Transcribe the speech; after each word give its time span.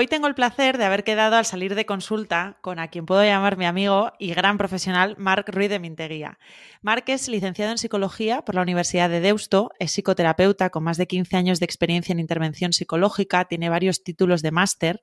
Hoy 0.00 0.06
tengo 0.06 0.28
el 0.28 0.34
placer 0.34 0.78
de 0.78 0.86
haber 0.86 1.04
quedado 1.04 1.36
al 1.36 1.44
salir 1.44 1.74
de 1.74 1.84
consulta 1.84 2.56
con 2.62 2.78
a 2.78 2.88
quien 2.88 3.04
puedo 3.04 3.22
llamar 3.22 3.58
mi 3.58 3.66
amigo 3.66 4.14
y 4.18 4.32
gran 4.32 4.56
profesional, 4.56 5.14
Marc 5.18 5.50
Ruiz 5.50 5.68
de 5.68 5.78
Minteguía. 5.78 6.38
Marc 6.80 7.06
es 7.10 7.28
licenciado 7.28 7.70
en 7.70 7.76
psicología 7.76 8.40
por 8.40 8.54
la 8.54 8.62
Universidad 8.62 9.10
de 9.10 9.20
Deusto, 9.20 9.72
es 9.78 9.92
psicoterapeuta 9.92 10.70
con 10.70 10.84
más 10.84 10.96
de 10.96 11.06
15 11.06 11.36
años 11.36 11.60
de 11.60 11.66
experiencia 11.66 12.14
en 12.14 12.18
intervención 12.18 12.72
psicológica, 12.72 13.44
tiene 13.44 13.68
varios 13.68 14.02
títulos 14.02 14.40
de 14.40 14.50
máster, 14.50 15.02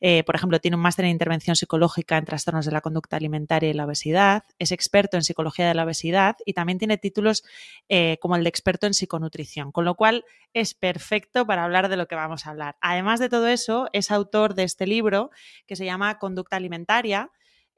eh, 0.00 0.24
por 0.24 0.36
ejemplo, 0.36 0.58
tiene 0.58 0.78
un 0.78 0.82
máster 0.82 1.04
en 1.04 1.10
intervención 1.10 1.54
psicológica 1.54 2.16
en 2.16 2.24
trastornos 2.24 2.64
de 2.64 2.72
la 2.72 2.80
conducta 2.80 3.16
alimentaria 3.16 3.68
y 3.68 3.74
la 3.74 3.84
obesidad, 3.84 4.44
es 4.58 4.72
experto 4.72 5.18
en 5.18 5.22
psicología 5.22 5.68
de 5.68 5.74
la 5.74 5.84
obesidad 5.84 6.36
y 6.46 6.54
también 6.54 6.78
tiene 6.78 6.96
títulos 6.96 7.44
eh, 7.90 8.16
como 8.22 8.36
el 8.36 8.44
de 8.44 8.48
experto 8.48 8.86
en 8.86 8.94
psiconutrición, 8.94 9.70
con 9.70 9.84
lo 9.84 9.96
cual 9.96 10.24
es 10.54 10.72
perfecto 10.72 11.46
para 11.46 11.64
hablar 11.64 11.90
de 11.90 11.98
lo 11.98 12.08
que 12.08 12.14
vamos 12.14 12.46
a 12.46 12.50
hablar. 12.50 12.76
Además 12.80 13.20
de 13.20 13.28
todo 13.28 13.46
eso, 13.46 13.90
es 13.92 14.10
autor 14.10 14.29
de 14.30 14.62
este 14.62 14.86
libro 14.86 15.30
que 15.66 15.76
se 15.76 15.84
llama 15.84 16.18
Conducta 16.18 16.56
Alimentaria, 16.56 17.30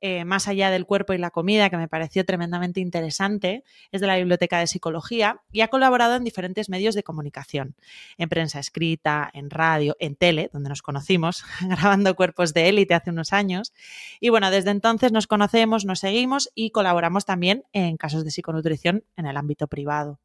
eh, 0.04 0.24
más 0.24 0.48
allá 0.48 0.70
del 0.70 0.84
cuerpo 0.84 1.12
y 1.12 1.18
la 1.18 1.30
comida, 1.30 1.70
que 1.70 1.76
me 1.76 1.86
pareció 1.86 2.24
tremendamente 2.24 2.80
interesante, 2.80 3.62
es 3.92 4.00
de 4.00 4.08
la 4.08 4.16
Biblioteca 4.16 4.58
de 4.58 4.66
Psicología 4.66 5.40
y 5.52 5.60
ha 5.60 5.68
colaborado 5.68 6.16
en 6.16 6.24
diferentes 6.24 6.68
medios 6.68 6.96
de 6.96 7.04
comunicación, 7.04 7.76
en 8.18 8.28
prensa 8.28 8.58
escrita, 8.58 9.30
en 9.32 9.48
radio, 9.48 9.96
en 10.00 10.16
tele, 10.16 10.50
donde 10.52 10.68
nos 10.68 10.82
conocimos, 10.82 11.44
grabando 11.62 12.16
cuerpos 12.16 12.52
de 12.52 12.68
élite 12.68 12.94
hace 12.94 13.10
unos 13.10 13.32
años. 13.32 13.72
Y 14.20 14.28
bueno, 14.28 14.50
desde 14.50 14.70
entonces 14.70 15.12
nos 15.12 15.28
conocemos, 15.28 15.84
nos 15.84 16.00
seguimos 16.00 16.50
y 16.54 16.70
colaboramos 16.70 17.24
también 17.24 17.64
en 17.72 17.96
casos 17.96 18.24
de 18.24 18.32
psiconutrición 18.32 19.04
en 19.16 19.26
el 19.26 19.36
ámbito 19.36 19.68
privado. 19.68 20.18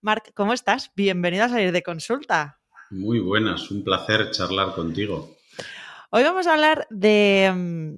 Marc, 0.00 0.32
¿cómo 0.34 0.52
estás? 0.52 0.92
Bienvenido 0.94 1.44
a 1.44 1.48
salir 1.48 1.72
de 1.72 1.82
consulta. 1.82 2.60
Muy 2.90 3.18
buenas, 3.18 3.68
un 3.70 3.82
placer 3.82 4.30
charlar 4.30 4.74
contigo. 4.74 5.36
Hoy 6.10 6.22
vamos 6.22 6.46
a 6.46 6.54
hablar 6.54 6.86
de, 6.90 7.52
mm, 7.54 7.96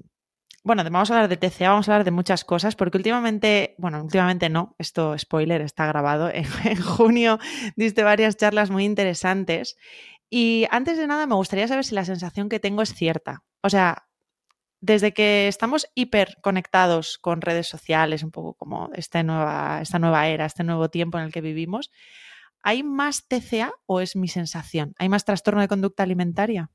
bueno, 0.65 0.85
vamos 0.85 1.11
a 1.11 1.15
hablar 1.15 1.29
de 1.29 1.37
TCA, 1.37 1.71
vamos 1.71 1.89
a 1.89 1.93
hablar 1.93 2.05
de 2.05 2.13
muchas 2.13 2.45
cosas, 2.45 2.77
porque 2.77 2.97
últimamente, 2.97 3.75
bueno, 3.79 4.03
últimamente 4.03 4.49
no, 4.49 4.77
esto 4.79 5.19
spoiler 5.19 5.61
está 5.61 5.87
grabado, 5.87 6.31
en, 6.33 6.81
junio 6.81 7.39
diste 7.77 8.05
varias 8.05 8.37
charlas 8.37 8.71
muy 8.71 8.85
interesantes. 8.85 9.77
Y 10.31 10.67
antes 10.71 10.99
de 10.99 11.07
nada 11.07 11.27
me 11.27 11.35
gustaría 11.35 11.69
saber 11.69 11.85
si 11.85 11.95
la 11.95 12.05
sensación 12.05 12.49
que 12.49 12.61
tengo 12.61 12.83
es 12.83 12.95
cierta. 12.95 13.43
O 13.61 13.71
sea, 13.71 14.07
desde 14.81 15.13
que 15.13 15.49
estamos 15.49 15.89
hiper 15.95 16.37
conectados 16.43 17.19
con 17.19 17.41
redes 17.41 17.69
sociales, 17.69 18.23
un 18.23 18.31
poco 18.31 18.55
como 18.55 18.91
esta 18.95 19.23
nueva, 19.23 19.81
esta 19.83 19.99
nueva 19.99 20.29
era, 20.29 20.47
este 20.47 20.65
nuevo 20.65 20.91
tiempo 20.91 21.19
en 21.19 21.25
el 21.25 21.33
que 21.33 21.41
vivimos, 21.41 21.91
¿hay 22.63 22.83
más 22.83 23.27
TCA 23.27 23.73
o 23.87 24.01
es 24.01 24.17
mi 24.17 24.29
sensación? 24.29 24.95
¿Hay 24.99 25.09
más 25.09 25.25
trastorno 25.25 25.61
de 25.61 25.69
conducta 25.69 26.05
alimentaria? 26.05 26.71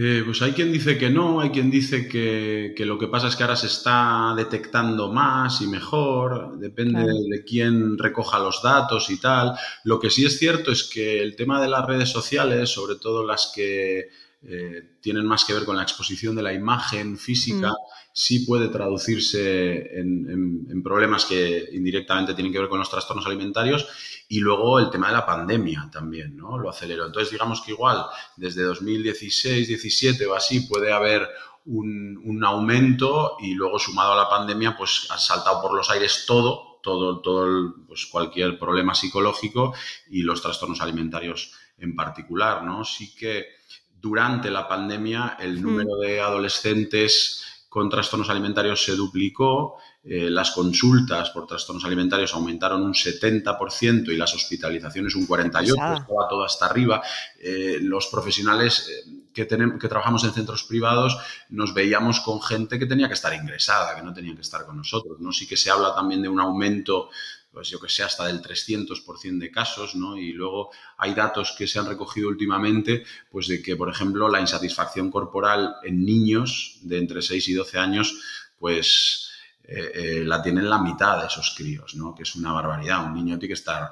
Eh, 0.00 0.22
pues 0.24 0.40
hay 0.42 0.52
quien 0.52 0.70
dice 0.72 0.96
que 0.96 1.10
no, 1.10 1.40
hay 1.40 1.50
quien 1.50 1.72
dice 1.72 2.06
que, 2.06 2.72
lo 2.86 2.96
que 2.96 3.08
pasa 3.08 3.26
es 3.26 3.34
que 3.34 3.42
ahora 3.42 3.56
se 3.56 3.66
está 3.66 4.32
detectando 4.36 5.12
más 5.12 5.60
y 5.60 5.66
mejor, 5.66 6.56
depende 6.56 7.04
de 7.04 7.44
quién 7.44 7.98
recoja 7.98 8.38
los 8.38 8.62
datos 8.62 9.10
y 9.10 9.18
tal. 9.18 9.58
Lo 9.82 9.98
que 9.98 10.10
sí 10.10 10.24
es 10.24 10.38
cierto 10.38 10.70
es 10.70 10.84
que 10.84 11.20
el 11.20 11.34
tema 11.34 11.60
de 11.60 11.66
las 11.66 11.84
redes 11.84 12.10
sociales, 12.10 12.70
sobre 12.70 12.94
todo 12.94 13.26
las 13.26 13.50
que 13.52 14.10
eh, 14.40 14.98
tienen 15.00 15.26
más 15.26 15.44
que 15.44 15.52
ver 15.52 15.64
con 15.64 15.76
la 15.76 15.82
exposición 15.82 16.36
de 16.36 16.42
la 16.42 16.52
imagen 16.52 17.18
física, 17.18 17.70
mm. 17.70 17.74
sí 18.12 18.46
puede 18.46 18.68
traducirse 18.68 19.98
en, 19.98 20.80
problemas 20.84 21.24
que 21.24 21.68
indirectamente 21.72 22.34
tienen 22.34 22.52
que 22.52 22.60
ver 22.60 22.68
con 22.68 22.78
los 22.78 22.88
trastornos 22.88 23.26
alimentarios 23.26 23.86
y 24.28 24.38
luego 24.38 24.78
el 24.78 24.90
tema 24.90 25.08
de 25.08 25.14
la 25.14 25.26
pandemia 25.26 25.90
también, 25.92 26.36
¿no? 26.36 26.56
Lo 26.56 26.70
aceleró. 26.70 27.06
Entonces, 27.06 27.32
digamos 27.32 27.60
que 27.60 27.72
igual 27.72 28.06
desde 28.36 28.62
2016, 28.62 29.66
17 29.68 30.24
o 30.26 30.34
así 30.34 30.60
puede 30.60 30.92
haber 30.92 31.28
un, 31.64 32.42
aumento 32.44 33.36
y 33.40 33.54
luego 33.54 33.78
sumado 33.78 34.12
a 34.12 34.16
la 34.16 34.28
pandemia, 34.28 34.76
pues 34.76 35.08
ha 35.10 35.18
saltado 35.18 35.60
por 35.60 35.74
los 35.74 35.90
aires 35.90 36.24
todo, 36.26 36.78
todo, 36.82 37.20
todo 37.20 37.74
pues 37.86 38.06
cualquier 38.06 38.58
problema 38.58 38.94
psicológico 38.94 39.74
y 40.08 40.22
los 40.22 40.40
trastornos 40.40 40.80
alimentarios 40.80 41.52
en 41.76 41.94
particular, 41.96 42.62
¿no? 42.62 42.84
Sí 42.84 43.14
que 43.14 43.57
durante 44.00 44.50
la 44.50 44.68
pandemia 44.68 45.36
el 45.40 45.60
número 45.60 45.96
de 45.96 46.20
adolescentes 46.20 47.44
con 47.68 47.90
trastornos 47.90 48.30
alimentarios 48.30 48.82
se 48.82 48.96
duplicó, 48.96 49.76
eh, 50.02 50.30
las 50.30 50.52
consultas 50.52 51.30
por 51.30 51.46
trastornos 51.46 51.84
alimentarios 51.84 52.32
aumentaron 52.32 52.82
un 52.82 52.94
70% 52.94 54.10
y 54.10 54.16
las 54.16 54.34
hospitalizaciones 54.34 55.14
un 55.14 55.28
48%, 55.28 55.98
estaba 56.00 56.28
todo 56.28 56.44
hasta 56.44 56.66
arriba. 56.66 57.02
Eh, 57.38 57.78
los 57.82 58.06
profesionales 58.06 58.88
eh, 58.88 59.10
que, 59.34 59.44
tenemos, 59.44 59.78
que 59.78 59.86
trabajamos 59.86 60.24
en 60.24 60.32
centros 60.32 60.64
privados 60.64 61.18
nos 61.50 61.74
veíamos 61.74 62.20
con 62.20 62.40
gente 62.40 62.78
que 62.78 62.86
tenía 62.86 63.06
que 63.06 63.14
estar 63.14 63.34
ingresada, 63.34 63.94
que 63.94 64.02
no 64.02 64.14
tenía 64.14 64.34
que 64.34 64.40
estar 64.40 64.64
con 64.64 64.78
nosotros. 64.78 65.20
¿no? 65.20 65.30
Sí 65.30 65.46
que 65.46 65.58
se 65.58 65.70
habla 65.70 65.94
también 65.94 66.22
de 66.22 66.28
un 66.28 66.40
aumento 66.40 67.10
pues 67.58 67.70
yo 67.70 67.80
que 67.80 67.88
sé, 67.88 68.04
hasta 68.04 68.24
del 68.26 68.40
300% 68.40 69.38
de 69.40 69.50
casos, 69.50 69.96
¿no? 69.96 70.16
Y 70.16 70.32
luego 70.32 70.70
hay 70.96 71.12
datos 71.12 71.56
que 71.58 71.66
se 71.66 71.80
han 71.80 71.86
recogido 71.86 72.28
últimamente, 72.28 73.02
pues 73.32 73.48
de 73.48 73.60
que, 73.60 73.74
por 73.74 73.90
ejemplo, 73.90 74.28
la 74.28 74.40
insatisfacción 74.40 75.10
corporal 75.10 75.74
en 75.82 76.04
niños 76.04 76.78
de 76.82 76.98
entre 76.98 77.20
6 77.20 77.48
y 77.48 77.54
12 77.54 77.78
años, 77.78 78.16
pues 78.60 79.32
eh, 79.64 79.90
eh, 79.92 80.22
la 80.24 80.40
tienen 80.40 80.70
la 80.70 80.78
mitad 80.78 81.20
de 81.20 81.26
esos 81.26 81.52
críos, 81.56 81.96
¿no? 81.96 82.14
Que 82.14 82.22
es 82.22 82.36
una 82.36 82.52
barbaridad. 82.52 83.04
Un 83.04 83.14
niño 83.14 83.40
tiene 83.40 83.48
que 83.48 83.54
estar 83.54 83.88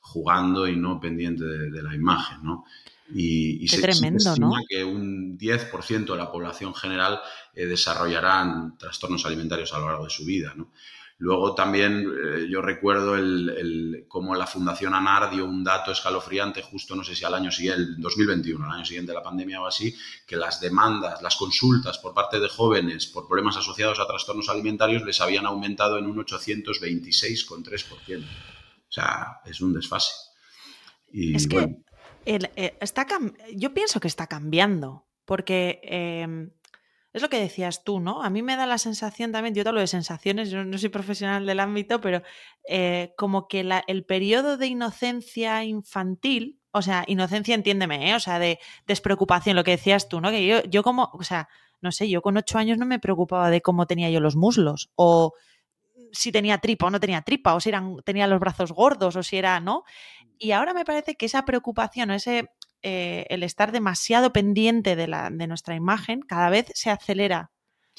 jugando 0.00 0.66
y 0.66 0.76
no 0.76 0.98
pendiente 0.98 1.44
de, 1.44 1.82
la 1.82 1.94
imagen, 1.94 2.38
¿no? 2.42 2.64
Y, 3.14 3.68
se, 3.68 3.82
tremendo, 3.82 4.30
estima 4.30 4.62
que 4.66 4.82
un 4.82 5.36
10% 5.36 6.06
de 6.06 6.16
la 6.16 6.32
población 6.32 6.74
general 6.74 7.20
eh, 7.54 7.66
desarrollarán 7.66 8.78
trastornos 8.78 9.26
alimentarios 9.26 9.74
a 9.74 9.78
lo 9.78 9.88
largo 9.88 10.04
de 10.04 10.10
su 10.10 10.24
vida, 10.24 10.54
¿no? 10.56 10.70
Luego 11.20 11.54
también 11.54 12.00
eh, 12.00 12.48
yo 12.48 12.62
recuerdo 12.62 13.14
el, 13.14 14.06
cómo 14.08 14.34
la 14.34 14.46
Fundación 14.46 14.94
ANAR 14.94 15.30
dio 15.30 15.44
un 15.44 15.62
dato 15.62 15.92
escalofriante 15.92 16.62
justo, 16.62 16.96
no 16.96 17.04
sé 17.04 17.14
si 17.14 17.26
al 17.26 17.34
año 17.34 17.52
siguiente, 17.52 17.82
el 17.82 18.00
2021, 18.00 18.64
al 18.64 18.72
año 18.72 18.86
siguiente 18.86 19.12
de 19.12 19.18
la 19.18 19.22
pandemia 19.22 19.60
o 19.60 19.66
así, 19.66 19.94
que 20.26 20.36
las 20.36 20.62
demandas, 20.62 21.20
las 21.20 21.36
consultas 21.36 21.98
por 21.98 22.14
parte 22.14 22.40
de 22.40 22.48
jóvenes 22.48 23.06
por 23.06 23.28
problemas 23.28 23.58
asociados 23.58 24.00
a 24.00 24.06
trastornos 24.06 24.48
alimentarios 24.48 25.02
les 25.02 25.20
habían 25.20 25.44
aumentado 25.44 25.98
en 25.98 26.06
un 26.06 26.16
826,3%. 26.24 28.24
O 28.24 28.26
sea, 28.88 29.42
es 29.44 29.60
un 29.60 29.74
desfase. 29.74 30.14
es 31.12 31.46
que 31.46 31.82
eh, 32.24 32.78
está 32.80 33.06
yo 33.54 33.74
pienso 33.74 34.00
que 34.00 34.08
está 34.08 34.26
cambiando, 34.26 35.06
porque... 35.26 35.80
Em, 35.82 36.50
es 37.12 37.22
lo 37.22 37.28
que 37.28 37.40
decías 37.40 37.82
tú, 37.82 38.00
¿no? 38.00 38.22
A 38.22 38.30
mí 38.30 38.42
me 38.42 38.56
da 38.56 38.66
la 38.66 38.78
sensación 38.78 39.32
también, 39.32 39.54
yo 39.54 39.62
te 39.62 39.68
hablo 39.70 39.80
de 39.80 39.86
sensaciones, 39.86 40.50
yo 40.50 40.64
no 40.64 40.78
soy 40.78 40.90
profesional 40.90 41.44
del 41.44 41.60
ámbito, 41.60 42.00
pero 42.00 42.22
eh, 42.68 43.12
como 43.16 43.48
que 43.48 43.60
el 43.86 44.04
periodo 44.04 44.56
de 44.56 44.68
inocencia 44.68 45.64
infantil, 45.64 46.60
o 46.70 46.82
sea, 46.82 47.04
inocencia 47.08 47.54
entiéndeme, 47.54 48.10
¿eh? 48.10 48.14
o 48.14 48.20
sea, 48.20 48.38
de 48.38 48.60
despreocupación, 48.86 49.56
lo 49.56 49.64
que 49.64 49.72
decías 49.72 50.08
tú, 50.08 50.20
¿no? 50.20 50.30
Que 50.30 50.46
yo, 50.46 50.62
yo 50.64 50.84
como, 50.84 51.10
o 51.12 51.24
sea, 51.24 51.48
no 51.80 51.90
sé, 51.90 52.08
yo 52.08 52.22
con 52.22 52.36
ocho 52.36 52.58
años 52.58 52.78
no 52.78 52.86
me 52.86 53.00
preocupaba 53.00 53.50
de 53.50 53.60
cómo 53.60 53.86
tenía 53.86 54.10
yo 54.10 54.20
los 54.20 54.36
muslos, 54.36 54.90
o 54.94 55.32
si 56.12 56.30
tenía 56.30 56.58
tripa 56.58 56.86
o 56.86 56.90
no 56.90 57.00
tenía 57.00 57.22
tripa, 57.22 57.54
o 57.54 57.60
si 57.60 57.70
eran, 57.70 57.96
tenía 58.04 58.26
los 58.28 58.38
brazos 58.38 58.72
gordos, 58.72 59.16
o 59.16 59.22
si 59.22 59.36
era, 59.36 59.58
¿no? 59.58 59.82
Y 60.38 60.52
ahora 60.52 60.74
me 60.74 60.84
parece 60.84 61.16
que 61.16 61.26
esa 61.26 61.44
preocupación, 61.44 62.10
ese 62.12 62.50
eh, 62.82 63.26
el 63.28 63.42
estar 63.42 63.72
demasiado 63.72 64.32
pendiente 64.32 64.96
de, 64.96 65.06
la, 65.06 65.30
de, 65.30 65.46
nuestra 65.46 65.74
imagen 65.74 66.20
cada 66.22 66.50
vez 66.50 66.66
se 66.74 66.90
acelera 66.90 67.50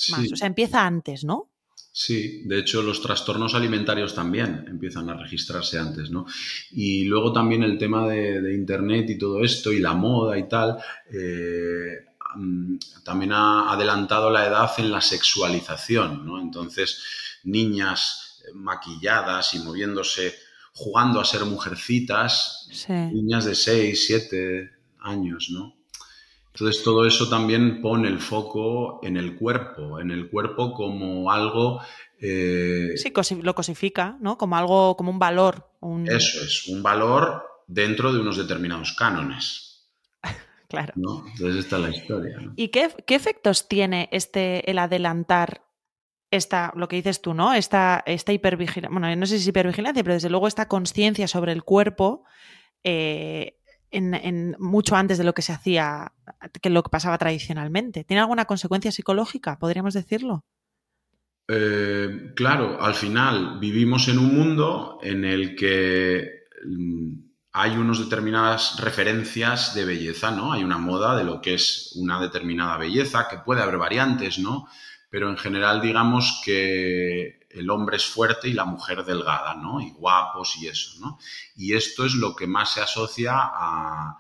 más, 0.10 0.32
o 0.32 0.36
sea, 0.36 0.48
empieza 0.48 0.86
antes, 0.86 1.24
¿no? 1.24 1.52
Sí, 1.94 2.44
de 2.46 2.60
hecho 2.60 2.82
los 2.82 3.02
trastornos 3.02 3.54
alimentarios 3.54 4.16
también 4.16 4.66
empiezan 4.68 5.10
a 5.10 5.18
registrarse 5.18 5.78
antes, 5.78 6.10
¿no? 6.10 6.26
Y 6.72 7.04
luego 7.04 7.34
también 7.34 7.64
el 7.64 7.78
tema 7.78 8.08
de, 8.08 8.54
Internet 8.54 9.10
y 9.10 9.18
todo 9.18 9.44
esto 9.44 9.72
y 9.72 9.80
la 9.80 9.94
moda 9.94 10.38
y 10.38 10.48
tal, 10.48 10.78
eh, 11.12 12.06
mm, 12.36 12.78
también 13.04 13.34
ha 13.34 13.72
adelantado 13.72 14.32
la 14.32 14.48
edad 14.48 14.72
en 14.78 14.90
la 14.90 15.02
sexualización, 15.02 16.26
¿no? 16.26 16.40
Entonces, 16.40 17.04
niñas 17.44 18.42
maquilladas 18.54 19.54
y 19.54 19.60
moviéndose 19.60 20.34
jugando 20.74 21.20
a 21.20 21.26
ser 21.26 21.46
mujercitas, 21.46 22.68
niñas 22.88 23.46
de 23.46 23.56
6, 23.56 24.06
7 24.08 24.72
años, 25.00 25.50
¿no? 25.52 25.76
Entonces 26.54 26.84
todo 26.84 27.06
eso 27.06 27.30
también 27.30 27.82
pone 27.82 28.10
el 28.10 28.20
foco 28.20 29.00
en 29.04 29.16
el 29.18 29.36
cuerpo, 29.38 30.00
en 30.00 30.12
el 30.12 30.30
cuerpo 30.30 30.74
como 30.74 31.32
algo... 31.32 31.82
Eh, 32.20 32.92
sí, 32.98 33.12
lo 33.42 33.56
cosifica, 33.56 34.18
¿no? 34.20 34.38
Como 34.38 34.58
algo, 34.58 34.96
como 34.98 35.12
un 35.12 35.20
valor. 35.20 35.72
Eso 36.06 36.44
es, 36.44 36.68
un 36.68 36.84
valor 36.84 37.44
dentro 37.68 38.14
de 38.14 38.20
unos 38.20 38.38
determinados 38.38 38.94
cánones. 38.94 39.68
Claro. 40.68 40.94
Entonces 40.96 41.66
esta 41.66 41.76
es 41.76 41.82
la 41.82 41.90
historia. 41.90 42.38
¿Y 42.56 42.70
qué, 42.70 42.96
efectos 43.10 43.68
tiene 43.68 44.08
este 44.14 44.72
el 44.72 44.80
adelantar 44.80 45.66
esta, 46.32 46.72
lo 46.76 46.88
que 46.88 46.96
dices 46.96 47.22
tú, 47.22 47.34
¿no? 47.34 47.54
Esta, 47.54 48.02
esta 48.06 48.32
hipervigilancia, 48.32 48.90
bueno, 48.90 49.14
no 49.16 49.26
sé 49.26 49.36
si 49.36 49.44
es 49.44 49.48
hipervigilancia, 49.48 50.02
pero 50.04 50.14
desde 50.14 50.30
luego 50.30 50.48
esta 50.48 50.68
conciencia 50.68 51.28
sobre 51.28 51.52
el 51.52 51.64
cuerpo 51.64 52.24
eh, 52.84 53.58
en, 53.92 54.56
mucho 54.58 54.96
antes 54.96 55.18
de 55.18 55.26
lo 55.26 55.34
que 55.34 55.42
se 55.42 55.52
hacía, 55.52 56.14
que 56.62 56.70
lo 56.70 56.84
que 56.84 56.90
pasaba 56.90 57.18
tradicionalmente. 57.18 58.06
¿Tiene 58.06 58.22
alguna 58.22 58.46
consecuencia 58.46 58.92
psicológica, 58.92 59.60
podríamos 59.60 59.94
decirlo? 59.94 60.46
Eh, 61.50 62.32
claro, 62.34 62.82
al 62.82 62.94
final 62.94 63.60
vivimos 63.60 64.08
en 64.08 64.18
un 64.18 64.34
mundo 64.34 65.00
en 65.04 65.26
el 65.26 65.56
que 65.56 66.46
mm, 66.66 67.14
hay 67.52 67.72
unas 67.72 68.00
determinadas 68.00 68.80
referencias 68.80 69.76
de 69.76 69.84
belleza, 69.84 70.32
¿no? 70.32 70.54
Hay 70.54 70.64
una 70.64 70.78
moda 70.78 71.18
de 71.18 71.26
lo 71.26 71.42
que 71.42 71.56
es 71.56 71.92
una 71.98 72.22
determinada 72.22 72.78
belleza, 72.78 73.28
que 73.30 73.40
puede 73.40 73.62
haber 73.62 73.78
variantes, 73.78 74.40
¿no? 74.40 74.68
Pero 75.12 75.30
en 75.30 75.38
general 75.38 75.82
digamos 75.82 76.42
que 76.44 77.42
el 77.50 77.70
hombre 77.70 77.98
es 77.98 78.06
fuerte 78.06 78.48
y 78.48 78.54
la 78.54 78.66
mujer 78.66 79.04
delgada, 79.04 79.54
¿no? 79.56 79.82
Y 79.82 79.92
guapos 79.92 80.56
y 80.58 80.68
eso, 80.68 81.00
¿no? 81.00 81.20
Y 81.56 81.74
esto 81.74 82.06
es 82.06 82.16
lo 82.16 82.36
que 82.36 82.48
más 82.48 82.74
se 82.74 82.82
asocia 82.82 83.34
a, 83.36 84.18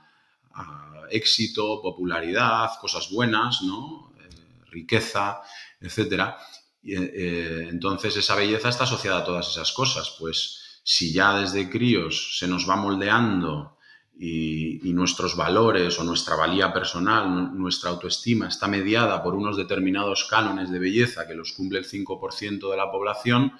éxito, 1.10 1.82
popularidad, 1.82 2.72
cosas 2.80 3.10
buenas, 3.10 3.62
¿no? 3.64 4.14
Eh, 4.18 4.30
riqueza, 4.70 5.42
etcétera. 5.80 6.38
Y, 6.84 6.96
eh, 6.96 7.68
entonces 7.70 8.16
esa 8.16 8.36
belleza 8.36 8.70
está 8.70 8.86
asociada 8.86 9.20
a 9.20 9.26
todas 9.26 9.50
esas 9.50 9.72
cosas, 9.74 10.16
pues 10.20 10.80
si 10.84 11.14
ya 11.14 11.40
desde 11.40 11.70
críos 11.70 12.38
se 12.38 12.48
nos 12.48 12.70
va 12.70 12.76
moldeando 12.76 13.78
y, 14.24 14.94
nuestros 14.94 15.36
valores 15.36 15.98
o 15.98 16.04
nuestra 16.04 16.36
valía 16.36 16.72
personal, 16.72 17.58
nuestra 17.58 17.90
autoestima 17.90 18.48
está 18.48 18.68
mediada 18.68 19.24
por 19.24 19.34
unos 19.34 19.58
determinados 19.58 20.26
cánones 20.26 20.70
de 20.70 20.78
belleza 20.78 21.28
que 21.28 21.34
los 21.34 21.54
cumple 21.54 21.80
el 21.80 21.86
5% 21.86 22.70
de 22.70 22.78
la 22.78 22.92
población, 22.92 23.54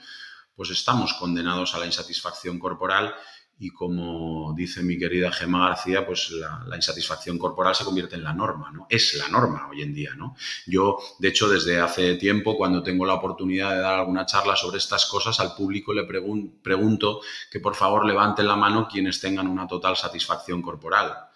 pues 0.56 0.70
estamos 0.70 1.14
condenados 1.14 1.74
a 1.74 1.80
la 1.80 1.88
insatisfacción 1.88 2.60
corporal 2.60 3.16
y 3.60 3.70
como 3.70 4.54
dice 4.56 4.82
mi 4.82 4.98
querida 4.98 5.32
Gemma 5.32 5.70
García, 5.70 6.06
pues 6.06 6.32
la, 6.32 6.76
insatisfacción 6.76 7.38
corporal 7.38 7.76
se 7.76 7.86
convierte 7.86 8.16
en 8.16 8.24
la 8.24 8.34
norma, 8.34 8.72
¿no? 8.72 8.88
Es 8.90 9.14
la 9.14 9.28
norma 9.28 9.68
hoy 9.70 9.84
en 9.84 9.94
día, 9.94 10.16
¿no? 10.16 10.36
Yo, 10.66 10.98
de 11.20 11.28
hecho, 11.28 11.48
desde 11.48 11.80
hace 11.80 12.16
tiempo, 12.16 12.58
cuando 12.58 12.82
tengo 12.82 13.06
la 13.06 13.14
oportunidad 13.14 13.72
de 13.72 13.82
dar 13.82 14.00
alguna 14.00 14.26
charla 14.26 14.56
sobre 14.56 14.80
estas 14.80 15.06
cosas, 15.06 15.40
al 15.40 15.54
público 15.54 15.94
le 15.94 16.06
pregunto 16.06 17.22
que 17.52 17.60
por 17.60 17.76
favor 17.76 18.06
levanten 18.06 18.48
la 18.48 18.56
mano 18.56 18.88
quienes 18.88 19.20
tengan 19.20 19.48
una 19.48 19.68
total 19.68 19.96
satisfacción 19.96 20.62
corporal. 20.62 21.31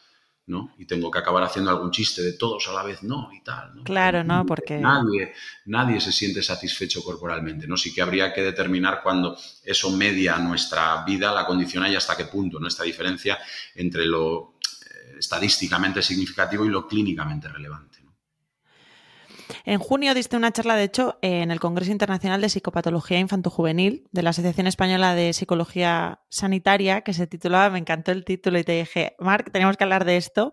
Y 0.77 0.85
tengo 0.85 1.09
que 1.09 1.17
acabar 1.17 1.43
haciendo 1.43 1.71
algún 1.71 1.89
chiste 1.89 2.21
de 2.21 2.33
todos 2.33 2.67
a 2.67 2.73
la 2.73 2.83
vez 2.83 3.01
no 3.01 3.29
y 3.33 3.41
tal. 3.41 3.81
Claro, 3.83 4.23
¿no? 4.23 4.45
Porque... 4.45 4.77
Nadie, 4.77 5.33
nadie 5.65 5.99
se 5.99 6.11
siente 6.11 6.43
satisfecho 6.43 7.03
corporalmente, 7.03 7.67
¿no? 7.67 7.75
Sí 7.75 7.93
que 7.93 8.01
habría 8.01 8.31
que 8.31 8.41
determinar 8.41 9.01
cuando 9.01 9.35
eso 9.63 9.89
media 9.91 10.37
nuestra 10.37 11.03
vida, 11.03 11.33
la 11.33 11.47
condiciona 11.47 11.89
y 11.89 11.95
hasta 11.95 12.15
qué 12.15 12.25
punto, 12.25 12.59
¿no? 12.59 12.67
Esta 12.67 12.83
diferencia 12.83 13.39
entre 13.73 14.05
lo 14.05 14.57
eh, 14.61 15.15
estadísticamente 15.17 16.03
significativo 16.03 16.63
y 16.63 16.69
lo 16.69 16.87
clínicamente 16.87 17.47
relevante. 17.47 17.94
En 19.63 19.79
junio 19.79 20.13
diste 20.13 20.37
una 20.37 20.51
charla, 20.51 20.75
de 20.75 20.83
hecho, 20.83 21.17
en 21.21 21.51
el 21.51 21.59
Congreso 21.59 21.91
Internacional 21.91 22.41
de 22.41 22.49
Psicopatología 22.49 23.19
Infanto-Juvenil 23.19 24.07
de 24.11 24.23
la 24.23 24.31
Asociación 24.31 24.67
Española 24.67 25.15
de 25.15 25.33
Psicología 25.33 26.19
Sanitaria, 26.29 27.01
que 27.01 27.13
se 27.13 27.27
titulaba, 27.27 27.69
me 27.69 27.79
encantó 27.79 28.11
el 28.11 28.25
título 28.25 28.59
y 28.59 28.63
te 28.63 28.73
dije, 28.73 29.15
Marc, 29.19 29.51
tenemos 29.51 29.77
que 29.77 29.83
hablar 29.83 30.05
de 30.05 30.17
esto, 30.17 30.51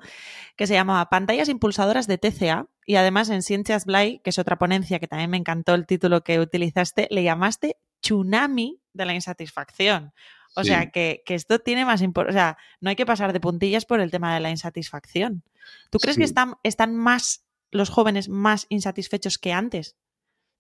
que 0.57 0.67
se 0.67 0.75
llamaba 0.75 1.09
Pantallas 1.09 1.49
impulsadoras 1.49 2.07
de 2.07 2.19
TCA. 2.19 2.67
Y 2.85 2.97
además 2.97 3.31
en 3.31 3.43
Ciencias 3.43 3.85
Blay, 3.85 4.21
que 4.25 4.31
es 4.31 4.39
otra 4.39 4.59
ponencia 4.59 4.99
que 4.99 5.07
también 5.07 5.31
me 5.31 5.37
encantó 5.37 5.75
el 5.75 5.87
título 5.87 6.23
que 6.23 6.41
utilizaste, 6.41 7.07
le 7.11 7.23
llamaste 7.23 7.77
Tsunami 8.01 8.81
de 8.93 9.05
la 9.05 9.15
insatisfacción. 9.15 10.13
O 10.55 10.65
sea, 10.65 10.91
que, 10.91 11.23
esto 11.27 11.61
tiene 11.61 11.85
más 11.85 12.03
importancia. 12.03 12.31
O 12.31 12.43
sea, 12.43 12.59
no 12.81 12.91
hay 12.91 12.97
que 12.97 13.07
pasar 13.07 13.33
de 13.33 13.41
puntillas 13.41 13.87
por 13.87 14.01
el 14.01 14.11
tema 14.11 14.35
de 14.35 14.41
la 14.41 14.51
insatisfacción. 14.51 15.45
¿Tú 15.91 15.99
crees 15.99 16.19
que 16.19 16.25
están, 16.25 16.57
están 16.63 16.95
más 16.95 17.45
los 17.73 17.91
jóvenes 17.91 18.29
más 18.29 18.67
insatisfechos 18.69 19.39
que 19.39 19.53
antes. 19.53 19.97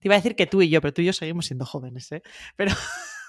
Te 0.01 0.09
iba 0.09 0.17
a 0.17 0.19
decir 0.19 0.35
que 0.35 0.49
tú 0.49 0.63
y 0.63 0.69
yo, 0.69 0.81
pero 0.81 0.93
tú 0.93 1.03
y 1.03 1.05
yo 1.05 1.13
seguimos 1.13 1.47
siendo 1.47 1.65
jóvenes, 1.65 2.11
¿eh? 2.11 2.23
Pero 2.57 2.73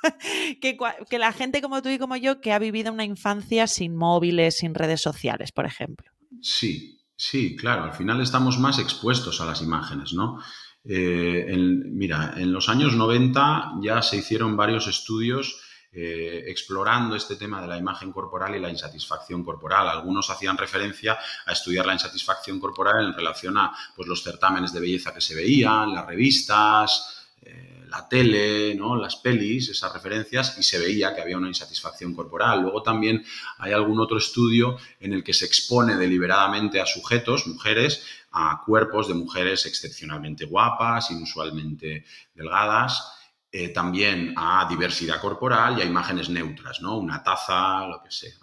que, 0.61 0.75
que, 1.07 1.19
la 1.19 1.31
gente 1.31 1.61
como 1.61 1.83
tú 1.83 1.89
y 1.89 1.99
como 1.99 2.15
yo 2.15 2.41
que 2.41 2.51
ha 2.51 2.57
vivido 2.57 2.91
una 2.91 3.05
infancia 3.05 3.67
sin 3.67 3.95
móviles, 3.95 4.57
sin 4.57 4.73
redes 4.73 5.01
sociales, 5.01 5.51
por 5.51 5.67
ejemplo. 5.67 6.09
Sí, 6.41 6.99
sí, 7.15 7.55
claro. 7.55 7.83
Al 7.83 7.93
final 7.93 8.21
estamos 8.21 8.57
más 8.57 8.79
expuestos 8.79 9.39
a 9.39 9.45
las 9.45 9.61
imágenes, 9.61 10.13
¿no? 10.13 10.39
Eh, 10.85 11.55
mira, 11.57 12.33
en 12.37 12.51
los 12.51 12.67
años 12.69 12.95
90 12.95 13.75
ya 13.81 14.01
se 14.01 14.17
hicieron 14.17 14.57
varios 14.57 14.87
estudios 14.87 15.61
eh, 15.95 16.45
explorando 16.47 17.15
este 17.15 17.35
tema 17.35 17.61
de 17.61 17.67
la 17.67 17.77
imagen 17.77 18.11
corporal 18.11 18.55
y 18.55 18.59
la 18.59 18.71
insatisfacción 18.71 19.43
corporal. 19.43 19.87
Algunos 19.87 20.27
hacían 20.31 20.57
referencia 20.57 21.19
a 21.45 21.51
estudiar 21.51 21.85
la 21.85 21.93
insatisfacción 21.93 22.59
corporal 22.59 23.05
en 23.05 23.13
relación 23.13 23.57
a 23.57 23.71
pues, 23.95 24.07
los 24.07 24.23
certámenes 24.23 24.73
de 24.73 24.79
belleza 24.79 25.13
que 25.13 25.21
se 25.21 25.35
veían, 25.35 25.93
las 25.93 26.07
revistas, 26.07 27.27
eh, 27.43 27.85
la 27.89 28.09
tele, 28.09 28.73
¿no? 28.73 28.95
las 28.95 29.17
pelis, 29.17 29.69
esas 29.69 29.93
referencias, 29.93 30.57
y 30.57 30.63
se 30.63 30.79
veía 30.79 31.13
que 31.13 31.21
había 31.21 31.37
una 31.37 31.49
insatisfacción 31.49 32.15
corporal. 32.15 32.61
Luego 32.63 32.81
también 32.81 33.23
hay 33.59 33.73
algún 33.73 33.99
otro 33.99 34.17
estudio 34.17 34.77
en 34.99 35.13
el 35.13 35.23
que 35.23 35.33
se 35.33 35.45
expone 35.45 35.95
deliberadamente 35.95 36.81
a 36.81 36.87
sujetos, 36.87 37.45
mujeres, 37.45 38.03
a 38.31 38.63
cuerpos 38.65 39.07
de 39.07 39.13
mujeres 39.13 39.67
excepcionalmente 39.67 40.45
guapas, 40.45 41.11
inusualmente 41.11 42.03
delgadas, 42.33 43.13
eh, 43.55 43.69
también 43.69 44.33
a 44.35 44.65
diversidad 44.67 45.21
corporal 45.21 45.77
y 45.77 45.83
a 45.83 45.85
imágenes 45.85 46.27
neutras, 46.27 46.81
¿no? 46.81 46.97
Una 46.97 47.21
taza, 47.21 47.85
lo 47.85 48.01
que 48.01 48.09
sea. 48.09 48.33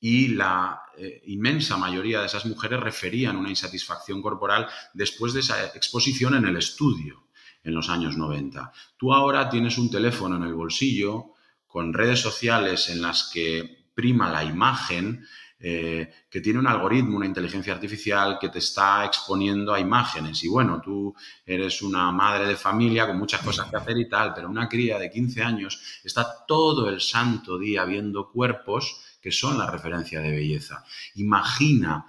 Y 0.00 0.26
la 0.34 0.82
eh, 0.98 1.22
inmensa 1.26 1.76
mayoría 1.76 2.18
de 2.18 2.26
esas 2.26 2.44
mujeres 2.44 2.80
referían 2.80 3.36
una 3.36 3.48
insatisfacción 3.48 4.20
corporal 4.20 4.68
después 4.92 5.34
de 5.34 5.40
esa 5.40 5.66
exposición 5.66 6.34
en 6.34 6.46
el 6.46 6.56
estudio 6.56 7.28
en 7.62 7.74
los 7.74 7.88
años 7.88 8.16
90. 8.16 8.72
Tú 8.96 9.14
ahora 9.14 9.48
tienes 9.48 9.78
un 9.78 9.88
teléfono 9.88 10.34
en 10.34 10.42
el 10.42 10.54
bolsillo 10.54 11.34
con 11.68 11.94
redes 11.94 12.20
sociales 12.20 12.88
en 12.88 13.02
las 13.02 13.30
que 13.32 13.86
prima 13.94 14.32
la 14.32 14.42
imagen, 14.42 15.24
eh, 15.58 16.12
que 16.28 16.40
tiene 16.40 16.58
un 16.58 16.66
algoritmo, 16.66 17.16
una 17.16 17.26
inteligencia 17.26 17.72
artificial 17.72 18.38
que 18.38 18.48
te 18.48 18.58
está 18.58 19.04
exponiendo 19.04 19.72
a 19.72 19.80
imágenes. 19.80 20.42
Y 20.44 20.48
bueno, 20.48 20.80
tú 20.80 21.14
eres 21.46 21.80
una 21.80 22.10
madre 22.12 22.46
de 22.46 22.56
familia 22.56 23.06
con 23.06 23.18
muchas 23.18 23.40
cosas 23.40 23.70
que 23.70 23.76
hacer 23.76 23.96
y 23.96 24.08
tal, 24.08 24.34
pero 24.34 24.50
una 24.50 24.68
cría 24.68 24.98
de 24.98 25.10
15 25.10 25.42
años 25.42 26.00
está 26.04 26.44
todo 26.46 26.88
el 26.88 27.00
santo 27.00 27.58
día 27.58 27.84
viendo 27.84 28.30
cuerpos 28.30 29.00
que 29.22 29.32
son 29.32 29.56
la 29.56 29.70
referencia 29.70 30.20
de 30.20 30.32
belleza. 30.32 30.84
Imagina 31.14 32.04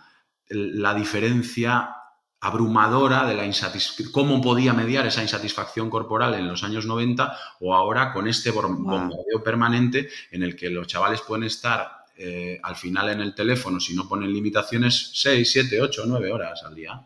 la 0.50 0.94
diferencia 0.94 1.96
abrumadora 2.42 3.26
de 3.26 3.36
la 3.36 3.46
insatisfacción, 3.46 4.12
cómo 4.12 4.42
podía 4.42 4.74
mediar 4.74 5.06
esa 5.08 5.22
insatisfacción 5.22 5.90
corporal 5.90 6.34
en 6.36 6.48
los 6.48 6.64
años 6.64 6.86
90 6.86 7.38
o 7.62 7.74
ahora 7.74 8.12
con 8.12 8.28
este 8.28 8.52
bombardeo 8.52 9.42
permanente 9.44 10.10
en 10.32 10.44
el 10.44 10.56
que 10.56 10.70
los 10.70 10.88
chavales 10.88 11.22
pueden 11.22 11.46
estar 11.46 11.95
eh, 12.18 12.60
al 12.64 12.76
final 12.76 13.10
en 13.10 13.22
el 13.22 13.36
teléfono, 13.36 13.80
si 13.80 13.96
no 13.96 14.08
ponen 14.08 14.32
limitaciones, 14.32 15.12
6, 15.14 15.52
7, 15.52 15.82
8, 15.82 16.04
9 16.08 16.32
horas 16.32 16.64
al 16.64 16.76
día. 16.76 17.06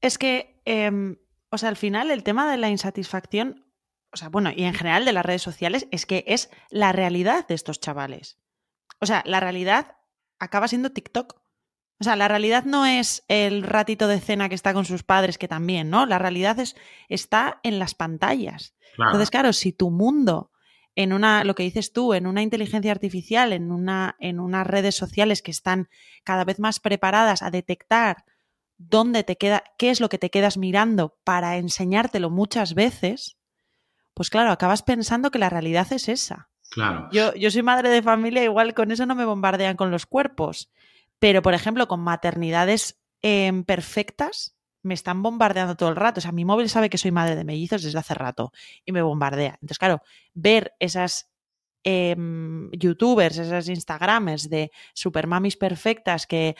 Es 0.00 0.18
que, 0.18 0.60
em, 0.64 1.16
o 1.50 1.58
sea, 1.58 1.68
al 1.68 1.76
final 1.76 2.10
el 2.10 2.22
tema 2.22 2.50
de 2.50 2.56
la 2.56 2.70
insatisfacción, 2.70 3.66
o 4.12 4.16
sea, 4.16 4.28
bueno, 4.28 4.50
y 4.54 4.64
en 4.64 4.74
general 4.74 5.04
de 5.04 5.12
las 5.12 5.26
redes 5.26 5.42
sociales, 5.42 5.86
es 5.90 6.06
que 6.06 6.24
es 6.26 6.50
la 6.70 6.92
realidad 6.92 7.46
de 7.46 7.54
estos 7.54 7.80
chavales. 7.80 8.38
O 9.00 9.06
sea, 9.06 9.22
la 9.26 9.40
realidad 9.40 9.96
acaba 10.38 10.68
siendo 10.68 10.92
TikTok. 10.92 11.42
O 12.00 12.04
sea, 12.04 12.16
la 12.16 12.28
realidad 12.28 12.64
no 12.64 12.86
es 12.86 13.24
el 13.28 13.62
ratito 13.62 14.08
de 14.08 14.20
cena 14.20 14.48
que 14.48 14.54
está 14.54 14.72
con 14.72 14.84
sus 14.84 15.02
padres, 15.02 15.38
que 15.38 15.48
también, 15.48 15.90
¿no? 15.90 16.06
La 16.06 16.18
realidad 16.18 16.58
es, 16.58 16.76
está 17.08 17.60
en 17.62 17.78
las 17.78 17.94
pantallas. 17.94 18.74
Entonces, 18.98 19.30
claro, 19.30 19.52
si 19.52 19.72
tu 19.72 19.90
mundo 19.90 20.52
en 20.96 21.12
una, 21.12 21.44
lo 21.44 21.54
que 21.54 21.62
dices 21.64 21.92
tú, 21.92 22.14
en 22.14 22.26
una 22.26 22.42
inteligencia 22.42 22.92
artificial, 22.92 23.52
en, 23.52 23.72
una, 23.72 24.16
en 24.20 24.40
unas 24.40 24.66
redes 24.66 24.94
sociales 24.94 25.42
que 25.42 25.50
están 25.50 25.88
cada 26.22 26.44
vez 26.44 26.58
más 26.58 26.80
preparadas 26.80 27.42
a 27.42 27.50
detectar 27.50 28.24
dónde 28.76 29.24
te 29.24 29.36
queda, 29.36 29.64
qué 29.78 29.90
es 29.90 30.00
lo 30.00 30.08
que 30.08 30.18
te 30.18 30.30
quedas 30.30 30.56
mirando 30.56 31.18
para 31.24 31.56
enseñártelo 31.56 32.30
muchas 32.30 32.74
veces, 32.74 33.36
pues 34.14 34.30
claro, 34.30 34.50
acabas 34.50 34.82
pensando 34.82 35.30
que 35.30 35.38
la 35.38 35.50
realidad 35.50 35.92
es 35.92 36.08
esa. 36.08 36.48
Claro. 36.70 37.08
Yo, 37.12 37.34
yo 37.34 37.50
soy 37.50 37.62
madre 37.62 37.88
de 37.88 38.02
familia, 38.02 38.44
igual 38.44 38.74
con 38.74 38.90
eso 38.90 39.06
no 39.06 39.14
me 39.14 39.24
bombardean 39.24 39.76
con 39.76 39.90
los 39.90 40.06
cuerpos. 40.06 40.72
Pero, 41.18 41.42
por 41.42 41.54
ejemplo, 41.54 41.88
con 41.88 42.00
maternidades 42.00 43.00
em, 43.22 43.64
perfectas, 43.64 44.56
me 44.84 44.94
están 44.94 45.22
bombardeando 45.22 45.76
todo 45.76 45.88
el 45.88 45.96
rato. 45.96 46.20
O 46.20 46.22
sea, 46.22 46.32
mi 46.32 46.44
móvil 46.44 46.68
sabe 46.68 46.90
que 46.90 46.98
soy 46.98 47.10
madre 47.10 47.34
de 47.34 47.44
mellizos 47.44 47.82
desde 47.82 47.98
hace 47.98 48.14
rato 48.14 48.52
y 48.84 48.92
me 48.92 49.02
bombardea. 49.02 49.54
Entonces, 49.54 49.78
claro, 49.78 50.02
ver 50.34 50.74
esas 50.78 51.30
em, 51.82 52.70
youtubers, 52.72 53.38
esas 53.38 53.68
instagramers 53.68 54.48
de 54.48 54.70
supermamis 54.94 55.56
perfectas 55.56 56.26
que 56.26 56.56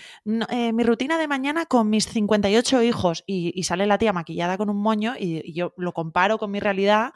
eh, 0.50 0.72
mi 0.72 0.82
rutina 0.82 1.18
de 1.18 1.28
mañana 1.28 1.66
con 1.66 1.88
mis 1.90 2.06
58 2.06 2.82
hijos 2.82 3.24
y, 3.26 3.62
sale 3.62 3.86
la 3.86 3.98
tía 3.98 4.12
maquillada 4.12 4.58
con 4.58 4.70
un 4.70 4.78
moño 4.78 5.14
y, 5.18 5.52
yo 5.52 5.74
lo 5.76 5.92
comparo 5.92 6.38
con 6.38 6.50
mi 6.50 6.60
realidad 6.60 7.12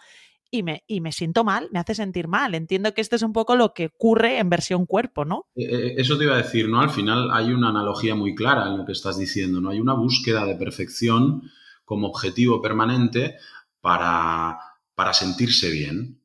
y 0.50 0.62
me, 0.62 0.82
y 0.86 1.00
me, 1.00 1.12
siento 1.12 1.44
mal, 1.44 1.68
me 1.72 1.78
hace 1.78 1.94
sentir 1.94 2.28
mal. 2.28 2.54
Entiendo 2.54 2.94
que 2.94 3.00
esto 3.00 3.16
es 3.16 3.22
un 3.22 3.32
poco 3.32 3.56
lo 3.56 3.72
que 3.74 3.86
ocurre 3.86 4.38
en 4.38 4.48
versión 4.48 4.86
cuerpo, 4.86 5.24
¿no? 5.24 5.46
Eh, 5.54 5.64
eh, 5.64 5.94
eso 5.98 6.16
te 6.16 6.24
iba 6.24 6.34
a 6.34 6.42
decir, 6.42 6.68
¿no? 6.68 6.80
Al 6.80 6.90
final 6.90 7.30
hay 7.32 7.52
una 7.52 7.68
analogía 7.68 8.14
muy 8.14 8.34
clara 8.34 8.68
en 8.68 8.78
lo 8.78 8.84
que 8.84 8.92
estás 8.92 9.18
diciendo, 9.18 9.60
¿no? 9.60 9.70
Hay 9.70 9.80
una 9.80 9.94
búsqueda 9.94 10.44
de 10.46 10.56
perfección 10.56 11.42
como 11.84 12.08
objetivo 12.08 12.60
permanente 12.62 13.36
para, 13.80 14.58
para 14.94 15.12
sentirse 15.12 15.70
bien. 15.70 16.20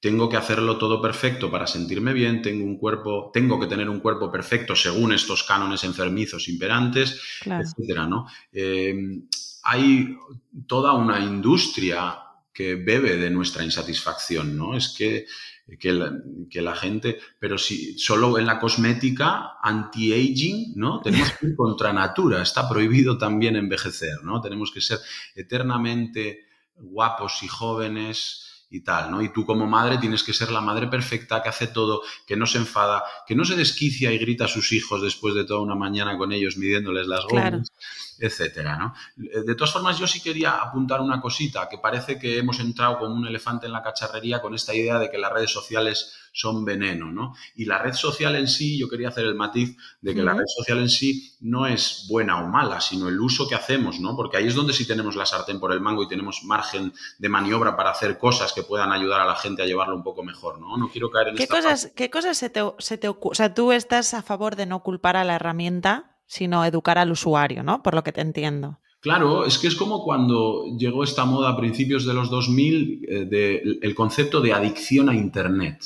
Tengo 0.00 0.28
que 0.28 0.36
hacerlo 0.36 0.76
todo 0.78 1.00
perfecto 1.00 1.50
para 1.50 1.66
sentirme 1.66 2.12
bien, 2.12 2.42
tengo 2.42 2.64
un 2.64 2.78
cuerpo, 2.78 3.30
tengo 3.32 3.58
que 3.58 3.66
tener 3.66 3.88
un 3.88 4.00
cuerpo 4.00 4.30
perfecto 4.30 4.76
según 4.76 5.12
estos 5.12 5.42
cánones 5.42 5.84
enfermizos 5.84 6.48
imperantes, 6.48 7.20
etcétera, 7.44 8.06
¿no? 8.06 8.26
Em, 8.52 9.26
hay 9.64 10.16
toda 10.66 10.92
una 10.92 11.18
industria 11.18 12.25
que 12.56 12.74
bebe 12.74 13.18
de 13.18 13.28
nuestra 13.28 13.62
insatisfacción, 13.62 14.56
¿no? 14.56 14.78
Es 14.78 14.88
que, 14.96 15.26
que, 15.78 15.92
la, 15.92 16.74
gente, 16.74 17.18
pero 17.38 17.58
si 17.58 17.98
solo 17.98 18.38
en 18.38 18.46
la 18.46 18.58
cosmética 18.58 19.58
anti-aging, 19.62 20.72
¿no? 20.74 21.02
Tenemos 21.02 21.32
que 21.32 21.48
ir 21.48 21.56
contra 21.56 21.92
natura, 21.92 22.40
está 22.40 22.66
prohibido 22.66 23.18
también 23.18 23.56
envejecer, 23.56 24.24
¿no? 24.24 24.40
Tenemos 24.40 24.72
que 24.72 24.80
ser 24.80 25.00
eternamente 25.34 26.46
guapos 26.76 27.42
y 27.42 27.48
jóvenes 27.48 28.45
y 28.70 28.82
tal, 28.82 29.10
¿no? 29.10 29.22
Y 29.22 29.32
tú 29.32 29.46
como 29.46 29.66
madre 29.66 29.98
tienes 29.98 30.22
que 30.22 30.32
ser 30.32 30.50
la 30.50 30.60
madre 30.60 30.88
perfecta, 30.88 31.42
que 31.42 31.48
hace 31.48 31.68
todo, 31.68 32.02
que 32.26 32.36
no 32.36 32.46
se 32.46 32.58
enfada, 32.58 33.04
que 33.26 33.34
no 33.34 33.44
se 33.44 33.56
desquicia 33.56 34.12
y 34.12 34.18
grita 34.18 34.46
a 34.46 34.48
sus 34.48 34.72
hijos 34.72 35.02
después 35.02 35.34
de 35.34 35.44
toda 35.44 35.60
una 35.60 35.74
mañana 35.74 36.16
con 36.18 36.32
ellos 36.32 36.56
midiéndoles 36.56 37.06
las 37.06 37.24
gomas 37.26 37.70
etcétera, 38.18 38.76
¿no? 38.76 38.94
Eh, 39.16 39.42
de 39.44 39.54
todas 39.54 39.72
formas, 39.72 39.98
yo 39.98 40.06
sí 40.06 40.20
quería 40.20 40.52
apuntar 40.52 41.00
una 41.00 41.20
cosita, 41.20 41.68
que 41.68 41.78
parece 41.78 42.18
que 42.18 42.38
hemos 42.38 42.60
entrado 42.60 42.98
como 42.98 43.14
un 43.14 43.26
elefante 43.26 43.66
en 43.66 43.72
la 43.72 43.82
cacharrería 43.82 44.40
con 44.40 44.54
esta 44.54 44.74
idea 44.74 44.98
de 44.98 45.10
que 45.10 45.18
las 45.18 45.32
redes 45.32 45.50
sociales 45.50 46.12
son 46.32 46.64
veneno, 46.64 47.10
¿no? 47.10 47.34
Y 47.54 47.64
la 47.64 47.78
red 47.78 47.94
social 47.94 48.36
en 48.36 48.46
sí, 48.46 48.78
yo 48.78 48.88
quería 48.88 49.08
hacer 49.08 49.24
el 49.24 49.34
matiz 49.34 49.76
de 50.02 50.14
que 50.14 50.22
la 50.22 50.34
red 50.34 50.44
social 50.46 50.78
en 50.78 50.90
sí 50.90 51.34
no 51.40 51.66
es 51.66 52.06
buena 52.10 52.42
o 52.42 52.46
mala, 52.46 52.80
sino 52.80 53.08
el 53.08 53.18
uso 53.18 53.48
que 53.48 53.54
hacemos, 53.54 54.00
¿no? 54.00 54.14
Porque 54.14 54.36
ahí 54.36 54.46
es 54.46 54.54
donde 54.54 54.74
sí 54.74 54.86
tenemos 54.86 55.16
la 55.16 55.24
sartén 55.24 55.58
por 55.58 55.72
el 55.72 55.80
mango 55.80 56.02
y 56.02 56.08
tenemos 56.08 56.42
margen 56.44 56.92
de 57.18 57.28
maniobra 57.30 57.74
para 57.74 57.90
hacer 57.90 58.18
cosas 58.18 58.52
que 58.56 58.64
puedan 58.64 58.90
ayudar 58.90 59.20
a 59.20 59.26
la 59.26 59.36
gente 59.36 59.62
a 59.62 59.66
llevarlo 59.66 59.94
un 59.94 60.02
poco 60.02 60.24
mejor, 60.24 60.58
¿no? 60.58 60.76
No 60.76 60.90
quiero 60.90 61.10
caer 61.10 61.28
en 61.28 61.36
¿Qué 61.36 61.44
esta 61.44 61.54
cosas, 61.54 61.92
¿Qué 61.94 62.10
cosas 62.10 62.36
se 62.36 62.50
te, 62.50 62.60
se 62.78 62.98
te 62.98 63.06
ocurren? 63.06 63.32
O 63.32 63.34
sea, 63.36 63.54
tú 63.54 63.70
estás 63.70 64.14
a 64.14 64.22
favor 64.22 64.56
de 64.56 64.66
no 64.66 64.82
culpar 64.82 65.16
a 65.16 65.22
la 65.22 65.36
herramienta 65.36 66.16
sino 66.26 66.64
educar 66.64 66.98
al 66.98 67.12
usuario, 67.12 67.62
¿no? 67.62 67.82
Por 67.82 67.94
lo 67.94 68.02
que 68.02 68.12
te 68.12 68.20
entiendo. 68.20 68.80
Claro, 69.00 69.44
es 69.46 69.58
que 69.58 69.68
es 69.68 69.76
como 69.76 70.02
cuando 70.02 70.64
llegó 70.76 71.04
esta 71.04 71.24
moda 71.24 71.50
a 71.50 71.56
principios 71.56 72.04
de 72.04 72.14
los 72.14 72.28
2000, 72.28 73.06
eh, 73.08 73.24
de, 73.26 73.78
el 73.80 73.94
concepto 73.94 74.40
de 74.40 74.52
adicción 74.52 75.08
a 75.08 75.14
Internet. 75.14 75.84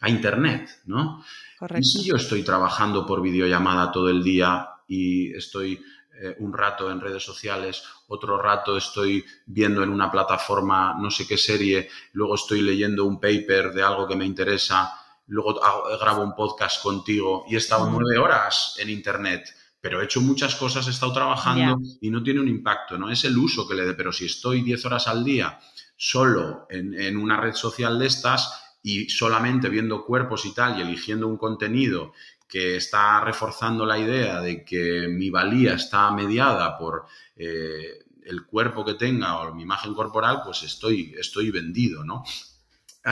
A 0.00 0.10
Internet, 0.10 0.68
¿no? 0.84 1.24
Correcto. 1.58 1.80
Y 1.80 1.84
si 1.84 2.04
yo 2.08 2.16
estoy 2.16 2.42
trabajando 2.42 3.06
por 3.06 3.22
videollamada 3.22 3.90
todo 3.90 4.10
el 4.10 4.22
día 4.22 4.68
y 4.86 5.32
estoy 5.34 5.80
eh, 6.20 6.36
un 6.40 6.52
rato 6.52 6.90
en 6.90 7.00
redes 7.00 7.22
sociales, 7.22 7.84
otro 8.12 8.40
rato 8.40 8.76
estoy 8.76 9.24
viendo 9.46 9.82
en 9.82 9.90
una 9.90 10.10
plataforma 10.10 10.94
no 10.98 11.10
sé 11.10 11.26
qué 11.26 11.38
serie, 11.38 11.88
luego 12.12 12.34
estoy 12.34 12.62
leyendo 12.62 13.04
un 13.04 13.20
paper 13.20 13.72
de 13.72 13.82
algo 13.82 14.06
que 14.06 14.16
me 14.16 14.24
interesa, 14.24 14.92
luego 15.26 15.60
grabo 16.00 16.22
un 16.22 16.34
podcast 16.34 16.82
contigo 16.82 17.44
y 17.48 17.54
he 17.54 17.58
estado 17.58 17.88
nueve 17.90 18.18
horas 18.18 18.76
en 18.78 18.90
Internet 18.90 19.48
pero 19.82 20.00
he 20.00 20.04
hecho 20.04 20.20
muchas 20.20 20.54
cosas, 20.54 20.86
he 20.86 20.90
estado 20.90 21.12
trabajando 21.12 21.80
y 22.00 22.08
no 22.08 22.22
tiene 22.22 22.38
un 22.38 22.46
impacto, 22.46 22.96
¿no? 22.96 23.10
Es 23.10 23.24
el 23.24 23.36
uso 23.36 23.66
que 23.66 23.74
le 23.74 23.84
dé, 23.84 23.94
pero 23.94 24.12
si 24.12 24.26
estoy 24.26 24.62
10 24.62 24.86
horas 24.86 25.08
al 25.08 25.24
día 25.24 25.58
solo 25.96 26.66
en, 26.70 27.16
una 27.16 27.40
red 27.40 27.54
social 27.54 27.98
de 27.98 28.06
estas 28.06 28.76
y 28.82 29.08
solamente 29.08 29.68
viendo 29.68 30.04
cuerpos 30.04 30.46
y 30.46 30.54
tal 30.54 30.78
y 30.78 30.82
eligiendo 30.82 31.26
un 31.26 31.36
contenido 31.36 32.12
que 32.48 32.76
está 32.76 33.20
reforzando 33.22 33.84
la 33.84 33.98
idea 33.98 34.40
de 34.40 34.64
que 34.64 35.08
mi 35.08 35.30
valía 35.30 35.74
está 35.74 36.12
mediada 36.12 36.78
por 36.78 37.06
eh, 37.34 38.01
el 38.24 38.46
cuerpo 38.46 38.84
que 38.84 38.94
tenga 38.94 39.40
o 39.40 39.54
mi 39.54 39.62
imagen 39.62 39.94
corporal, 39.94 40.42
pues 40.44 40.62
estoy, 40.62 41.14
estoy 41.18 41.50
vendido, 41.50 42.04
¿no? 42.04 42.24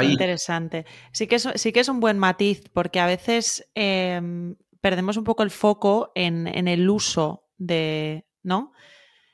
Interesante. 0.03 0.87
Sí 1.13 1.27
que, 1.27 1.37
es, 1.37 1.49
sí 1.57 1.73
que 1.73 1.81
es 1.81 1.89
un 1.89 2.01
buen 2.01 2.19
matiz, 2.19 2.63
porque 2.73 3.01
a 3.01 3.07
veces 3.07 3.69
em, 3.75 4.57
perdemos 4.81 5.17
un 5.17 5.25
poco 5.25 5.43
el 5.43 5.51
foco 5.51 6.13
en, 6.15 6.47
el 6.47 6.89
uso 6.89 7.49
de, 7.59 8.25
¿no? 8.43 8.73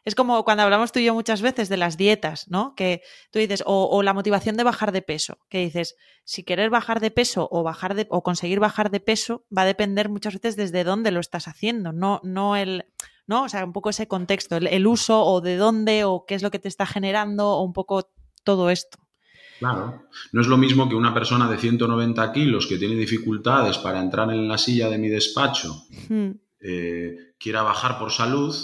Es 0.04 0.14
como 0.14 0.44
cuando 0.44 0.62
hablamos 0.62 0.92
tú 0.92 1.00
y 1.00 1.04
yo 1.04 1.14
muchas 1.14 1.42
veces 1.42 1.68
de 1.68 1.76
las 1.76 1.96
dietas, 1.96 2.48
¿no? 2.48 2.74
Que 2.74 3.02
tú 3.32 3.40
dices, 3.40 3.62
o, 3.66 4.02
la 4.02 4.14
motivación 4.14 4.56
de 4.56 4.62
bajar 4.62 4.92
de 4.92 5.02
peso, 5.02 5.38
que 5.50 5.58
dices, 5.58 5.96
si 6.24 6.44
querer 6.44 6.70
bajar 6.70 7.00
de 7.00 7.10
peso 7.10 7.48
o 7.50 7.64
bajar 7.64 7.94
de, 7.94 8.06
o 8.08 8.22
conseguir 8.22 8.60
bajar 8.60 8.90
de 8.90 9.00
peso 9.00 9.44
va 9.56 9.62
a 9.62 9.66
depender 9.66 10.08
muchas 10.08 10.34
veces 10.34 10.56
desde 10.56 10.84
dónde 10.84 11.10
lo 11.10 11.18
estás 11.18 11.48
haciendo, 11.48 11.92
no, 11.92 12.20
no 12.22 12.54
el, 12.54 12.86
¿no? 13.26 13.44
O 13.44 13.48
sea, 13.48 13.64
un 13.64 13.72
poco 13.72 13.90
ese 13.90 14.08
contexto, 14.08 14.56
el 14.56 14.86
uso 14.86 15.24
o 15.24 15.40
de 15.40 15.56
dónde 15.56 16.04
o 16.04 16.24
qué 16.26 16.34
es 16.34 16.42
lo 16.42 16.50
que 16.50 16.58
te 16.58 16.68
está 16.68 16.86
generando 16.86 17.48
o 17.48 17.62
un 17.62 17.72
poco 17.72 18.10
todo 18.44 18.70
esto. 18.70 18.98
Claro, 19.58 20.02
no 20.32 20.40
es 20.40 20.46
lo 20.48 20.58
mismo 20.58 20.88
que 20.88 20.94
una 20.94 21.14
persona 21.14 21.48
de 21.48 21.56
190 21.56 22.32
kilos 22.32 22.66
que 22.66 22.76
tiene 22.76 22.94
dificultades 22.94 23.78
para 23.78 24.00
entrar 24.00 24.30
en 24.30 24.46
la 24.48 24.58
silla 24.58 24.90
de 24.90 24.98
mi 24.98 25.08
despacho 25.08 25.86
hmm. 26.08 26.30
eh, 26.60 27.34
quiera 27.38 27.62
bajar 27.62 27.98
por 27.98 28.12
salud 28.12 28.54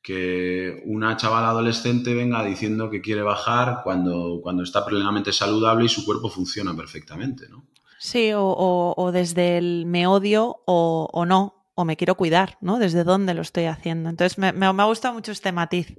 que 0.00 0.82
una 0.86 1.16
chavala 1.16 1.50
adolescente 1.50 2.14
venga 2.14 2.42
diciendo 2.44 2.90
que 2.90 3.02
quiere 3.02 3.22
bajar 3.22 3.82
cuando, 3.84 4.40
cuando 4.42 4.64
está 4.64 4.84
plenamente 4.84 5.32
saludable 5.32 5.84
y 5.84 5.88
su 5.88 6.04
cuerpo 6.04 6.28
funciona 6.28 6.74
perfectamente, 6.74 7.48
¿no? 7.48 7.66
Sí, 8.00 8.32
o, 8.34 9.10
desde 9.12 9.58
el 9.58 9.86
me 9.86 10.08
odio 10.08 10.62
o, 10.66 11.08
o 11.12 11.24
no, 11.24 11.61
me 11.84 11.96
quiero 11.96 12.16
cuidar, 12.16 12.58
¿no? 12.60 12.78
Desde 12.78 13.04
dónde 13.04 13.34
lo 13.34 13.42
estoy 13.42 13.64
haciendo. 13.64 14.08
Entonces, 14.10 14.38
me, 14.38 14.52
me, 14.52 14.72
me, 14.72 14.84
gusta 14.84 15.12
mucho 15.12 15.32
este 15.32 15.52
matiz, 15.52 15.94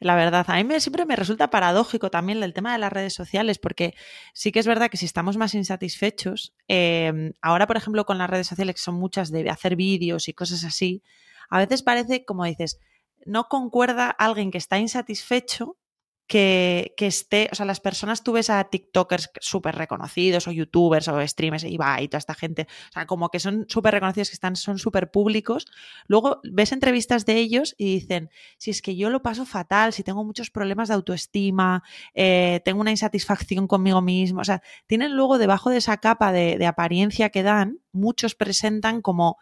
la 0.00 0.14
verdad. 0.14 0.44
A 0.48 0.56
mí 0.56 0.64
me, 0.64 0.80
siempre 0.80 1.04
me 1.06 1.16
resulta 1.16 1.50
paradójico 1.50 2.10
también 2.10 2.42
el 2.42 2.54
tema 2.54 2.72
de 2.72 2.78
las 2.78 2.92
redes 2.92 3.14
sociales, 3.14 3.58
porque 3.58 3.94
sí 4.34 4.52
que 4.52 4.60
es 4.60 4.66
verdad 4.66 4.90
que 4.90 4.96
si 4.96 5.06
estamos 5.06 5.36
más 5.36 5.54
insatisfechos, 5.54 6.54
em, 6.68 7.32
ahora, 7.40 7.66
por 7.66 7.76
ejemplo, 7.76 8.04
con 8.04 8.18
las 8.18 8.30
redes 8.30 8.46
sociales, 8.46 8.76
que 8.76 8.82
son 8.82 8.94
muchas 8.96 9.30
de 9.30 9.48
hacer 9.50 9.76
vídeos 9.76 10.28
y 10.28 10.34
cosas 10.34 10.64
así, 10.64 11.02
a 11.50 11.58
veces 11.58 11.82
parece, 11.82 12.24
como 12.24 12.44
dices, 12.44 12.78
no 13.24 13.48
concuerda 13.48 14.10
alguien 14.10 14.50
que 14.50 14.58
está 14.58 14.78
insatisfecho 14.78 15.76
que, 16.26 16.94
esté, 16.98 17.48
o 17.52 17.54
sea, 17.54 17.66
las 17.66 17.80
personas, 17.80 18.22
tú 18.22 18.32
ves 18.32 18.48
a 18.50 18.64
TikTokers 18.64 19.30
súper 19.40 19.74
reconocidos 19.74 20.48
o 20.48 20.52
YouTubers 20.52 21.08
o 21.08 21.26
streamers, 21.26 21.64
y 21.64 21.76
va, 21.76 22.00
y 22.00 22.08
toda 22.08 22.18
esta 22.18 22.34
gente, 22.34 22.66
o 22.88 22.92
sea, 22.92 23.06
como 23.06 23.28
que 23.28 23.40
son 23.40 23.66
súper 23.68 23.94
reconocidos, 23.94 24.30
que 24.30 24.34
están, 24.34 24.56
son 24.56 24.78
súper 24.78 25.10
públicos. 25.10 25.66
Luego 26.06 26.40
ves 26.44 26.72
entrevistas 26.72 27.26
de 27.26 27.36
ellos 27.36 27.74
y 27.76 27.94
dicen, 27.94 28.30
si 28.56 28.70
es 28.70 28.82
que 28.82 28.96
yo 28.96 29.10
lo 29.10 29.22
paso 29.22 29.44
fatal, 29.44 29.92
si 29.92 30.02
tengo 30.02 30.24
muchos 30.24 30.50
problemas 30.50 30.88
de 30.88 30.94
autoestima, 30.94 31.82
eh, 32.14 32.60
tengo 32.64 32.80
una 32.80 32.90
insatisfacción 32.90 33.66
conmigo 33.66 34.00
mismo, 34.00 34.40
o 34.40 34.44
sea, 34.44 34.62
tienen 34.86 35.14
luego 35.14 35.38
debajo 35.38 35.70
de 35.70 35.78
esa 35.78 35.98
capa 35.98 36.32
de, 36.32 36.56
de 36.58 36.66
apariencia 36.66 37.30
que 37.30 37.42
dan, 37.42 37.80
muchos 37.92 38.34
presentan 38.34 39.02
como 39.02 39.38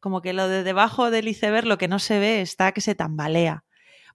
como 0.00 0.20
que 0.20 0.34
lo 0.34 0.48
de 0.48 0.64
debajo 0.64 1.10
del 1.10 1.28
iceberg, 1.28 1.66
lo 1.66 1.78
que 1.78 1.88
no 1.88 1.98
se 1.98 2.18
ve, 2.18 2.42
está 2.42 2.72
que 2.72 2.82
se 2.82 2.94
tambalea. 2.94 3.64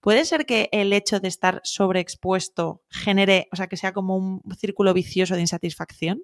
¿Puede 0.01 0.23
ser 0.25 0.45
que 0.45 0.69
el 0.71 0.93
hecho 0.93 1.19
de 1.19 1.27
estar 1.27 1.61
sobreexpuesto 1.63 2.81
genere, 2.89 3.47
o 3.51 3.55
sea, 3.55 3.67
que 3.67 3.77
sea 3.77 3.93
como 3.93 4.15
un 4.15 4.41
círculo 4.57 4.93
vicioso 4.93 5.35
de 5.35 5.41
insatisfacción? 5.41 6.23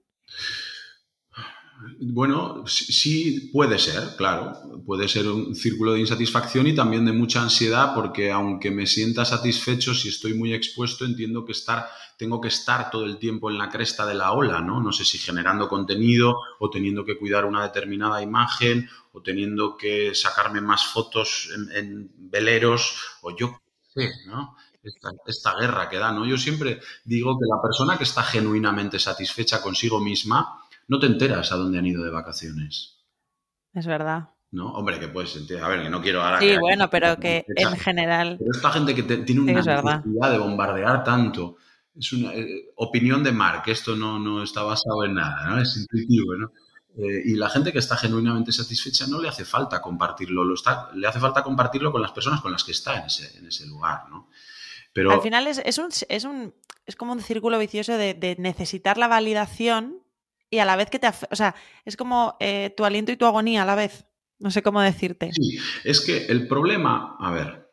Bueno, 1.99 2.65
sí 2.67 3.49
puede 3.51 3.77
ser, 3.77 4.15
claro. 4.17 4.53
Puede 4.85 5.09
ser 5.09 5.27
un 5.27 5.53
círculo 5.55 5.93
de 5.93 5.99
insatisfacción 5.99 6.67
y 6.67 6.75
también 6.75 7.05
de 7.05 7.11
mucha 7.11 7.41
ansiedad 7.41 7.93
porque 7.93 8.31
aunque 8.31 8.71
me 8.71 8.87
sienta 8.87 9.25
satisfecho, 9.25 9.93
si 9.93 10.09
estoy 10.09 10.33
muy 10.33 10.53
expuesto, 10.53 11.03
entiendo 11.03 11.45
que 11.45 11.51
estar, 11.51 11.87
tengo 12.17 12.39
que 12.39 12.47
estar 12.47 12.89
todo 12.89 13.05
el 13.05 13.17
tiempo 13.17 13.51
en 13.51 13.57
la 13.57 13.69
cresta 13.69 14.05
de 14.05 14.15
la 14.15 14.31
ola, 14.31 14.61
¿no? 14.61 14.81
No 14.81 14.93
sé 14.93 15.03
si 15.03 15.17
generando 15.17 15.67
contenido 15.67 16.37
o 16.59 16.69
teniendo 16.69 17.03
que 17.03 17.17
cuidar 17.17 17.45
una 17.45 17.63
determinada 17.63 18.21
imagen 18.21 18.89
o 19.11 19.21
teniendo 19.21 19.75
que 19.75 20.15
sacarme 20.15 20.61
más 20.61 20.87
fotos 20.87 21.49
en, 21.53 21.71
en 21.77 22.11
veleros 22.17 22.97
o 23.21 23.35
yo 23.35 23.59
¿no? 24.27 24.55
Esta, 25.25 25.55
guerra 25.59 25.89
que 25.89 25.97
da, 25.97 26.11
¿no? 26.11 26.25
Yo 26.25 26.37
siempre 26.37 26.79
digo 27.03 27.37
que 27.39 27.45
la 27.49 27.61
persona 27.61 27.97
que 27.97 28.03
está 28.03 28.21
genuinamente 28.21 28.99
satisfecha 28.99 29.61
consigo 29.61 29.99
misma, 29.99 30.59
no 30.87 30.99
te 30.99 31.07
enteras 31.07 31.51
a 31.51 31.55
dónde 31.55 31.79
han 31.79 31.87
ido 31.87 32.03
de 32.03 32.11
vacaciones. 32.11 32.99
Es 33.73 33.87
verdad. 33.87 34.29
¿No? 34.51 34.71
Hombre, 34.73 34.99
que 34.99 35.07
puedes 35.07 35.31
sentir, 35.31 35.57
a 35.57 35.67
ver, 35.67 35.81
que 35.81 35.89
no 35.89 36.01
quiero 36.01 36.21
ahora... 36.21 36.39
Sí, 36.39 36.55
bueno, 36.57 36.89
pero 36.89 37.17
que 37.19 37.45
en 37.47 37.75
general... 37.77 38.37
Pero 38.37 38.51
esta 38.51 38.71
gente 38.71 38.93
que 38.93 39.03
tiene 39.03 39.41
una 39.41 39.53
necesidad 39.53 40.31
de 40.31 40.37
bombardear 40.37 41.03
tanto 41.03 41.57
es 41.95 42.13
una 42.13 42.33
eh, 42.33 42.71
opinión 42.75 43.23
de 43.23 43.31
Mark, 43.31 43.63
esto 43.67 43.95
no, 43.95 44.19
no 44.19 44.43
está 44.43 44.63
basado 44.63 45.03
en 45.03 45.15
nada, 45.15 45.49
¿no? 45.49 45.61
es 45.61 45.75
intuitivo. 45.77 46.35
¿no? 46.35 46.51
Eh, 46.97 47.23
y 47.25 47.35
la 47.35 47.49
gente 47.49 47.73
que 47.73 47.79
está 47.79 47.97
genuinamente 47.97 48.51
satisfecha 48.51 49.05
no 49.07 49.21
le 49.21 49.27
hace 49.27 49.43
falta 49.43 49.81
compartirlo, 49.81 50.45
lo 50.45 50.53
está, 50.53 50.89
le 50.93 51.07
hace 51.07 51.19
falta 51.19 51.43
compartirlo 51.43 51.91
con 51.91 52.01
las 52.01 52.11
personas 52.11 52.41
con 52.41 52.51
las 52.51 52.63
que 52.63 52.71
está 52.71 52.97
en 52.97 53.05
ese, 53.05 53.37
en 53.37 53.47
ese 53.47 53.67
lugar. 53.67 54.09
¿no? 54.09 54.29
Pero... 54.93 55.11
Al 55.11 55.21
final 55.21 55.45
es, 55.47 55.61
es, 55.65 55.77
un, 55.77 55.89
es, 56.07 56.23
un, 56.23 56.53
es 56.85 56.95
como 56.95 57.11
un 57.11 57.21
círculo 57.21 57.59
vicioso 57.59 57.97
de, 57.97 58.13
de, 58.13 58.37
necesitar 58.39 58.97
la 58.97 59.09
validación 59.09 59.99
y 60.49 60.59
a 60.59 60.65
la 60.65 60.77
vez 60.77 60.89
que 60.89 60.99
te... 60.99 61.07
O 61.29 61.35
sea, 61.35 61.53
es 61.83 61.97
como 61.97 62.37
eh, 62.39 62.73
tu 62.77 62.85
aliento 62.85 63.11
y 63.11 63.17
tu 63.17 63.25
agonía 63.25 63.63
a 63.63 63.65
la 63.65 63.75
vez. 63.75 64.05
No 64.39 64.51
sé 64.51 64.61
cómo 64.61 64.81
decirte. 64.81 65.31
Sí, 65.33 65.57
es 65.83 65.99
que 65.99 66.25
el 66.27 66.47
problema, 66.47 67.17
a 67.19 67.31
ver, 67.31 67.64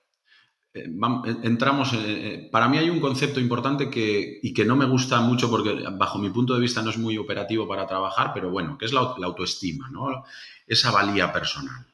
entramos, 0.75 1.93
en, 1.93 2.51
para 2.51 2.69
mí 2.69 2.79
hay 2.79 2.89
un 2.89 3.01
concepto 3.01 3.41
importante 3.41 3.91
que, 3.91 4.41
y 4.43 4.55
que 4.55 4.65
no 4.65 4.77
me 4.77 4.87
gusta 4.87 5.21
mucho 5.21 5.51
porque 5.51 5.85
bajo 5.93 6.19
mi 6.19 6.31
punto 6.31 6.55
de 6.55 6.61
vista 6.61 6.83
no 6.83 6.91
es 6.91 6.99
muy 6.99 7.19
operativo 7.19 7.69
para 7.69 7.87
trabajar, 7.87 8.33
pero 8.33 8.51
bueno, 8.51 8.79
que 8.79 8.87
es 8.87 8.93
la, 8.93 9.01
autoestima, 9.01 9.91
¿no? 9.91 10.25
esa 10.67 10.91
valía 10.91 11.33
personal. 11.33 11.87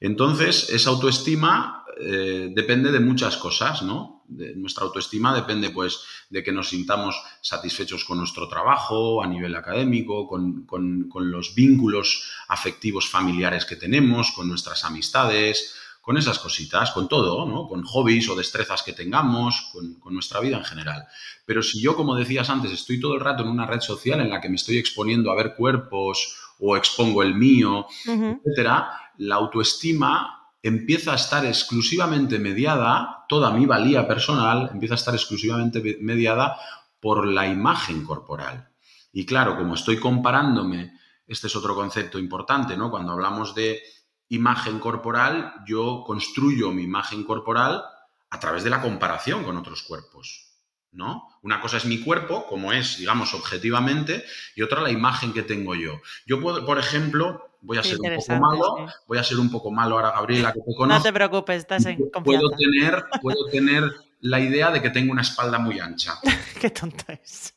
Entonces, 0.00 0.70
esa 0.70 0.90
autoestima 0.90 1.84
eh, 2.00 2.50
depende 2.54 2.92
de 2.92 3.00
muchas 3.00 3.36
cosas, 3.36 3.82
¿no? 3.82 4.24
Nuestra 4.28 4.84
autoestima 4.84 5.34
depende, 5.34 5.70
pues, 5.70 6.00
de 6.28 6.44
que 6.44 6.52
nos 6.52 6.68
sintamos 6.68 7.16
satisfechos 7.40 8.04
con 8.04 8.18
nuestro 8.18 8.46
trabajo, 8.46 9.22
a 9.22 9.26
nivel 9.26 9.56
académico, 9.56 10.28
con, 10.28 10.66
con, 10.66 11.08
con 11.08 11.30
los 11.30 11.54
vínculos 11.54 12.30
afectivos 12.48 13.08
familiares 13.08 13.64
que 13.64 13.76
tenemos, 13.76 14.32
con 14.32 14.46
nuestras 14.46 14.84
amistades, 14.84 15.74
con 16.08 16.16
esas 16.16 16.38
cositas, 16.38 16.92
con 16.92 17.06
todo, 17.06 17.44
¿no? 17.44 17.68
Con 17.68 17.84
hobbies 17.84 18.30
o 18.30 18.34
destrezas 18.34 18.82
que 18.82 18.94
tengamos, 18.94 19.68
con, 19.74 19.96
con, 20.00 20.14
nuestra 20.14 20.40
vida 20.40 20.56
en 20.56 20.64
general. 20.64 21.06
Pero 21.44 21.62
si 21.62 21.82
yo, 21.82 21.94
como 21.96 22.14
decías 22.14 22.48
antes, 22.48 22.72
estoy 22.72 22.98
todo 22.98 23.12
el 23.12 23.20
rato 23.20 23.42
en 23.42 23.50
una 23.50 23.66
red 23.66 23.82
social 23.82 24.18
en 24.22 24.30
la 24.30 24.40
que 24.40 24.48
me 24.48 24.56
estoy 24.56 24.78
exponiendo 24.78 25.30
a 25.30 25.34
ver 25.34 25.54
cuerpos 25.54 26.34
o 26.60 26.78
expongo 26.78 27.22
el 27.22 27.34
mío, 27.34 27.80
uh 28.06 28.10
-huh. 28.10 28.40
etcétera, 28.42 28.90
la 29.18 29.34
autoestima 29.34 30.48
empieza 30.62 31.12
a 31.12 31.16
estar 31.16 31.44
exclusivamente 31.44 32.38
mediada, 32.38 33.26
toda 33.28 33.50
mi 33.50 33.66
valía 33.66 34.08
personal 34.08 34.70
empieza 34.72 34.94
a 34.94 35.00
estar 35.02 35.14
exclusivamente 35.14 35.98
mediada 36.00 36.56
por 37.00 37.26
la 37.26 37.46
imagen 37.46 38.02
corporal. 38.02 38.70
Y 39.12 39.26
claro, 39.26 39.58
como 39.58 39.74
estoy 39.74 39.98
comparándome, 39.98 40.98
este 41.26 41.48
es 41.48 41.54
otro 41.54 41.74
concepto 41.74 42.18
importante, 42.18 42.78
¿no? 42.78 42.90
Cuando 42.90 43.12
hablamos 43.12 43.54
de 43.54 43.82
imagen 44.28 44.78
corporal, 44.78 45.54
yo 45.66 46.04
construyo 46.06 46.70
mi 46.70 46.82
imagen 46.82 47.24
corporal 47.24 47.82
a 48.30 48.38
través 48.38 48.64
de 48.64 48.70
la 48.70 48.80
comparación 48.80 49.44
con 49.44 49.56
otros 49.56 49.82
cuerpos. 49.82 50.44
¿No? 50.90 51.28
Una 51.42 51.60
cosa 51.60 51.76
es 51.76 51.84
mi 51.84 52.00
cuerpo, 52.00 52.46
como 52.46 52.72
es, 52.72 52.96
digamos, 52.96 53.34
objetivamente, 53.34 54.24
y 54.56 54.62
otra 54.62 54.80
la 54.80 54.90
imagen 54.90 55.34
que 55.34 55.42
tengo 55.42 55.74
yo. 55.74 56.00
Yo 56.26 56.40
puedo, 56.40 56.64
por 56.64 56.78
ejemplo, 56.78 57.50
voy 57.60 57.76
a 57.76 57.82
ser 57.82 57.98
un 58.00 58.16
poco 58.16 58.40
malo, 58.40 58.76
sí. 58.78 58.94
voy 59.06 59.18
a 59.18 59.22
ser 59.22 59.38
un 59.38 59.50
poco 59.50 59.70
malo 59.70 59.96
ahora, 59.96 60.12
Gabriela, 60.12 60.52
que 60.52 60.60
te 60.60 60.74
conozco. 60.74 60.98
No 60.98 61.02
te 61.02 61.12
preocupes, 61.12 61.58
estás 61.58 61.84
en 61.84 61.96
confianza. 62.10 62.22
Puedo 62.24 62.50
tener, 62.56 63.04
puedo 63.20 63.46
tener 63.50 63.92
la 64.20 64.40
idea 64.40 64.70
de 64.70 64.82
que 64.82 64.90
tengo 64.90 65.12
una 65.12 65.22
espalda 65.22 65.58
muy 65.58 65.78
ancha. 65.78 66.14
Qué 66.60 66.70
tonto 66.70 67.04
es. 67.08 67.52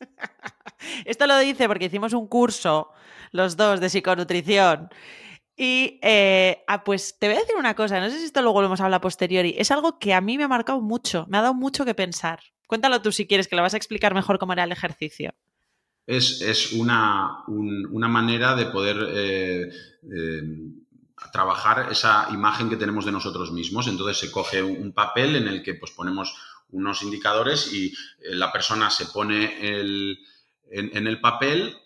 Esto 1.04 1.26
lo 1.26 1.38
dice 1.38 1.66
porque 1.68 1.86
hicimos 1.86 2.12
un 2.12 2.26
curso, 2.26 2.90
los 3.30 3.56
dos, 3.56 3.80
de 3.80 3.88
psiconutrición. 3.88 4.90
Y 5.64 6.00
eh, 6.02 6.64
ah, 6.66 6.82
pues 6.82 7.20
te 7.20 7.28
voy 7.28 7.36
a 7.36 7.38
decir 7.38 7.54
una 7.56 7.76
cosa, 7.76 8.00
no 8.00 8.10
sé 8.10 8.18
si 8.18 8.24
esto 8.24 8.42
luego 8.42 8.62
lo 8.62 8.66
hemos 8.66 8.80
hablado 8.80 9.00
posteriori, 9.00 9.54
es 9.56 9.70
algo 9.70 10.00
que 10.00 10.12
a 10.12 10.20
mí 10.20 10.36
me 10.36 10.42
ha 10.42 10.48
marcado 10.48 10.80
mucho, 10.80 11.24
me 11.28 11.38
ha 11.38 11.42
dado 11.42 11.54
mucho 11.54 11.84
que 11.84 11.94
pensar. 11.94 12.40
Cuéntalo 12.66 13.00
tú 13.00 13.12
si 13.12 13.28
quieres, 13.28 13.46
que 13.46 13.54
lo 13.54 13.62
vas 13.62 13.74
a 13.74 13.76
explicar 13.76 14.12
mejor 14.12 14.40
cómo 14.40 14.54
era 14.54 14.64
el 14.64 14.72
ejercicio. 14.72 15.36
Es, 16.04 16.40
es 16.40 16.72
una, 16.72 17.44
un, 17.46 17.86
una, 17.92 18.08
manera 18.08 18.56
de 18.56 18.66
poder 18.66 19.06
eh, 19.14 19.70
eh, 20.12 20.42
trabajar 21.32 21.92
esa 21.92 22.26
imagen 22.32 22.68
que 22.68 22.76
tenemos 22.76 23.04
de 23.04 23.12
nosotros 23.12 23.52
mismos. 23.52 23.86
Entonces 23.86 24.18
se 24.18 24.32
coge 24.32 24.64
un 24.64 24.92
papel 24.92 25.36
en 25.36 25.46
el 25.46 25.62
que 25.62 25.74
pues, 25.74 25.92
ponemos 25.92 26.36
unos 26.70 27.04
indicadores 27.04 27.72
y 27.72 27.94
la 28.18 28.50
persona 28.50 28.90
se 28.90 29.06
pone 29.06 29.78
el, 29.78 30.18
en, 30.72 31.06
el 31.06 31.20
papel 31.20 31.76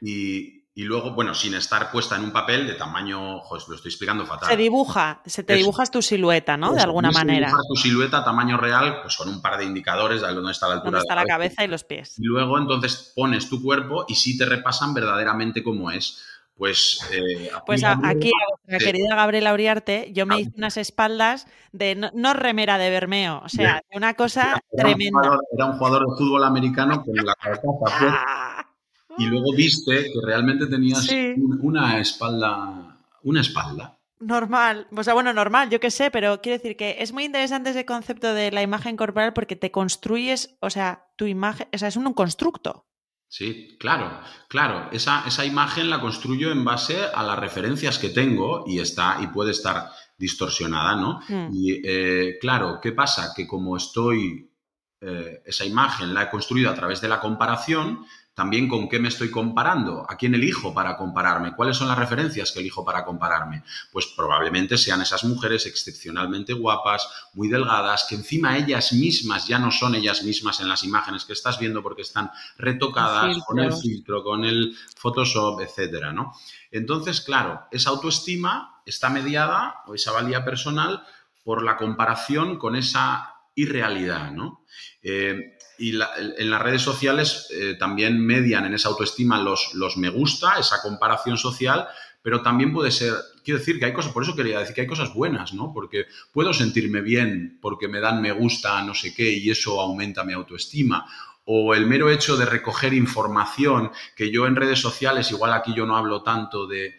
y, 0.00 0.61
y 0.74 0.84
luego, 0.84 1.10
bueno, 1.10 1.34
sin 1.34 1.52
estar 1.52 1.90
puesta 1.90 2.16
en 2.16 2.24
un 2.24 2.32
papel 2.32 2.66
de 2.66 2.74
tamaño, 2.74 3.40
joder, 3.40 3.62
lo 3.68 3.74
estoy 3.74 3.90
explicando 3.90 4.24
fatal. 4.24 4.48
Se 4.48 4.56
dibuja, 4.56 5.20
se 5.26 5.42
te 5.42 5.54
dibujas 5.54 5.90
tu 5.90 6.00
silueta, 6.00 6.56
¿no? 6.56 6.68
Pues, 6.68 6.78
de 6.78 6.84
alguna 6.84 7.10
manera. 7.10 7.48
Dibujas 7.48 7.66
tu 7.68 7.76
silueta 7.76 8.24
tamaño 8.24 8.56
real, 8.56 9.02
pues 9.02 9.16
con 9.16 9.28
un 9.28 9.42
par 9.42 9.58
de 9.58 9.66
indicadores 9.66 10.22
de 10.22 10.32
dónde 10.32 10.52
está 10.52 10.68
la 10.68 10.74
altura. 10.74 10.92
Dónde 10.92 11.00
está 11.00 11.14
la, 11.14 11.22
la 11.22 11.26
cabeza 11.26 11.62
y 11.62 11.68
los 11.68 11.84
pies. 11.84 12.18
Y 12.18 12.24
luego, 12.24 12.56
entonces, 12.56 13.12
pones 13.14 13.50
tu 13.50 13.62
cuerpo 13.62 14.06
y 14.08 14.14
sí 14.14 14.38
te 14.38 14.46
repasan 14.46 14.94
verdaderamente 14.94 15.62
cómo 15.62 15.90
es. 15.90 16.24
Pues, 16.56 17.00
eh, 17.12 17.50
pues 17.66 17.84
a, 17.84 17.98
aquí, 18.04 18.30
a 18.68 18.78
sí. 18.78 18.84
querida 18.84 19.14
Gabriela 19.14 19.52
Uriarte, 19.52 20.10
yo 20.14 20.24
me 20.24 20.40
hice 20.40 20.52
unas 20.56 20.76
espaldas 20.78 21.46
de 21.72 21.96
no, 21.96 22.10
no 22.14 22.32
remera 22.34 22.78
de 22.78 22.88
Bermeo, 22.88 23.42
o 23.44 23.48
sea, 23.48 23.82
de 23.90 23.96
una 23.96 24.14
cosa 24.14 24.62
era, 24.72 24.84
tremenda. 24.84 25.18
Un 25.18 25.24
jugador, 25.24 25.44
era 25.52 25.66
un 25.66 25.78
jugador 25.78 26.00
de 26.02 26.16
fútbol 26.16 26.44
americano 26.44 27.04
con 27.04 27.16
la 27.16 27.34
cabeza 27.34 27.62
ah 27.88 28.71
y 29.18 29.26
luego 29.26 29.52
viste 29.54 30.04
que 30.04 30.20
realmente 30.24 30.66
tenías 30.66 31.04
sí. 31.04 31.34
una 31.60 32.00
espalda, 32.00 32.96
una 33.22 33.40
espalda. 33.40 33.98
Normal, 34.20 34.86
o 34.96 35.02
sea, 35.02 35.14
bueno, 35.14 35.32
normal, 35.32 35.68
yo 35.68 35.80
qué 35.80 35.90
sé, 35.90 36.10
pero 36.12 36.40
quiero 36.40 36.58
decir 36.58 36.76
que 36.76 36.96
es 37.00 37.12
muy 37.12 37.24
interesante 37.24 37.70
ese 37.70 37.84
concepto 37.84 38.34
de 38.34 38.52
la 38.52 38.62
imagen 38.62 38.96
corporal 38.96 39.32
porque 39.32 39.56
te 39.56 39.72
construyes, 39.72 40.56
o 40.60 40.70
sea, 40.70 41.06
tu 41.16 41.26
imagen, 41.26 41.66
o 41.72 41.78
sea, 41.78 41.88
es 41.88 41.96
un 41.96 42.12
constructo. 42.14 42.86
Sí, 43.32 43.76
claro, 43.80 44.20
claro. 44.46 44.90
Esa, 44.92 45.24
esa 45.26 45.44
imagen 45.46 45.88
la 45.88 46.00
construyo 46.00 46.52
en 46.52 46.64
base 46.64 46.98
a 47.14 47.22
las 47.22 47.38
referencias 47.38 47.98
que 47.98 48.10
tengo 48.10 48.64
y 48.66 48.78
está 48.78 49.18
y 49.22 49.28
puede 49.28 49.52
estar 49.52 49.90
distorsionada, 50.18 50.96
¿no? 50.96 51.20
Mm. 51.28 51.48
Y 51.50 51.80
eh, 51.82 52.36
claro, 52.38 52.78
¿qué 52.80 52.92
pasa? 52.92 53.32
Que 53.34 53.46
como 53.46 53.76
estoy, 53.76 54.52
eh, 55.00 55.42
esa 55.46 55.64
imagen 55.64 56.12
la 56.12 56.24
he 56.24 56.30
construido 56.30 56.70
a 56.70 56.74
través 56.74 57.00
de 57.00 57.08
la 57.08 57.20
comparación, 57.20 58.04
también 58.34 58.66
con 58.68 58.88
qué 58.88 58.98
me 58.98 59.08
estoy 59.08 59.30
comparando, 59.30 60.06
a 60.08 60.16
quién 60.16 60.34
elijo 60.34 60.72
para 60.72 60.96
compararme, 60.96 61.54
cuáles 61.54 61.76
son 61.76 61.88
las 61.88 61.98
referencias 61.98 62.50
que 62.50 62.60
elijo 62.60 62.84
para 62.84 63.04
compararme. 63.04 63.62
Pues 63.90 64.06
probablemente 64.16 64.78
sean 64.78 65.02
esas 65.02 65.24
mujeres 65.24 65.66
excepcionalmente 65.66 66.54
guapas, 66.54 67.06
muy 67.34 67.48
delgadas, 67.48 68.06
que 68.08 68.14
encima 68.14 68.56
ellas 68.56 68.92
mismas 68.94 69.46
ya 69.46 69.58
no 69.58 69.70
son 69.70 69.94
ellas 69.94 70.22
mismas 70.22 70.60
en 70.60 70.68
las 70.68 70.82
imágenes 70.82 71.24
que 71.24 71.34
estás 71.34 71.58
viendo 71.58 71.82
porque 71.82 72.02
están 72.02 72.30
retocadas 72.56 73.36
el 73.36 73.42
con 73.44 73.58
el 73.58 73.72
filtro, 73.72 74.22
con 74.22 74.44
el 74.44 74.76
Photoshop, 74.96 75.60
etcétera, 75.60 76.12
¿no? 76.12 76.32
Entonces, 76.70 77.20
claro, 77.20 77.66
esa 77.70 77.90
autoestima 77.90 78.80
está 78.86 79.10
mediada, 79.10 79.82
o 79.86 79.94
esa 79.94 80.10
valía 80.12 80.44
personal, 80.44 81.04
por 81.44 81.62
la 81.62 81.76
comparación 81.76 82.56
con 82.56 82.76
esa 82.76 83.34
irrealidad, 83.54 84.30
¿no? 84.30 84.61
Eh, 85.02 85.56
y 85.78 85.90
en 85.90 86.50
las 86.50 86.62
redes 86.62 86.82
sociales 86.82 87.48
eh, 87.50 87.74
también 87.78 88.24
median 88.24 88.66
en 88.66 88.74
esa 88.74 88.88
autoestima 88.88 89.42
los, 89.42 89.74
los 89.74 89.96
me 89.96 90.10
gusta, 90.10 90.58
esa 90.58 90.80
comparación 90.80 91.36
social, 91.36 91.88
pero 92.22 92.40
también 92.40 92.72
puede 92.72 92.92
ser, 92.92 93.14
quiero 93.42 93.58
decir 93.58 93.80
que 93.80 93.86
hay 93.86 93.92
cosas, 93.92 94.12
por 94.12 94.22
eso 94.22 94.36
quería 94.36 94.60
decir 94.60 94.76
que 94.76 94.82
hay 94.82 94.86
cosas 94.86 95.12
buenas, 95.12 95.54
¿no? 95.54 95.72
Porque 95.72 96.06
puedo 96.32 96.52
sentirme 96.52 97.00
bien 97.00 97.58
porque 97.60 97.88
me 97.88 97.98
dan 97.98 98.22
me 98.22 98.30
gusta, 98.30 98.80
no 98.82 98.94
sé 98.94 99.12
qué, 99.12 99.32
y 99.32 99.50
eso 99.50 99.80
aumenta 99.80 100.22
mi 100.22 100.32
autoestima. 100.32 101.04
O 101.44 101.74
el 101.74 101.86
mero 101.86 102.08
hecho 102.08 102.36
de 102.36 102.44
recoger 102.44 102.94
información, 102.94 103.90
que 104.14 104.30
yo 104.30 104.46
en 104.46 104.54
redes 104.54 104.78
sociales, 104.78 105.32
igual 105.32 105.52
aquí 105.52 105.74
yo 105.74 105.84
no 105.84 105.96
hablo 105.96 106.22
tanto 106.22 106.68
de 106.68 106.94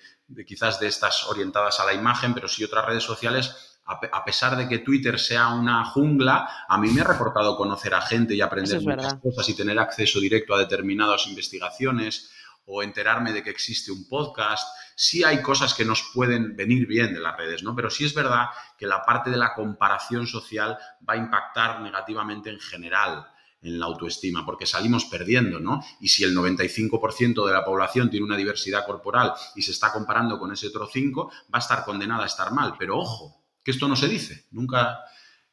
quizás 0.45 0.79
de 0.79 0.87
estas 0.87 1.25
orientadas 1.27 1.79
a 1.79 1.85
la 1.85 1.93
imagen, 1.93 2.33
pero 2.33 2.49
sí 2.49 2.63
otras 2.63 2.85
redes 2.85 3.03
sociales, 3.03 3.72
a 3.85 4.23
pesar 4.23 4.55
de 4.55 4.67
que 4.67 4.79
Twitter 4.79 5.19
sea 5.19 5.49
una 5.49 5.83
jungla, 5.85 6.49
a 6.67 6.77
mí 6.77 6.89
me 6.91 7.01
ha 7.01 7.03
reportado 7.03 7.57
conocer 7.57 7.93
a 7.93 8.01
gente 8.01 8.33
y 8.33 8.41
aprender 8.41 8.77
es 8.77 8.83
muchas 8.83 9.15
cosas 9.15 9.49
y 9.49 9.55
tener 9.55 9.77
acceso 9.77 10.19
directo 10.19 10.55
a 10.55 10.59
determinadas 10.59 11.27
investigaciones 11.27 12.31
o 12.65 12.81
enterarme 12.81 13.33
de 13.33 13.43
que 13.43 13.49
existe 13.49 13.91
un 13.91 14.07
podcast. 14.07 14.67
Sí 14.95 15.23
hay 15.23 15.41
cosas 15.41 15.73
que 15.73 15.83
nos 15.83 16.11
pueden 16.13 16.55
venir 16.55 16.87
bien 16.87 17.13
de 17.13 17.19
las 17.19 17.35
redes, 17.35 17.63
¿no? 17.63 17.75
Pero 17.75 17.89
sí 17.89 18.05
es 18.05 18.13
verdad 18.13 18.45
que 18.77 18.87
la 18.87 19.03
parte 19.03 19.29
de 19.29 19.37
la 19.37 19.53
comparación 19.53 20.27
social 20.27 20.77
va 21.07 21.15
a 21.15 21.17
impactar 21.17 21.81
negativamente 21.81 22.49
en 22.49 22.59
general 22.59 23.27
en 23.61 23.79
la 23.79 23.85
autoestima, 23.85 24.45
porque 24.45 24.65
salimos 24.65 25.05
perdiendo, 25.05 25.59
¿no? 25.59 25.83
Y 25.99 26.09
si 26.09 26.23
el 26.23 26.35
95% 26.35 27.45
de 27.45 27.53
la 27.53 27.63
población 27.63 28.09
tiene 28.09 28.25
una 28.25 28.37
diversidad 28.37 28.85
corporal 28.85 29.33
y 29.55 29.61
se 29.61 29.71
está 29.71 29.91
comparando 29.91 30.37
con 30.37 30.51
ese 30.51 30.67
otro 30.67 30.85
5, 30.85 31.31
va 31.53 31.57
a 31.57 31.59
estar 31.59 31.85
condenada 31.85 32.23
a 32.23 32.27
estar 32.27 32.51
mal. 32.51 32.75
Pero 32.77 32.97
ojo, 32.97 33.42
que 33.63 33.71
esto 33.71 33.87
no 33.87 33.95
se 33.95 34.07
dice. 34.07 34.45
Nunca. 34.51 34.99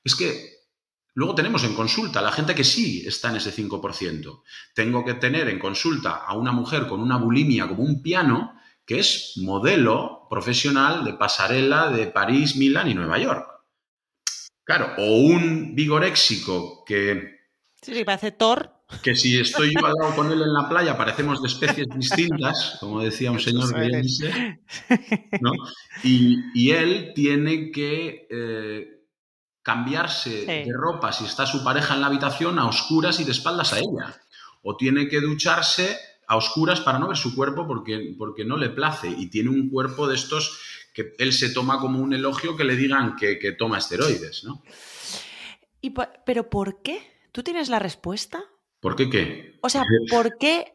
Es 0.02 0.14
que 0.14 0.60
luego 1.14 1.34
tenemos 1.34 1.64
en 1.64 1.74
consulta 1.74 2.22
la 2.22 2.32
gente 2.32 2.54
que 2.54 2.64
sí 2.64 3.04
está 3.06 3.30
en 3.30 3.36
ese 3.36 3.54
5%. 3.54 4.42
Tengo 4.74 5.04
que 5.04 5.14
tener 5.14 5.48
en 5.48 5.58
consulta 5.58 6.16
a 6.16 6.34
una 6.34 6.52
mujer 6.52 6.86
con 6.86 7.00
una 7.00 7.16
bulimia 7.16 7.68
como 7.68 7.82
un 7.82 8.02
piano 8.02 8.60
que 8.84 8.98
es 8.98 9.34
modelo 9.36 10.26
profesional 10.28 11.04
de 11.04 11.14
pasarela 11.14 11.90
de 11.90 12.08
París, 12.08 12.56
Milán 12.56 12.88
y 12.88 12.94
Nueva 12.94 13.18
York. 13.18 13.48
Claro, 14.64 14.94
o 14.98 15.16
un 15.16 15.74
vigoréxico 15.74 16.84
que. 16.84 17.38
Sí, 17.82 17.94
sí, 17.94 18.04
parece 18.04 18.32
Thor. 18.32 18.79
Que 19.02 19.14
si 19.14 19.38
estoy 19.38 19.72
yo 19.72 19.86
al 19.86 19.94
lado 19.94 20.14
con 20.16 20.30
él 20.32 20.42
en 20.42 20.52
la 20.52 20.68
playa, 20.68 20.96
parecemos 20.96 21.40
de 21.40 21.48
especies 21.48 21.86
distintas, 21.94 22.76
como 22.80 23.00
decía 23.00 23.30
un 23.30 23.38
señor 23.38 23.70
¿no? 25.40 25.52
y, 26.02 26.70
él 26.70 27.12
tiene 27.14 27.70
que 27.70 28.26
eh, 28.30 29.00
cambiarse 29.62 30.44
de 30.44 30.72
ropa 30.72 31.12
si 31.12 31.24
está 31.24 31.46
su 31.46 31.62
pareja 31.62 31.94
en 31.94 32.00
la 32.00 32.08
habitación 32.08 32.58
a 32.58 32.66
oscuras 32.66 33.20
y 33.20 33.24
de 33.24 33.32
espaldas 33.32 33.72
a 33.72 33.78
ella. 33.78 34.20
O 34.62 34.76
tiene 34.76 35.08
que 35.08 35.20
ducharse 35.20 35.96
a 36.26 36.36
oscuras 36.36 36.80
para 36.80 36.98
no 36.98 37.08
ver 37.08 37.16
su 37.16 37.34
cuerpo 37.34 37.66
porque, 37.66 38.14
porque 38.18 38.44
no 38.44 38.56
le 38.56 38.70
place 38.70 39.08
y 39.08 39.28
tiene 39.30 39.50
un 39.50 39.68
cuerpo 39.70 40.06
de 40.06 40.14
estos 40.16 40.60
que 40.94 41.14
él 41.18 41.32
se 41.32 41.50
toma 41.50 41.78
como 41.78 42.00
un 42.00 42.12
elogio 42.12 42.56
que 42.56 42.64
le 42.64 42.76
digan 42.76 43.16
que, 43.16 43.54
toma 43.58 43.78
esteroides, 43.78 44.44
¿no? 44.44 44.62
¿Y 45.80 45.90
¿Pero 46.26 46.50
por 46.50 46.82
qué? 46.82 47.02
¿Tú 47.32 47.42
tienes 47.42 47.68
la 47.68 47.78
respuesta? 47.78 48.44
¿Por 48.80 48.96
qué 48.96 49.10
qué? 49.10 49.58
O 49.62 49.68
sea, 49.68 49.84
¿por 50.10 50.38
qué 50.38 50.74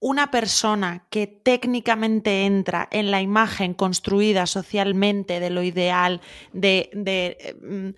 una 0.00 0.30
persona 0.30 1.06
que 1.10 1.26
técnicamente 1.28 2.44
entra 2.44 2.88
en 2.90 3.10
la 3.10 3.22
imagen 3.22 3.72
construida 3.72 4.46
socialmente 4.46 5.38
de 5.38 5.50
lo 5.50 5.62
ideal, 5.62 6.20
de, 6.52 6.90
de 6.92 7.56
mm, 7.62 7.90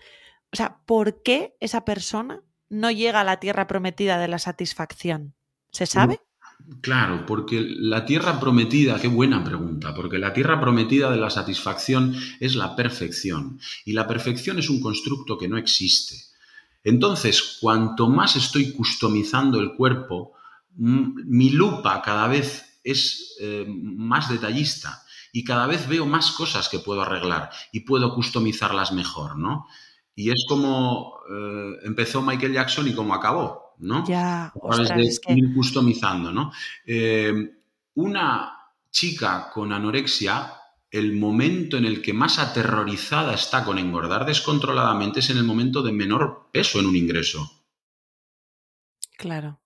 o 0.53 0.57
sea, 0.57 0.79
¿por 0.87 1.23
qué 1.23 1.57
esa 1.61 1.85
persona 1.85 2.43
no 2.69 2.91
llega 2.91 3.23
a 3.23 3.25
la 3.25 3.41
tierra 3.41 3.67
prometida 3.67 4.19
de 4.19 4.29
la 4.29 4.39
satisfacción? 4.39 5.35
¿Se 5.73 5.87
sabe? 5.87 6.21
Claro, 6.81 7.27
porque 7.27 7.61
la 7.61 8.05
tierra 8.05 8.39
prometida, 8.39 9.01
qué 9.01 9.09
buena 9.09 9.43
pregunta, 9.43 9.95
porque 9.95 10.19
la 10.19 10.33
tierra 10.33 10.61
prometida 10.61 11.11
de 11.11 11.17
la 11.17 11.31
satisfacción 11.31 12.15
es 12.39 12.55
la 12.55 12.77
perfección 12.77 13.59
y 13.85 13.93
la 13.93 14.07
perfección 14.07 14.59
es 14.59 14.71
un 14.71 14.81
constructo 14.81 15.37
que 15.37 15.49
no 15.49 15.59
existe. 15.59 16.34
Entonces, 16.85 17.59
cuanto 17.61 18.09
más 18.09 18.37
estoy 18.37 18.73
customizando 18.73 19.59
el 19.59 19.75
cuerpo, 19.75 20.35
mi 20.77 21.51
lupa 21.51 22.03
cada 22.03 22.29
vez 22.29 22.81
es 22.85 23.37
eh, 23.41 23.65
más 23.67 24.29
detallista 24.29 25.03
y 25.33 25.43
cada 25.43 25.67
vez 25.67 25.89
veo 25.89 26.07
más 26.07 26.33
cosas 26.33 26.69
que 26.69 26.79
puedo 26.79 27.03
arreglar 27.03 27.51
y 27.73 27.81
puedo 27.81 28.15
customizarlas 28.15 28.93
mejor, 28.93 29.39
¿no? 29.39 29.67
Y 30.15 30.31
es 30.31 30.45
como 30.49 31.19
eh, 31.29 31.79
empezó 31.85 32.23
Michael 32.23 32.53
Jackson 32.53 32.87
y 32.87 32.95
como 32.95 33.15
acabó, 33.15 33.75
¿no? 33.79 34.07
Ya, 34.07 34.53
de 34.95 35.35
ir 35.35 35.55
customizando, 35.55 36.31
¿no? 36.31 36.53
Eh, 36.87 37.33
una 37.95 38.59
chica 38.91 39.51
con 39.53 39.73
anorexia, 39.73 40.53
el 40.95 41.13
momento 41.13 41.77
en 41.77 41.87
el 41.87 42.01
que 42.01 42.13
más 42.13 42.39
aterrorizada 42.39 43.35
está 43.35 43.65
con 43.65 43.79
engordar 43.79 44.25
descontroladamente 44.25 45.19
es 45.19 45.31
en 45.31 45.39
el 45.39 45.43
momento 45.43 45.83
de 45.83 45.91
menor 45.91 46.51
peso 46.53 46.79
en 46.79 46.87
un 46.87 46.95
ingreso. 46.95 47.65
Claro. 49.19 49.61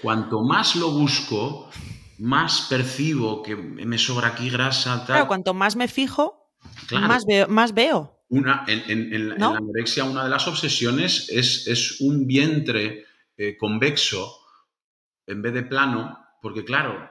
Cuanto 0.00 0.42
más 0.42 0.74
lo 0.76 0.90
busco, 0.90 1.68
más 2.18 2.62
percibo 2.70 3.42
que 3.42 3.56
me 3.56 3.98
sobra 3.98 4.28
aquí 4.28 4.48
grasa. 4.48 4.96
Tal. 4.98 5.06
Claro, 5.06 5.26
cuanto 5.26 5.52
más 5.52 5.76
me 5.76 5.86
fijo, 5.86 6.54
más, 6.92 7.26
veo, 7.26 7.46
más 7.48 7.74
veo. 7.74 8.24
Una, 8.30 8.64
en, 8.66 9.28
la 9.28 9.34
anorexia, 9.34 10.04
una 10.04 10.24
de 10.24 10.30
las 10.30 10.48
obsesiones 10.48 11.28
es, 11.28 11.66
es 11.66 12.00
un 12.00 12.26
vientre 12.26 13.04
eh, 13.36 13.58
convexo 13.58 14.38
en 15.26 15.42
vez 15.42 15.52
de 15.52 15.64
plano, 15.64 16.18
porque 16.40 16.64
claro, 16.64 17.10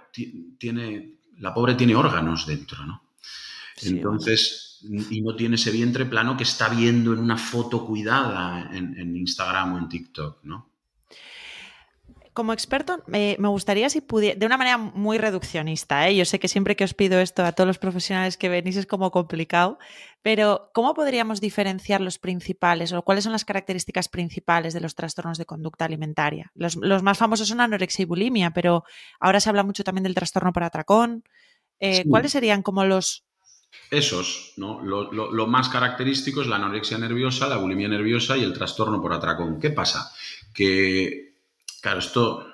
tiene, 0.58 1.20
la 1.38 1.54
pobre 1.54 1.76
tiene 1.76 1.96
órganos 1.96 2.48
dentro, 2.48 2.84
¿no? 2.84 3.03
Entonces, 3.86 4.80
y 5.10 5.22
no 5.22 5.36
tiene 5.36 5.56
ese 5.56 5.72
vientre 5.72 6.06
plano 6.06 6.36
que 6.38 6.44
está 6.44 6.70
viendo 6.70 7.14
en 7.14 7.20
una 7.20 7.38
foto 7.38 7.86
cuidada 7.86 8.70
en, 8.74 8.98
en 9.00 9.16
Instagram 9.16 9.74
o 9.74 9.78
en 9.78 9.90
TikTok, 9.90 10.44
¿no? 10.44 10.74
como 12.34 12.52
experto, 12.52 13.04
me 13.08 13.36
gustaría 13.48 13.90
si 13.90 14.02
pudiera, 14.02 14.38
de 14.38 14.46
una 14.46 14.58
manera 14.58 14.78
muy 14.78 15.20
reduccionista, 15.20 16.08
¿eh? 16.10 16.16
yo 16.16 16.26
sé 16.26 16.40
que 16.40 16.48
siempre 16.48 16.76
que 16.76 16.84
os 16.84 16.96
pido 16.96 17.20
esto 17.20 17.46
a 17.46 17.52
todos 17.52 17.68
los 17.68 17.78
profesionales 17.78 18.38
que 18.38 18.50
venís 18.50 18.76
es 18.76 18.88
como 18.88 19.12
complicado, 19.12 19.78
pero 20.24 20.72
¿cómo 20.74 20.96
podríamos 20.96 21.42
diferenciar 21.42 22.02
los 22.02 22.18
principales 22.18 22.92
o 22.92 23.04
cuáles 23.04 23.24
son 23.24 23.34
las 23.34 23.46
características 23.46 24.10
principales 24.10 24.74
de 24.74 24.82
los 24.82 24.96
trastornos 24.96 25.38
de 25.38 25.46
conducta 25.46 25.86
alimentaria? 25.86 26.52
Los, 26.56 26.76
más 26.78 27.20
famosos 27.20 27.48
son 27.48 27.62
anorexia 27.62 28.04
y 28.04 28.06
bulimia, 28.06 28.50
pero 28.50 28.84
ahora 29.20 29.40
se 29.40 29.50
habla 29.50 29.64
mucho 29.64 29.84
también 29.84 30.04
del 30.04 30.16
trastorno 30.16 30.52
por 30.54 30.64
atracón. 30.64 31.24
Eh, 31.80 32.06
¿Cuáles 32.10 32.32
serían 32.32 32.64
como 32.64 32.84
los, 32.86 33.26
esos, 33.90 34.54
¿no? 34.58 34.82
Lo, 34.82 35.12
lo, 35.12 35.48
más 35.48 35.70
característico 35.70 36.42
es 36.42 36.48
la 36.48 36.56
anorexia 36.56 36.98
nerviosa, 36.98 37.48
la 37.48 37.58
bulimia 37.58 37.88
nerviosa 37.88 38.38
y 38.38 38.44
el 38.44 38.54
trastorno 38.54 39.02
por 39.02 39.14
atracón. 39.14 39.60
¿Qué 39.60 39.70
pasa? 39.70 40.12
Que 40.54 41.34
Claro, 41.84 42.00
esto, 42.00 42.48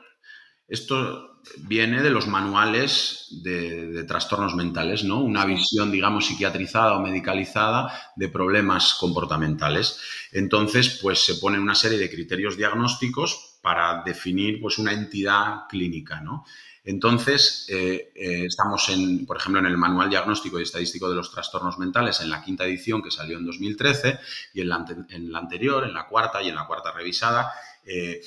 esto 0.68 1.42
viene 1.58 2.02
de 2.02 2.10
los 2.10 2.26
manuales 2.26 3.28
de, 3.44 4.04
trastornos 4.06 4.56
mentales, 4.56 5.04
¿no? 5.04 5.22
Una 5.22 5.46
visión, 5.46 5.92
digamos, 5.92 6.26
psiquiatrizada 6.26 6.96
o 6.96 7.02
medicalizada 7.02 7.94
de 8.16 8.28
problemas 8.30 8.96
comportamentales. 8.96 10.00
Entonces, 10.32 10.98
pues 11.00 11.24
se 11.24 11.36
ponen 11.36 11.62
una 11.62 11.76
serie 11.76 12.00
de 12.00 12.10
criterios 12.10 12.58
diagnósticos 12.58 13.60
para 13.62 14.02
definir 14.04 14.60
pues, 14.60 14.80
una 14.80 14.94
entidad 14.94 15.68
clínica, 15.70 16.22
¿no? 16.22 16.44
Entonces, 16.84 17.66
eh, 17.70 18.12
eh, 18.16 18.46
estamos, 18.46 18.90
en, 18.90 19.26
por 19.26 19.38
ejemplo, 19.38 19.60
en 19.60 19.68
el 19.68 19.78
Manual 19.78 20.10
Diagnóstico 20.10 20.60
y 20.60 20.64
Estadístico 20.64 21.10
de 21.10 21.16
los 21.16 21.32
Trastornos 21.32 21.78
Mentales, 21.78 22.20
en 22.22 22.30
la 22.30 22.42
quinta 22.42 22.66
edición 22.66 23.02
que 23.02 23.12
salió 23.12 23.38
en 23.38 23.46
2013, 23.46 24.20
y 24.54 24.62
en 24.62 24.70
la, 24.70 24.86
en 25.10 25.32
la 25.32 25.40
anterior, 25.40 25.84
en 25.84 25.94
la 25.94 26.08
cuarta 26.08 26.42
y 26.42 26.50
en 26.50 26.56
la 26.56 26.66
cuarta 26.66 26.92
revisada, 26.92 27.52
eh, 27.86 28.22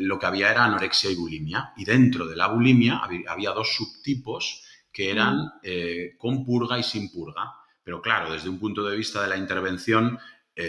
lo 0.00 0.18
que 0.18 0.26
había 0.26 0.50
era 0.50 0.64
anorexia 0.64 1.10
y 1.10 1.14
bulimia. 1.14 1.72
Y 1.76 1.84
dentro 1.84 2.26
de 2.26 2.36
la 2.36 2.48
bulimia 2.48 3.00
había, 3.26 3.50
dos 3.50 3.74
subtipos 3.74 4.62
que 4.92 5.10
eran 5.10 5.52
eh, 5.62 6.14
con 6.18 6.44
purga 6.44 6.78
y 6.78 6.82
sin 6.82 7.10
purga. 7.10 7.52
Pero 7.82 8.02
claro, 8.02 8.32
desde 8.32 8.48
un 8.48 8.58
punto 8.58 8.84
de 8.84 8.96
vista 8.96 9.22
de 9.22 9.28
la 9.28 9.36
intervención, 9.36 10.18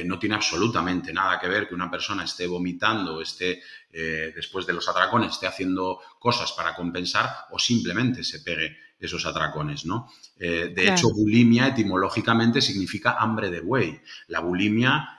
no 0.05 0.19
tiene 0.19 0.35
absolutamente 0.35 1.11
nada 1.11 1.39
que 1.39 1.47
ver 1.47 1.67
que 1.67 1.75
una 1.75 1.89
persona 1.89 2.23
esté 2.23 2.45
vomitando 2.45 3.21
esté, 3.21 3.61
después 3.91 4.65
de 4.67 4.73
los 4.73 4.87
atracones, 4.87 5.31
esté 5.31 5.47
haciendo 5.47 5.99
cosas 6.19 6.51
para 6.51 6.75
compensar 6.75 7.47
o 7.51 7.57
simplemente 7.57 8.23
se 8.23 8.41
pegue 8.41 8.77
esos 8.99 9.25
atracones, 9.25 9.85
¿no? 9.85 10.11
de 10.37 10.87
hecho, 10.87 11.09
bulimia 11.13 11.67
etimológicamente 11.67 12.61
significa 12.61 13.15
hambre 13.19 13.49
de 13.49 13.61
buey. 13.61 13.99
La 14.27 14.41
bulimia 14.41 15.18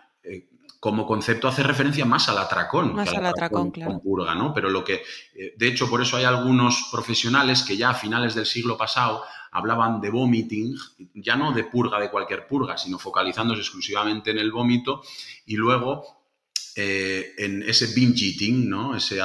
como 0.81 1.07
concepto 1.07 1.47
hace 1.47 1.63
referencia 1.63 2.07
más 2.07 2.31
al 2.31 2.39
atracón. 2.39 2.95
Más 2.95 3.13
al 3.13 3.27
atracón, 3.27 3.71
claro. 3.71 3.93
Con 3.93 4.01
purga, 4.01 4.35
¿no? 4.35 4.55
Pero 4.55 4.71
lo 4.71 4.83
que, 4.83 5.03
eh, 5.35 5.55
de 5.57 5.69
hecho, 5.69 5.91
por 5.91 6.01
eso 6.01 6.17
hay 6.17 6.25
algunos 6.25 6.89
profesionales 6.91 7.63
que 7.63 7.77
ya 7.77 7.91
a 7.91 7.95
finales 7.95 8.35
del 8.35 8.47
siglo 8.47 8.79
pasado 8.79 9.23
hablaban 9.53 10.01
de 10.01 10.09
vomiting, 10.11 10.75
ya 11.15 11.37
no 11.37 11.53
de 11.53 11.65
purga 11.65 12.01
de 12.01 12.11
cualquier 12.11 12.47
purga, 12.47 12.79
sino 12.79 12.99
focalizándose 12.99 13.61
exclusivamente 13.61 14.31
en 14.31 14.39
el 14.39 14.51
vómito 14.51 15.03
y 15.45 15.57
luego 15.57 16.25
eh, 16.77 17.35
en 17.37 17.63
ese 17.65 17.89
binge 17.89 18.27
eating, 18.27 18.71
¿no? 18.71 18.97
Ese, 18.97 19.21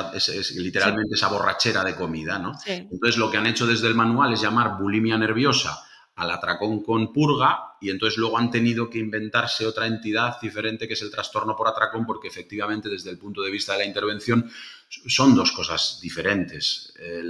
literalmente 0.55 1.15
esa 1.15 1.29
borrachera 1.29 1.85
de 1.85 1.95
comida, 1.95 2.37
¿no? 2.37 2.51
Entonces 2.65 3.17
lo 3.17 3.31
que 3.31 3.37
han 3.37 3.45
hecho 3.45 3.65
desde 3.65 3.87
el 3.87 3.95
manual 3.95 4.33
es 4.33 4.41
llamar 4.41 4.77
bulimia 4.77 5.17
nerviosa 5.17 5.84
al 6.15 6.31
atracón 6.31 6.81
con 6.81 7.11
purga 7.11 7.75
y 7.81 7.89
entonces 7.89 8.17
luego 8.17 8.37
han 8.37 8.49
tenido 8.49 8.89
que 8.89 8.99
inventarse 8.99 9.65
otra 9.65 9.85
entidad 9.85 10.39
diferente 10.41 10.87
que 10.87 10.93
es 10.93 11.01
el 11.01 11.11
trastorno 11.11 11.55
por 11.55 11.67
atracón 11.67 12.05
porque 12.05 12.29
efectivamente 12.29 12.89
desde 12.89 13.09
el 13.09 13.17
punto 13.17 13.41
de 13.41 13.51
vista 13.51 13.73
de 13.73 13.79
la 13.79 13.85
intervención 13.85 14.49
son 14.87 15.35
dos 15.35 15.51
cosas 15.51 15.99
diferentes. 16.01 16.93
Eh, 16.99 17.23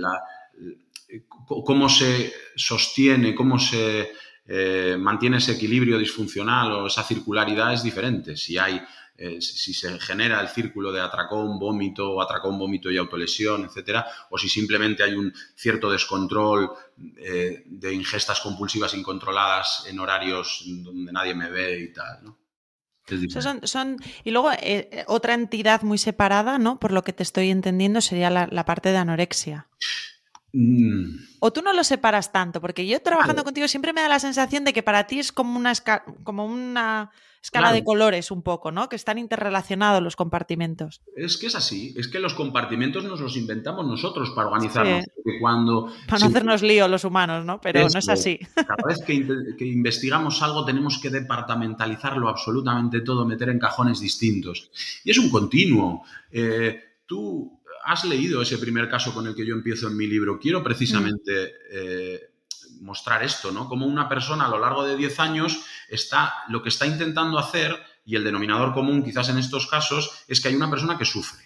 cómo 1.48 1.90
se 1.90 2.34
sostiene, 2.56 3.34
cómo 3.34 3.58
se 3.58 4.12
eh, 4.48 4.96
mantiene 5.00 5.38
ese 5.38 5.54
equilibrio 5.54 5.98
disfuncional 5.98 6.72
o 6.72 6.88
esa 6.88 7.04
circularidad 7.04 7.74
es 7.74 7.82
diferente. 7.82 8.38
Si 8.38 8.58
hay 8.58 8.80
eh, 9.18 9.42
si 9.42 9.74
se 9.74 9.98
genera 10.00 10.42
el 10.42 10.50
círculo 10.50 10.92
de 10.92 11.00
atracón, 11.00 11.58
vómito, 11.58 12.12
o 12.12 12.22
atracón, 12.22 12.60
vómito 12.60 12.92
y 12.92 12.98
autolesión, 12.98 13.64
etcétera, 13.64 14.06
o 14.30 14.38
si 14.38 14.50
simplemente 14.50 15.04
hay 15.04 15.14
un 15.14 15.34
cierto 15.56 15.90
descontrol 15.90 16.72
eh, 17.18 17.64
de 17.66 17.94
ingestas 17.94 18.42
compulsivas 18.42 18.94
incontroladas 18.94 19.86
en 19.88 20.00
horarios 20.00 20.64
donde 20.66 21.14
nadie 21.14 21.34
me 21.34 21.50
ve 21.50 21.80
y 21.80 21.94
tal, 21.94 22.24
¿no? 22.24 22.46
Son, 23.64 23.98
y 24.24 24.32
luego 24.32 24.52
eh, 24.54 25.06
otra 25.08 25.36
entidad 25.36 25.84
muy 25.84 26.00
separada, 26.00 26.58
¿no? 26.58 26.80
Por 26.80 26.92
lo 26.92 27.04
que 27.04 27.14
te 27.14 27.22
estoy 27.22 27.52
entendiendo, 27.52 28.02
sería 28.02 28.32
la, 28.32 28.66
parte 28.66 28.90
de 28.90 28.98
anorexia. 28.98 29.68
Mm. 30.54 31.20
O 31.40 31.54
tú 31.54 31.62
no 31.62 31.72
lo 31.72 31.84
separas 31.84 32.32
tanto, 32.32 32.62
porque 32.62 32.88
yo 32.88 33.00
trabajando 33.02 33.44
contigo 33.44 33.68
siempre 33.68 33.94
me 33.94 34.02
da 34.02 34.10
la 34.10 34.20
sensación 34.20 34.66
de 34.66 34.74
que 34.74 34.82
para 34.82 35.06
ti 35.06 35.20
es 35.20 35.32
como 35.32 35.60
una, 35.60 35.74
como 36.24 36.46
una 36.46 37.12
escala 37.46 37.72
de 37.72 37.84
colores 37.84 38.32
un 38.32 38.42
poco, 38.42 38.72
¿no? 38.72 38.90
Que 38.90 38.96
están 38.96 39.20
interrelacionados 39.20 40.02
los 40.02 40.16
compartimentos. 40.16 41.02
Es 41.16 41.38
que 41.38 41.46
es 41.46 41.56
así, 41.56 41.94
es 41.96 42.08
que 42.08 42.20
los 42.20 42.34
compartimentos 42.34 43.04
nos 43.04 43.22
los 43.22 43.38
inventamos 43.38 43.86
nosotros 43.86 44.32
para 44.32 44.48
organizarnos. 44.48 45.06
cuando, 45.40 45.94
para 46.08 46.20
no 46.22 46.26
hacernos 46.26 46.64
lío 46.64 46.88
los 46.88 47.04
humanos, 47.04 47.46
¿no? 47.46 47.62
Pero 47.62 47.88
no 47.88 48.00
es 48.00 48.10
así. 48.10 48.40
Cada 48.56 48.84
vez 48.88 49.00
que, 49.06 49.66
investigamos 49.66 50.42
algo 50.42 50.66
tenemos 50.66 50.98
que 50.98 51.12
departamentalizarlo 51.12 52.30
absolutamente 52.30 53.02
todo, 53.02 53.26
meter 53.26 53.50
en 53.50 53.60
cajones 53.60 54.00
distintos. 54.00 54.72
Y 55.04 55.12
es 55.12 55.20
un 55.20 55.30
continuo. 55.30 56.04
Eh, 56.32 56.80
tú 57.06 57.62
has 57.84 58.06
leído 58.06 58.42
ese 58.42 58.58
primer 58.58 58.90
caso 58.90 59.14
con 59.14 59.28
el 59.28 59.36
que 59.36 59.46
yo 59.46 59.54
empiezo 59.54 59.88
en 59.88 59.96
mi 59.96 60.08
libro. 60.08 60.40
Quiero 60.40 60.64
precisamente 60.64 61.54
eh, 61.72 62.30
mostrar 62.86 63.24
esto, 63.24 63.52
¿no? 63.52 63.68
Como 63.68 63.86
una 63.86 64.08
persona 64.08 64.46
a 64.46 64.50
lo 64.50 64.60
largo 64.60 64.86
de 64.86 64.96
10 64.96 65.20
años 65.20 65.66
está, 65.90 66.34
lo 66.48 66.62
que 66.62 66.70
está 66.70 66.86
intentando 66.86 67.40
hacer, 67.40 67.78
y 68.06 68.16
el 68.16 68.24
denominador 68.24 68.74
común 68.74 69.04
quizás 69.04 69.30
en 69.30 69.40
estos 69.40 69.68
casos, 69.68 70.24
es 70.28 70.40
que 70.40 70.50
hay 70.50 70.56
una 70.56 70.70
persona 70.70 70.98
que 70.98 71.06
sufre. 71.06 71.44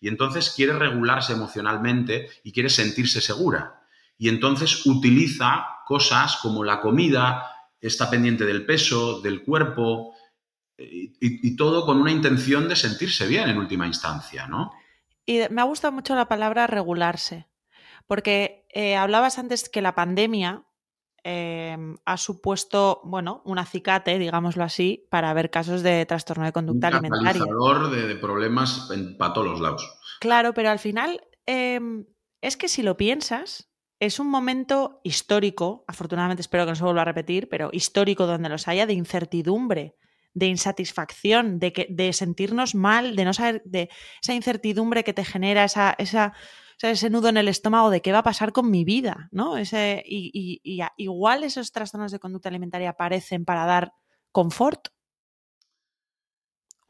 Y 0.00 0.08
entonces 0.08 0.50
quiere 0.56 0.72
regularse 0.72 1.34
emocionalmente 1.34 2.30
y 2.42 2.52
quiere 2.52 2.70
sentirse 2.70 3.20
segura. 3.20 3.82
Y 4.16 4.30
entonces 4.30 4.86
utiliza 4.86 5.66
cosas 5.86 6.36
como 6.36 6.64
la 6.64 6.80
comida, 6.80 7.46
está 7.80 8.08
pendiente 8.08 8.46
del 8.46 8.64
peso, 8.64 9.20
del 9.20 9.44
cuerpo, 9.44 10.14
y, 10.78 11.56
todo 11.56 11.84
con 11.84 12.00
una 12.00 12.12
intención 12.12 12.68
de 12.68 12.76
sentirse 12.76 13.26
bien 13.26 13.48
en 13.48 13.58
última 13.58 13.86
instancia, 13.86 14.46
¿no? 14.46 14.72
Y 15.26 15.40
me 15.50 15.60
ha 15.60 15.64
gustado 15.64 15.92
mucho 15.92 16.14
la 16.14 16.28
palabra 16.28 16.66
regularse, 16.68 17.48
porque 18.06 18.64
eh, 18.72 18.96
hablabas 18.96 19.38
antes 19.38 19.68
que 19.68 19.82
la 19.82 19.96
pandemia 19.96 20.62
em, 21.28 21.96
ha 22.06 22.16
supuesto, 22.16 23.02
bueno, 23.04 23.42
un 23.44 23.58
acicate, 23.58 24.18
digámoslo 24.18 24.64
así, 24.64 25.06
para 25.10 25.34
ver 25.34 25.50
casos 25.50 25.82
de 25.82 26.06
trastorno 26.06 26.46
de 26.46 26.52
conducta 26.52 26.88
un 26.88 26.94
alimentaria. 26.94 27.42
De, 27.90 28.06
de 28.06 28.16
problemas 28.16 28.90
en, 28.90 29.18
para 29.18 29.34
todos 29.34 29.48
los 29.48 29.60
lados. 29.60 29.98
Claro, 30.20 30.54
pero 30.54 30.70
al 30.70 30.78
final 30.78 31.20
em, 31.44 32.06
es 32.40 32.56
que 32.56 32.68
si 32.68 32.82
lo 32.82 32.96
piensas, 32.96 33.70
es 34.00 34.18
un 34.18 34.30
momento 34.30 35.00
histórico, 35.04 35.84
afortunadamente 35.86 36.40
espero 36.40 36.64
que 36.64 36.70
no 36.70 36.76
se 36.76 36.84
vuelva 36.84 37.02
a 37.02 37.04
repetir, 37.04 37.50
pero 37.50 37.68
histórico 37.72 38.26
donde 38.26 38.48
los 38.48 38.66
haya 38.66 38.86
de 38.86 38.94
incertidumbre 38.94 39.96
de 40.34 40.46
insatisfacción, 40.46 41.58
de, 41.58 41.72
que, 41.72 41.86
de 41.90 42.12
sentirnos 42.12 42.74
mal, 42.74 43.16
de 43.16 43.24
no 43.24 43.32
saber, 43.32 43.62
de 43.64 43.90
esa 44.22 44.34
incertidumbre 44.34 45.02
que 45.02 45.12
te 45.12 45.24
genera 45.24 45.64
esa, 45.64 45.94
esa, 45.98 46.32
ese 46.80 47.10
nudo 47.10 47.28
en 47.28 47.36
el 47.36 47.48
estómago 47.48 47.90
de 47.90 48.00
qué 48.02 48.12
va 48.12 48.18
a 48.18 48.22
pasar 48.22 48.52
con 48.52 48.70
mi 48.70 48.84
vida, 48.84 49.28
¿no? 49.32 49.56
Ese, 49.56 50.02
y, 50.06 50.60
igual 50.96 51.44
esos 51.44 51.72
trastornos 51.72 52.12
de 52.12 52.20
conducta 52.20 52.48
alimentaria 52.48 52.90
aparecen 52.90 53.44
para 53.44 53.64
dar 53.66 53.92
confort. 54.32 54.88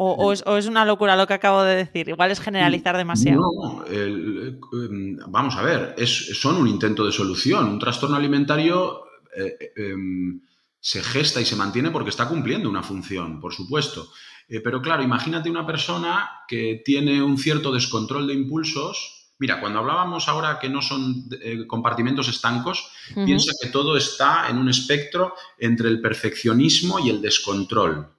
O, 0.01 0.33
es, 0.33 0.66
una 0.66 0.85
locura 0.85 1.16
lo 1.16 1.27
que 1.27 1.35
acabo 1.35 1.64
de 1.64 1.74
decir. 1.74 2.09
Igual 2.09 2.31
es 2.31 2.38
generalizar 2.38 2.96
demasiado. 2.96 3.40
No, 3.40 3.85
em, 3.87 5.18
vamos 5.27 5.57
a 5.57 5.62
ver, 5.62 5.96
es, 5.98 6.38
son 6.38 6.57
un 6.57 6.68
intento 6.68 7.05
de 7.05 7.11
solución. 7.11 7.68
Un 7.68 7.81
trastorno 7.81 8.14
alimentario 8.14 9.03
eh, 9.37 9.57
eh, 9.59 9.72
em, 9.90 10.40
se 10.79 11.03
gesta 11.03 11.40
y 11.40 11.44
se 11.44 11.57
mantiene 11.57 11.90
porque 11.90 12.11
está 12.11 12.29
cumpliendo 12.29 12.70
una 12.70 12.85
función, 12.85 13.40
por 13.40 13.53
supuesto. 13.53 14.09
Eh, 14.48 14.61
pero 14.61 14.81
claro, 14.81 15.03
imagínate 15.03 15.51
una 15.51 15.66
persona 15.66 16.31
que 16.46 16.81
tiene 16.85 17.20
un 17.20 17.37
cierto 17.37 17.72
descontrol 17.72 18.27
de 18.27 18.35
impulsos. 18.35 19.17
Mira, 19.38 19.61
cuando 19.61 19.79
hablábamos 19.79 20.29
ahora 20.29 20.59
que 20.59 20.68
no 20.68 20.83
son 20.83 21.29
eh, 21.40 21.66
compartimentos 21.66 22.29
estancos, 22.29 22.90
piensa 23.14 23.53
que 23.61 23.68
todo 23.68 23.96
está 23.96 24.48
en 24.48 24.59
un 24.59 24.68
espectro 24.68 25.35
entre 25.59 25.88
el 25.88 26.01
perfeccionismo 26.01 26.98
y 26.98 27.11
el 27.11 27.22
descontrol. 27.22 28.12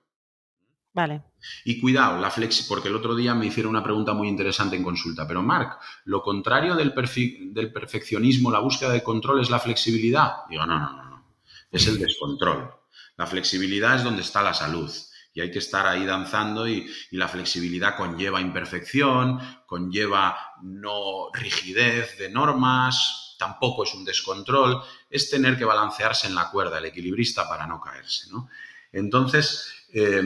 Vale. 0.94 1.24
Y 1.66 1.80
cuidado, 1.80 2.20
la 2.20 2.32
flexi, 2.32 2.64
porque 2.68 2.88
el 2.88 2.96
otro 2.96 3.16
día 3.16 3.36
me 3.36 3.46
hicieron 3.46 3.72
una 3.72 3.84
pregunta 3.84 4.14
muy 4.14 4.28
interesante 4.28 4.76
en 4.76 4.84
consulta, 4.84 5.28
pero 5.28 5.42
Marc, 5.42 5.80
lo 6.06 6.22
contrario 6.22 6.76
del, 6.76 6.94
del 7.54 7.72
perfeccionismo, 7.72 8.52
la 8.52 8.60
búsqueda 8.60 8.92
de 8.92 9.04
control 9.04 9.42
es 9.42 9.50
la 9.50 9.60
flexibilidad. 9.60 10.46
Digo, 10.50 10.66
no, 10.66 10.80
no, 10.80 10.92
no 10.92 11.10
es 11.72 11.88
el 11.88 12.00
descontrol. 12.00 12.72
La 13.18 13.28
flexibilidad 13.28 13.96
es 13.96 14.04
donde 14.04 14.22
está 14.22 14.42
la 14.42 14.54
salud. 14.54 14.92
Y 15.40 15.42
hay 15.42 15.52
que 15.52 15.60
estar 15.60 15.88
ahí 15.88 16.06
danzando 16.06 16.68
y, 16.68 16.86
la 17.12 17.30
flexibilidad 17.30 17.96
conlleva 17.96 18.42
imperfección, 18.42 19.40
conlleva 19.66 20.38
no 20.62 21.30
rigidez 21.32 22.18
de 22.18 22.30
normas, 22.30 23.36
tampoco 23.40 23.86
es 23.86 23.94
un 23.94 24.04
descontrol, 24.04 24.84
es 25.10 25.30
tener 25.30 25.58
que 25.58 25.64
balancearse 25.64 26.28
en 26.28 26.36
la 26.36 26.52
cuerda, 26.52 26.80
el 26.80 26.86
equilibrista 26.86 27.48
para 27.48 27.66
no 27.66 27.80
caerse. 27.80 28.28
Entonces, 28.92 29.72
eh, 29.94 30.22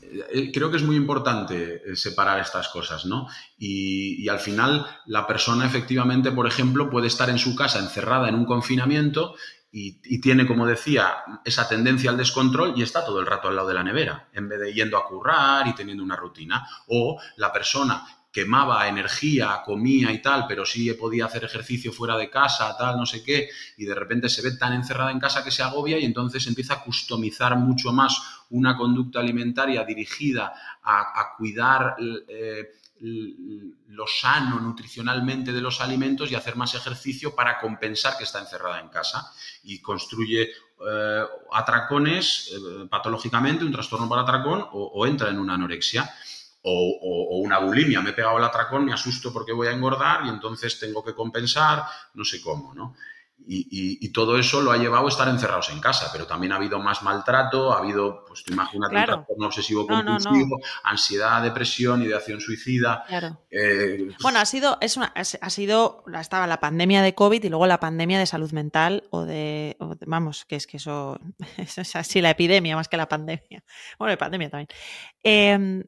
eh, 0.00 0.50
creo 0.50 0.70
que 0.70 0.78
es 0.78 0.82
muy 0.82 0.96
importante 0.96 1.82
eh, 1.84 1.94
separar 1.94 2.40
estas 2.40 2.68
cosas, 2.68 3.04
¿no? 3.04 3.28
Y, 3.58 4.26
al 4.30 4.40
final 4.40 4.86
la 5.04 5.26
persona 5.26 5.66
efectivamente, 5.66 6.32
por 6.32 6.46
ejemplo, 6.46 6.88
puede 6.88 7.08
estar 7.08 7.28
en 7.28 7.38
su 7.38 7.54
casa 7.54 7.80
encerrada 7.80 8.30
en 8.30 8.34
un 8.34 8.46
confinamiento 8.46 9.34
y, 9.78 10.20
tiene, 10.22 10.46
como 10.46 10.66
decía, 10.66 11.16
esa 11.44 11.68
tendencia 11.68 12.08
al 12.08 12.16
descontrol 12.16 12.72
y 12.76 12.82
está 12.82 13.04
todo 13.04 13.20
el 13.20 13.26
rato 13.26 13.48
al 13.48 13.56
lado 13.56 13.68
de 13.68 13.74
la 13.74 13.82
nevera, 13.82 14.28
en 14.32 14.48
vez 14.48 14.58
de 14.58 14.72
yendo 14.72 14.96
a 14.96 15.06
currar 15.06 15.68
y 15.68 15.74
teniendo 15.74 16.02
una 16.02 16.16
rutina. 16.16 16.66
O 16.88 17.20
la 17.36 17.52
persona 17.52 18.02
quemaba 18.32 18.88
energía, 18.88 19.60
comía 19.66 20.12
y 20.12 20.22
tal, 20.22 20.46
pero 20.48 20.64
sí 20.64 20.90
podía 20.94 21.26
hacer 21.26 21.44
ejercicio 21.44 21.92
fuera 21.92 22.16
de 22.16 22.30
casa, 22.30 22.74
tal, 22.78 22.96
no 22.96 23.04
sé 23.04 23.22
qué, 23.22 23.50
y 23.76 23.84
de 23.84 23.94
repente 23.94 24.30
se 24.30 24.40
ve 24.40 24.56
tan 24.56 24.72
encerrada 24.72 25.10
en 25.10 25.20
casa 25.20 25.44
que 25.44 25.50
se 25.50 25.62
agobia 25.62 25.98
y 25.98 26.06
entonces 26.06 26.46
empieza 26.46 26.74
a 26.74 26.82
customizar 26.82 27.54
mucho 27.58 27.92
más 27.92 28.44
una 28.48 28.78
conducta 28.78 29.20
alimentaria 29.20 29.84
dirigida 29.84 30.54
a, 30.82 31.34
cuidar 31.36 31.96
eh, 32.28 32.64
lo 33.00 34.06
sano 34.06 34.58
nutricionalmente 34.60 35.52
de 35.52 35.60
los 35.60 35.80
alimentos 35.80 36.30
y 36.30 36.34
hacer 36.34 36.56
más 36.56 36.74
ejercicio 36.74 37.34
para 37.34 37.58
compensar 37.58 38.16
que 38.16 38.24
está 38.24 38.40
encerrada 38.40 38.80
en 38.80 38.88
casa 38.88 39.32
y 39.64 39.80
construye 39.80 40.42
eh, 40.42 41.24
atracones 41.52 42.52
eh, 42.52 42.86
patológicamente, 42.88 43.64
un 43.64 43.72
trastorno 43.72 44.08
para 44.08 44.22
atracón 44.22 44.66
o, 44.72 45.06
entra 45.06 45.30
en 45.30 45.38
una 45.38 45.54
anorexia. 45.54 46.10
O, 46.68 46.98
o, 47.00 47.38
una 47.38 47.60
bulimia, 47.60 48.00
me 48.00 48.10
he 48.10 48.12
pegado 48.12 48.38
el 48.38 48.44
atracón, 48.44 48.84
me 48.84 48.92
asusto 48.92 49.32
porque 49.32 49.52
voy 49.52 49.68
a 49.68 49.70
engordar 49.70 50.26
y 50.26 50.28
entonces 50.28 50.80
tengo 50.80 51.04
que 51.04 51.14
compensar, 51.14 51.84
no 52.14 52.24
sé 52.24 52.42
cómo, 52.42 52.74
¿no? 52.74 52.96
Y, 53.48 54.12
todo 54.12 54.38
eso 54.38 54.60
lo 54.62 54.72
ha 54.72 54.78
llevado 54.78 55.06
a 55.06 55.08
estar 55.08 55.28
encerrados 55.28 55.70
en 55.70 55.78
casa, 55.78 56.08
pero 56.10 56.26
también 56.26 56.52
ha 56.52 56.56
habido 56.56 56.78
más 56.80 57.02
maltrato, 57.02 57.72
ha 57.72 57.78
habido, 57.78 58.24
pues 58.26 58.42
tú 58.42 58.52
imagínate, 58.52 58.96
un 58.96 59.04
trastorno 59.04 59.46
obsesivo 59.46 59.86
compulsivo, 59.86 60.58
ansiedad, 60.82 61.42
depresión, 61.42 62.02
ideación 62.02 62.40
suicida. 62.40 63.04
Eh, 63.50 64.08
bueno, 64.22 64.40
ha 64.40 64.46
sido, 64.46 64.78
es 64.80 64.96
una, 64.96 65.12
ha 65.14 65.50
sido, 65.50 66.02
estaba 66.18 66.46
la 66.46 66.60
pandemia 66.60 67.02
de 67.02 67.14
COVID 67.14 67.44
y 67.44 67.48
luego 67.48 67.66
la 67.66 67.78
pandemia 67.78 68.18
de 68.18 68.26
salud 68.26 68.50
mental 68.52 69.04
o 69.10 69.24
de, 69.24 69.76
vamos, 70.06 70.44
que 70.44 70.56
es 70.56 70.66
que 70.66 70.78
eso, 70.78 71.20
es 71.58 71.94
así 71.94 72.20
la 72.20 72.30
epidemia 72.30 72.74
más 72.74 72.88
que 72.88 72.96
la 72.96 73.08
pandemia. 73.08 73.62
Bueno, 73.98 74.12
la 74.12 74.18
pandemia 74.18 74.50
también. 74.50 74.68
Eh, 75.22 75.84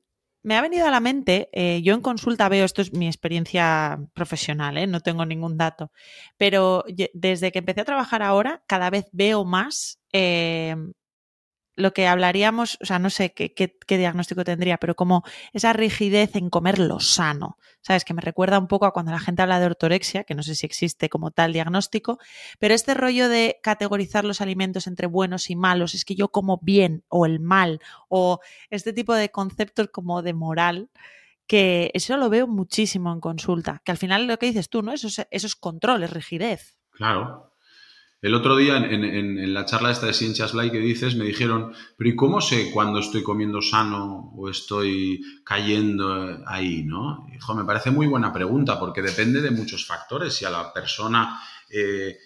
me 0.48 0.56
ha 0.56 0.62
venido 0.62 0.86
a 0.86 0.90
la 0.90 1.00
mente, 1.00 1.50
eh, 1.52 1.82
yo 1.82 1.92
en 1.92 2.00
consulta 2.00 2.48
veo, 2.48 2.64
esto 2.64 2.80
es 2.80 2.94
mi 2.94 3.06
experiencia 3.06 4.00
profesional, 4.14 4.78
¿eh? 4.78 4.86
no 4.86 5.00
tengo 5.00 5.26
ningún 5.26 5.58
dato, 5.58 5.92
pero 6.38 6.86
desde 7.12 7.52
que 7.52 7.58
empecé 7.58 7.82
a 7.82 7.84
trabajar 7.84 8.22
ahora, 8.22 8.62
cada 8.66 8.88
vez 8.88 9.10
veo 9.12 9.44
más 9.44 10.00
eh, 10.10 10.74
lo 11.78 11.92
que 11.92 12.08
hablaríamos, 12.08 12.76
o 12.82 12.86
sea, 12.86 12.98
no 12.98 13.08
sé 13.08 13.32
qué, 13.32 13.78
diagnóstico 13.86 14.44
tendría, 14.44 14.78
pero 14.78 14.96
como 14.96 15.22
esa 15.52 15.72
rigidez 15.72 16.34
en 16.34 16.50
comer 16.50 16.78
lo 16.78 16.98
sano, 16.98 17.56
¿sabes? 17.80 18.04
Que 18.04 18.14
me 18.14 18.20
recuerda 18.20 18.58
un 18.58 18.66
poco 18.66 18.84
a 18.84 18.92
cuando 18.92 19.12
la 19.12 19.20
gente 19.20 19.42
habla 19.42 19.60
de 19.60 19.66
ortorexia, 19.66 20.24
que 20.24 20.34
no 20.34 20.42
sé 20.42 20.56
si 20.56 20.66
existe 20.66 21.08
como 21.08 21.30
tal 21.30 21.52
diagnóstico, 21.52 22.18
pero 22.58 22.74
este 22.74 22.94
rollo 22.94 23.28
de 23.28 23.60
categorizar 23.62 24.24
los 24.24 24.40
alimentos 24.40 24.88
entre 24.88 25.06
buenos 25.06 25.50
y 25.50 25.56
malos, 25.56 25.94
es 25.94 26.04
que 26.04 26.16
yo 26.16 26.28
como 26.28 26.58
bien 26.60 27.04
o 27.08 27.26
el 27.26 27.38
mal, 27.38 27.80
o 28.08 28.40
este 28.70 28.92
tipo 28.92 29.14
de 29.14 29.30
conceptos 29.30 29.88
como 29.92 30.22
de 30.22 30.34
moral, 30.34 30.90
que 31.46 31.92
eso 31.94 32.16
lo 32.16 32.28
veo 32.28 32.48
muchísimo 32.48 33.12
en 33.12 33.20
consulta, 33.20 33.80
que 33.84 33.92
al 33.92 33.98
final 33.98 34.26
lo 34.26 34.38
que 34.38 34.46
dices 34.46 34.68
tú, 34.68 34.82
¿no? 34.82 34.92
Eso 34.92 35.06
es, 35.06 35.26
eso 35.30 35.46
es 35.46 35.54
control, 35.54 36.02
es 36.02 36.10
rigidez. 36.10 36.76
Claro, 36.90 37.47
el 38.20 38.34
otro 38.34 38.56
día, 38.56 38.76
en, 38.76 39.54
la 39.54 39.64
charla 39.64 39.92
esta 39.92 40.06
de 40.06 40.12
Ciencias 40.12 40.52
Light 40.52 40.72
que 40.72 40.78
dices, 40.80 41.14
me 41.14 41.24
dijeron, 41.24 41.72
pero 41.96 42.10
¿y 42.10 42.16
cómo 42.16 42.40
sé 42.40 42.70
cuándo 42.72 42.98
estoy 42.98 43.22
comiendo 43.22 43.62
sano 43.62 44.32
o 44.36 44.48
estoy 44.48 45.20
cayendo 45.44 46.40
ahí? 46.46 46.82
¿no? 46.82 47.28
Hijo, 47.32 47.54
me 47.54 47.64
parece 47.64 47.92
muy 47.92 48.08
buena 48.08 48.32
pregunta 48.32 48.78
porque 48.78 49.02
depende 49.02 49.40
de 49.40 49.52
muchos 49.52 49.86
factores. 49.86 50.34
Si 50.34 50.44
a 50.44 50.50
la 50.50 50.72
persona 50.72 51.40
eh, 51.70 52.18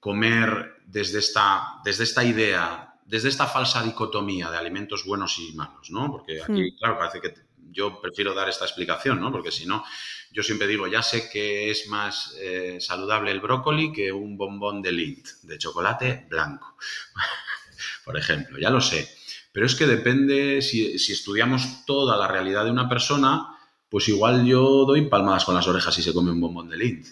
comer 0.00 0.76
desde 0.86 1.18
esta, 1.18 1.74
desde 1.84 2.04
esta 2.04 2.24
idea, 2.24 2.94
desde 3.04 3.28
esta 3.28 3.46
falsa 3.46 3.82
dicotomía 3.82 4.50
de 4.50 4.56
alimentos 4.56 5.04
buenos 5.04 5.38
y 5.38 5.52
malos, 5.54 5.90
¿no? 5.90 6.10
Porque 6.10 6.42
aquí, 6.42 6.72
hmm. 6.72 6.78
claro, 6.78 6.98
parece 6.98 7.20
que 7.20 7.34
yo 7.70 8.00
prefiero 8.00 8.34
dar 8.34 8.48
esta 8.48 8.64
explicación, 8.64 9.20
¿no? 9.20 9.30
Porque 9.30 9.50
si 9.50 9.66
no, 9.66 9.84
yo 10.32 10.42
siempre 10.42 10.66
digo, 10.66 10.86
ya 10.86 11.02
sé 11.02 11.28
que 11.30 11.70
es 11.70 11.88
más 11.88 12.34
eh, 12.40 12.78
saludable 12.80 13.30
el 13.30 13.40
brócoli 13.40 13.92
que 13.92 14.12
un 14.12 14.36
bombón 14.36 14.82
de 14.82 14.92
Lindt, 14.92 15.26
de 15.42 15.58
chocolate 15.58 16.26
blanco, 16.28 16.76
por 18.04 18.16
ejemplo, 18.16 18.58
ya 18.58 18.70
lo 18.70 18.80
sé. 18.80 19.08
Pero 19.52 19.66
es 19.66 19.74
que 19.74 19.86
depende, 19.86 20.62
si, 20.62 20.94
estudiamos 21.12 21.84
toda 21.86 22.16
la 22.16 22.28
realidad 22.28 22.64
de 22.64 22.70
una 22.70 22.88
persona, 22.88 23.48
pues 23.88 24.08
igual 24.08 24.44
yo 24.44 24.84
doy 24.84 25.08
palmadas 25.08 25.44
con 25.44 25.54
las 25.54 25.66
orejas 25.66 25.94
si 25.94 26.02
se 26.02 26.12
come 26.12 26.30
un 26.30 26.40
bombón 26.40 26.68
de 26.68 26.76
Lindt. 26.76 27.08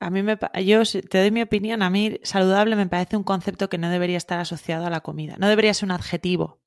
A 0.00 0.10
mí 0.10 0.22
me, 0.22 0.38
yo 0.64 0.82
te 0.84 1.18
doy 1.18 1.30
mi 1.30 1.42
opinión, 1.42 1.82
a 1.82 1.90
mí 1.90 2.20
saludable 2.22 2.76
me 2.76 2.86
parece 2.86 3.16
un 3.16 3.24
concepto 3.24 3.68
que 3.68 3.78
no 3.78 3.90
debería 3.90 4.16
estar 4.16 4.38
asociado 4.38 4.86
a 4.86 4.90
la 4.90 5.00
comida, 5.00 5.36
no 5.38 5.48
debería 5.48 5.74
ser 5.74 5.86
un 5.86 5.92
adjetivo 5.92 6.57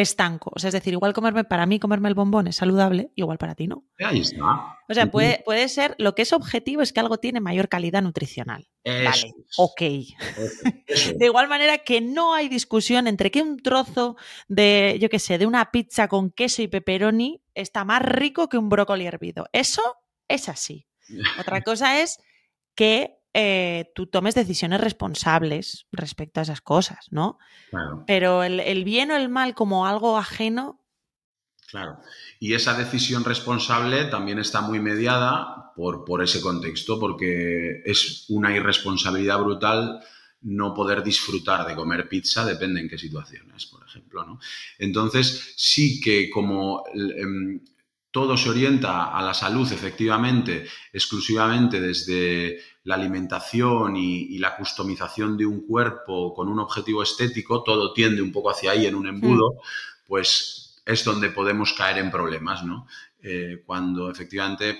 estanco. 0.00 0.52
O 0.54 0.58
sea, 0.58 0.68
es 0.68 0.74
decir, 0.74 0.92
igual 0.92 1.12
comerme, 1.12 1.44
para 1.44 1.66
mí 1.66 1.80
comerme 1.80 2.08
el 2.08 2.14
bombón 2.14 2.46
es 2.46 2.56
saludable, 2.56 3.10
igual 3.16 3.36
para 3.36 3.54
ti 3.54 3.66
no. 3.66 3.84
Ahí 3.98 4.20
está. 4.20 4.78
O 4.88 4.94
sea, 4.94 5.10
puede, 5.10 5.42
puede 5.44 5.68
ser, 5.68 5.96
lo 5.98 6.14
que 6.14 6.22
es 6.22 6.32
objetivo 6.32 6.82
es 6.82 6.92
que 6.92 7.00
algo 7.00 7.18
tiene 7.18 7.40
mayor 7.40 7.68
calidad 7.68 8.00
nutricional. 8.02 8.68
vale, 8.84 9.34
ok. 9.56 9.80
De 9.80 11.26
igual 11.26 11.48
manera 11.48 11.78
que 11.78 12.00
no 12.00 12.34
hay 12.34 12.48
discusión 12.48 13.08
entre 13.08 13.30
que 13.30 13.42
un 13.42 13.58
trozo 13.58 14.16
de, 14.46 14.98
yo 15.00 15.08
qué 15.08 15.18
sé, 15.18 15.36
de 15.36 15.46
una 15.46 15.70
pizza 15.72 16.06
con 16.06 16.30
queso 16.30 16.62
y 16.62 16.68
pepperoni 16.68 17.42
está 17.54 17.84
más 17.84 18.00
rico 18.00 18.48
que 18.48 18.56
un 18.56 18.68
brócoli 18.68 19.06
hervido. 19.06 19.46
Eso 19.52 19.82
es 20.28 20.48
así. 20.48 20.86
Otra 21.40 21.62
cosa 21.62 22.00
es 22.00 22.20
que 22.76 23.17
eh, 23.40 23.92
tú 23.94 24.08
tomes 24.08 24.34
decisiones 24.34 24.80
responsables 24.80 25.86
respecto 25.92 26.40
a 26.40 26.42
esas 26.42 26.60
cosas, 26.60 27.06
¿no? 27.12 27.38
Claro. 27.70 28.02
Pero 28.04 28.42
el, 28.42 28.82
bien 28.82 29.12
o 29.12 29.16
el 29.16 29.28
mal 29.28 29.54
como 29.54 29.86
algo 29.86 30.18
ajeno. 30.18 30.84
Claro. 31.70 31.98
Y 32.40 32.54
esa 32.54 32.76
decisión 32.76 33.22
responsable 33.24 34.06
también 34.06 34.40
está 34.40 34.60
muy 34.60 34.80
mediada 34.80 35.72
por, 35.76 36.04
por 36.04 36.20
ese 36.20 36.40
contexto, 36.40 36.98
porque 36.98 37.80
es 37.84 38.24
una 38.28 38.56
irresponsabilidad 38.56 39.38
brutal 39.38 40.00
no 40.40 40.74
poder 40.74 41.04
disfrutar 41.04 41.64
de 41.64 41.76
comer 41.76 42.08
pizza, 42.08 42.44
depende 42.44 42.80
en 42.80 42.88
qué 42.88 42.98
situaciones, 42.98 43.66
por 43.66 43.86
ejemplo. 43.86 44.24
¿no? 44.24 44.40
Entonces, 44.78 45.54
sí 45.56 46.00
que 46.00 46.28
como 46.28 46.82
em, 46.92 47.60
todo 48.10 48.36
se 48.36 48.48
orienta 48.48 49.16
a 49.16 49.22
la 49.22 49.34
salud, 49.34 49.70
efectivamente, 49.72 50.66
exclusivamente 50.92 51.80
desde 51.80 52.58
la 52.88 52.94
alimentación 52.94 53.96
y, 53.96 54.38
la 54.38 54.56
customización 54.56 55.36
de 55.36 55.44
un 55.44 55.66
cuerpo 55.66 56.32
con 56.32 56.48
un 56.48 56.58
objetivo 56.58 57.02
estético, 57.02 57.62
todo 57.62 57.92
tiende 57.92 58.22
un 58.22 58.32
poco 58.32 58.50
hacia 58.50 58.70
ahí 58.70 58.86
en 58.86 58.94
un 58.94 59.06
embudo, 59.06 59.52
mm. 59.52 60.06
pues 60.06 60.80
es 60.86 61.04
donde 61.04 61.28
podemos 61.28 61.74
caer 61.74 61.98
en 61.98 62.10
problemas, 62.10 62.64
¿no? 62.64 62.86
Eh, 63.22 63.62
cuando 63.66 64.10
efectivamente 64.10 64.78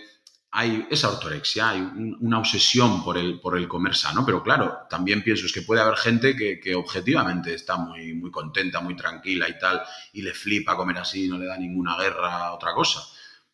hay 0.52 0.86
esa 0.90 1.10
ortorexia, 1.10 1.68
hay 1.68 1.80
una 2.20 2.38
obsesión 2.38 3.04
por 3.04 3.18
el, 3.18 3.40
por 3.40 3.58
el 3.58 3.68
comer 3.68 3.94
sano, 3.94 4.24
pero 4.24 4.42
claro, 4.42 4.86
también 4.88 5.22
pienso 5.22 5.44
es 5.44 5.52
que 5.52 5.60
puede 5.60 5.82
haber 5.82 5.98
gente 5.98 6.34
que, 6.34 6.74
objetivamente 6.74 7.52
está 7.52 7.76
muy, 7.76 8.14
muy 8.14 8.30
contenta, 8.30 8.80
muy 8.80 8.96
tranquila 8.96 9.50
y 9.50 9.58
tal, 9.58 9.82
y 10.14 10.22
le 10.22 10.32
flipa 10.32 10.76
comer 10.76 10.96
así, 10.96 11.28
no 11.28 11.36
le 11.36 11.44
da 11.44 11.58
ninguna 11.58 11.98
guerra 11.98 12.46
a 12.46 12.54
otra 12.54 12.72
cosa. 12.72 13.00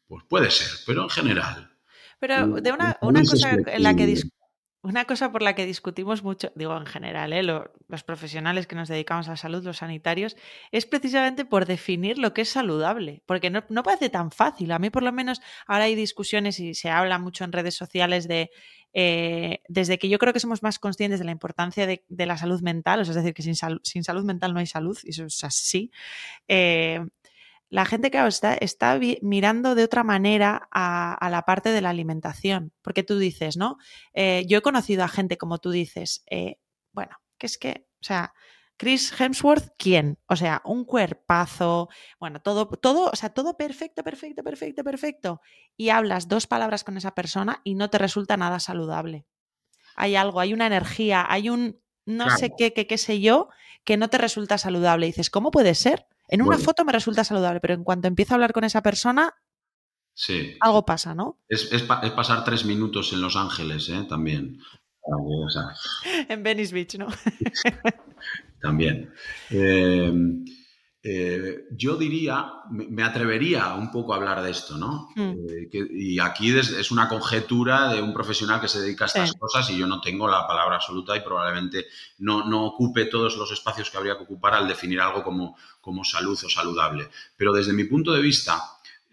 Pues 0.07 0.23
puede 0.29 0.49
ser, 0.53 0.69
pero 0.87 1.03
en 1.03 1.11
general. 1.11 1.75
Pero 2.21 2.61
de 2.61 2.73
una, 2.73 2.97
cosa 3.29 3.51
en 3.67 3.83
la 3.83 3.95
que 3.95 4.07
una 4.85 5.07
cosa 5.07 5.33
por 5.33 5.41
la 5.41 5.55
que 5.55 5.65
discutimos 5.65 6.23
mucho, 6.23 6.53
digo 6.55 6.77
en 6.77 6.85
general, 6.85 7.33
¿eh? 7.33 7.43
los 7.43 8.05
profesionales 8.05 8.67
que 8.67 8.77
nos 8.77 8.89
dedicamos 8.89 9.29
a 9.29 9.31
la 9.31 9.37
salud, 9.39 9.65
los 9.65 9.79
sanitarios, 9.79 10.37
es 10.73 10.85
precisamente 10.85 11.47
por 11.47 11.65
definir 11.65 12.19
lo 12.19 12.35
que 12.35 12.43
es 12.43 12.51
saludable, 12.51 13.23
porque 13.25 13.49
no, 13.49 13.83
parece 13.83 14.11
tan 14.11 14.31
fácil. 14.31 14.71
A 14.73 14.79
mí 14.79 14.91
por 14.91 15.03
lo 15.03 15.11
menos 15.11 15.41
ahora 15.67 15.85
hay 15.85 15.95
discusiones 15.95 16.61
y 16.61 16.75
se 16.75 16.91
habla 16.91 17.19
mucho 17.19 17.45
en 17.45 17.53
redes 17.53 17.75
sociales 17.75 18.29
de, 18.29 18.51
eh, 18.93 19.63
desde 19.69 19.99
que 19.99 20.11
yo 20.11 20.19
creo 20.19 20.35
que 20.35 20.41
somos 20.41 20.63
más 20.63 20.79
conscientes 20.79 21.19
de 21.19 21.25
la 21.25 21.33
importancia 21.33 21.87
de, 21.87 22.27
la 22.27 22.37
salud 22.37 22.61
mental, 22.61 23.01
es 23.01 23.15
decir, 23.15 23.33
que 23.33 23.43
sin, 23.43 23.55
sin, 23.55 24.05
salud 24.05 24.25
mental 24.25 24.53
no 24.53 24.61
hay 24.61 24.67
salud, 24.67 24.99
y 25.03 25.11
eso 25.11 25.25
es 25.25 25.45
así. 25.45 25.91
Eh, 26.47 27.01
la 27.71 27.85
gente, 27.85 28.11
claro, 28.11 28.29
está, 28.29 28.55
está 28.55 28.99
mirando 29.23 29.75
de 29.75 29.85
otra 29.85 30.05
manera 30.05 30.69
a, 30.71 31.29
la 31.31 31.43
parte 31.43 31.71
de 31.71 31.81
la 31.81 31.91
alimentación, 31.91 32.73
porque 32.83 33.03
tú 33.03 33.19
dices, 33.19 33.57
¿no? 33.57 33.79
Eh, 34.13 34.45
yo 34.47 34.59
he 34.59 34.63
conocido 34.63 35.03
a 35.03 35.09
gente, 35.09 35.39
como 35.39 35.59
tú 35.59 35.71
dices, 35.71 36.23
eh, 36.31 36.59
bueno, 36.93 37.17
que 37.39 37.47
es 37.47 37.59
que, 37.59 37.87
o 38.01 38.05
sea, 38.05 38.33
Chris 38.77 39.13
Hemsworth, 39.19 39.71
¿quién? 39.79 40.19
O 40.27 40.37
sea, 40.37 40.61
un 40.65 40.85
cuerpazo, 40.85 41.89
bueno, 42.19 42.41
todo, 42.41 42.69
todo, 42.69 43.11
o 43.13 43.17
sea, 43.17 43.31
todo 43.31 43.57
perfecto, 43.57 44.03
perfecto, 44.03 44.43
perfecto, 44.43 44.85
perfecto. 44.85 45.41
Y 45.77 45.91
hablas 45.91 46.29
dos 46.29 46.47
palabras 46.47 46.85
con 46.85 46.97
esa 46.97 47.15
persona 47.15 47.61
y 47.65 47.75
no 47.75 47.91
te 47.91 47.99
resulta 47.99 48.37
nada 48.37 48.61
saludable. 48.61 49.27
Hay 49.95 50.17
algo, 50.17 50.41
hay 50.41 50.53
una 50.53 50.67
energía, 50.67 51.25
hay 51.29 51.51
un 51.51 51.81
no 52.07 52.29
sé 52.37 52.53
qué, 52.57 52.73
qué, 52.73 52.87
qué 52.87 52.99
sé 52.99 53.21
yo, 53.21 53.49
que 53.85 53.97
no 53.97 54.09
te 54.09 54.19
resulta 54.19 54.59
saludable. 54.59 55.07
Y 55.07 55.11
dices, 55.11 55.31
¿cómo 55.31 55.51
puede 55.51 55.75
ser? 55.75 56.07
En 56.29 56.43
una 56.43 56.59
foto 56.59 56.85
me 56.85 56.93
resulta 56.93 57.25
saludable, 57.25 57.61
pero 57.61 57.75
en 57.75 57.85
cuanto 57.85 58.09
empiezo 58.09 58.35
a 58.35 58.37
hablar 58.37 58.53
con 58.53 58.65
esa 58.65 58.83
persona, 58.83 59.35
sí. 60.15 60.57
algo 60.61 60.85
pasa, 60.85 61.15
¿no? 61.15 61.41
Es, 61.49 61.69
pasar 62.17 62.45
tres 62.45 62.65
minutos 62.65 63.13
en 63.13 63.21
Los 63.21 63.37
Ángeles, 63.37 63.89
¿eh? 63.89 64.07
También. 64.09 64.59
en 66.29 66.43
Venice 66.43 66.75
Beach, 66.75 66.97
¿no? 66.97 67.09
también. 68.61 69.13
Eh, 69.51 70.13
eh, 71.07 71.67
yo 71.71 71.97
diría, 71.97 72.51
me 72.71 73.03
atrevería 73.03 73.75
un 73.75 73.93
poco 73.93 74.15
a 74.15 74.17
hablar 74.17 74.43
de 74.43 74.51
esto, 74.51 74.79
¿no? 74.79 75.11
Mm. 75.15 75.35
Eh, 75.51 75.69
y 75.91 76.19
aquí 76.19 76.57
es, 76.57 76.91
una 76.91 77.11
conjetura 77.11 77.93
de 77.93 78.01
un 78.01 78.15
profesional 78.15 78.59
que 78.59 78.69
se 78.69 78.81
dedica 78.81 79.05
a 79.05 79.09
estas 79.09 79.35
cosas 79.35 79.69
y 79.69 79.77
yo 79.77 79.87
no 79.87 80.01
tengo 80.01 80.27
la 80.27 80.47
palabra 80.47 80.77
absoluta 80.77 81.15
y 81.15 81.21
probablemente 81.21 81.89
no, 82.21 82.49
no, 82.49 82.65
ocupe 82.65 83.05
todos 83.05 83.37
los 83.37 83.53
espacios 83.53 83.91
que 83.91 83.99
habría 83.99 84.17
que 84.17 84.23
ocupar 84.23 84.55
al 84.55 84.67
definir 84.67 84.99
algo 84.99 85.23
como, 85.23 85.59
como 85.83 86.05
salud 86.05 86.39
o 86.43 86.49
saludable. 86.49 87.11
Pero 87.37 87.53
desde 87.53 87.75
mi 87.75 87.85
punto 87.85 88.15
de 88.15 88.23
vista, 88.23 88.63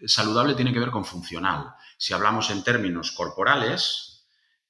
saludable 0.06 0.54
tiene 0.54 0.72
que 0.72 0.80
ver 0.80 0.90
con 0.90 1.04
funcional. 1.04 1.74
Si 1.98 2.14
hablamos 2.14 2.48
en 2.48 2.64
términos 2.64 3.12
corporales, 3.12 4.11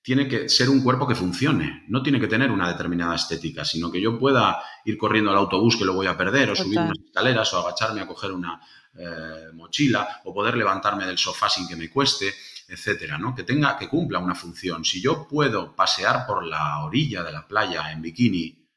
tiene 0.02 0.26
que 0.26 0.48
ser 0.48 0.68
un 0.68 0.82
cuerpo 0.82 1.06
que 1.06 1.14
funcione, 1.14 1.84
no 1.88 2.02
tiene 2.02 2.18
que 2.18 2.26
tener 2.26 2.50
una 2.50 2.68
determinada 2.68 3.14
estética, 3.14 3.64
sino 3.64 3.90
que 3.90 4.00
yo 4.00 4.18
pueda 4.18 4.60
ir 4.84 4.98
corriendo 4.98 5.30
al 5.30 5.36
autobús 5.36 5.76
que 5.76 5.84
lo 5.84 5.94
voy 5.94 6.08
a 6.08 6.16
perder, 6.16 6.50
o 6.50 6.56
subir 6.56 6.78
unas 6.78 6.98
escaleras, 6.98 7.54
o 7.54 7.60
agacharme 7.60 8.00
a 8.00 8.06
coger 8.06 8.32
una 8.32 8.60
eh, 8.94 9.52
mochila, 9.54 10.20
o 10.24 10.34
poder 10.34 10.56
levantarme 10.56 11.06
del 11.06 11.18
sofá 11.18 11.48
sin 11.48 11.68
que 11.68 11.76
me 11.76 11.88
cueste, 11.88 12.34
etcétera, 12.66 13.16
¿no? 13.16 13.32
Que 13.32 13.44
tenga, 13.44 13.78
que 13.78 13.88
cumpla 13.88 14.18
una 14.18 14.34
función. 14.34 14.84
Si 14.84 15.00
yo 15.00 15.28
puedo 15.28 15.76
pasear 15.76 16.26
por 16.26 16.44
la 16.44 16.84
orilla 16.84 17.22
de 17.22 17.32
la 17.32 17.46
playa 17.46 17.92
en 17.92 18.02
bikini, 18.02 18.68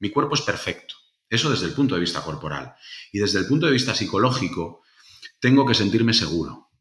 mi 0.00 0.10
cuerpo 0.10 0.34
es 0.34 0.42
perfecto. 0.42 0.96
Eso 1.30 1.48
desde 1.48 1.66
el 1.66 1.74
punto 1.74 1.94
de 1.94 2.00
vista 2.00 2.22
corporal. 2.22 2.74
Y 3.12 3.20
desde 3.20 3.38
el 3.38 3.46
punto 3.46 3.66
de 3.66 3.72
vista 3.72 3.94
psicológico, 3.94 4.82
tengo 5.38 5.64
que 5.64 5.74
sentirme 5.74 6.12
seguro. 6.12 6.71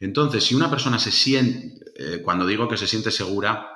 Entonces, 0.00 0.44
si 0.44 0.54
una 0.54 0.70
persona 0.70 0.98
se 0.98 1.10
siente, 1.10 1.84
eh, 1.96 2.22
cuando 2.22 2.46
digo 2.46 2.68
que 2.68 2.76
se 2.76 2.86
siente 2.86 3.10
segura, 3.10 3.74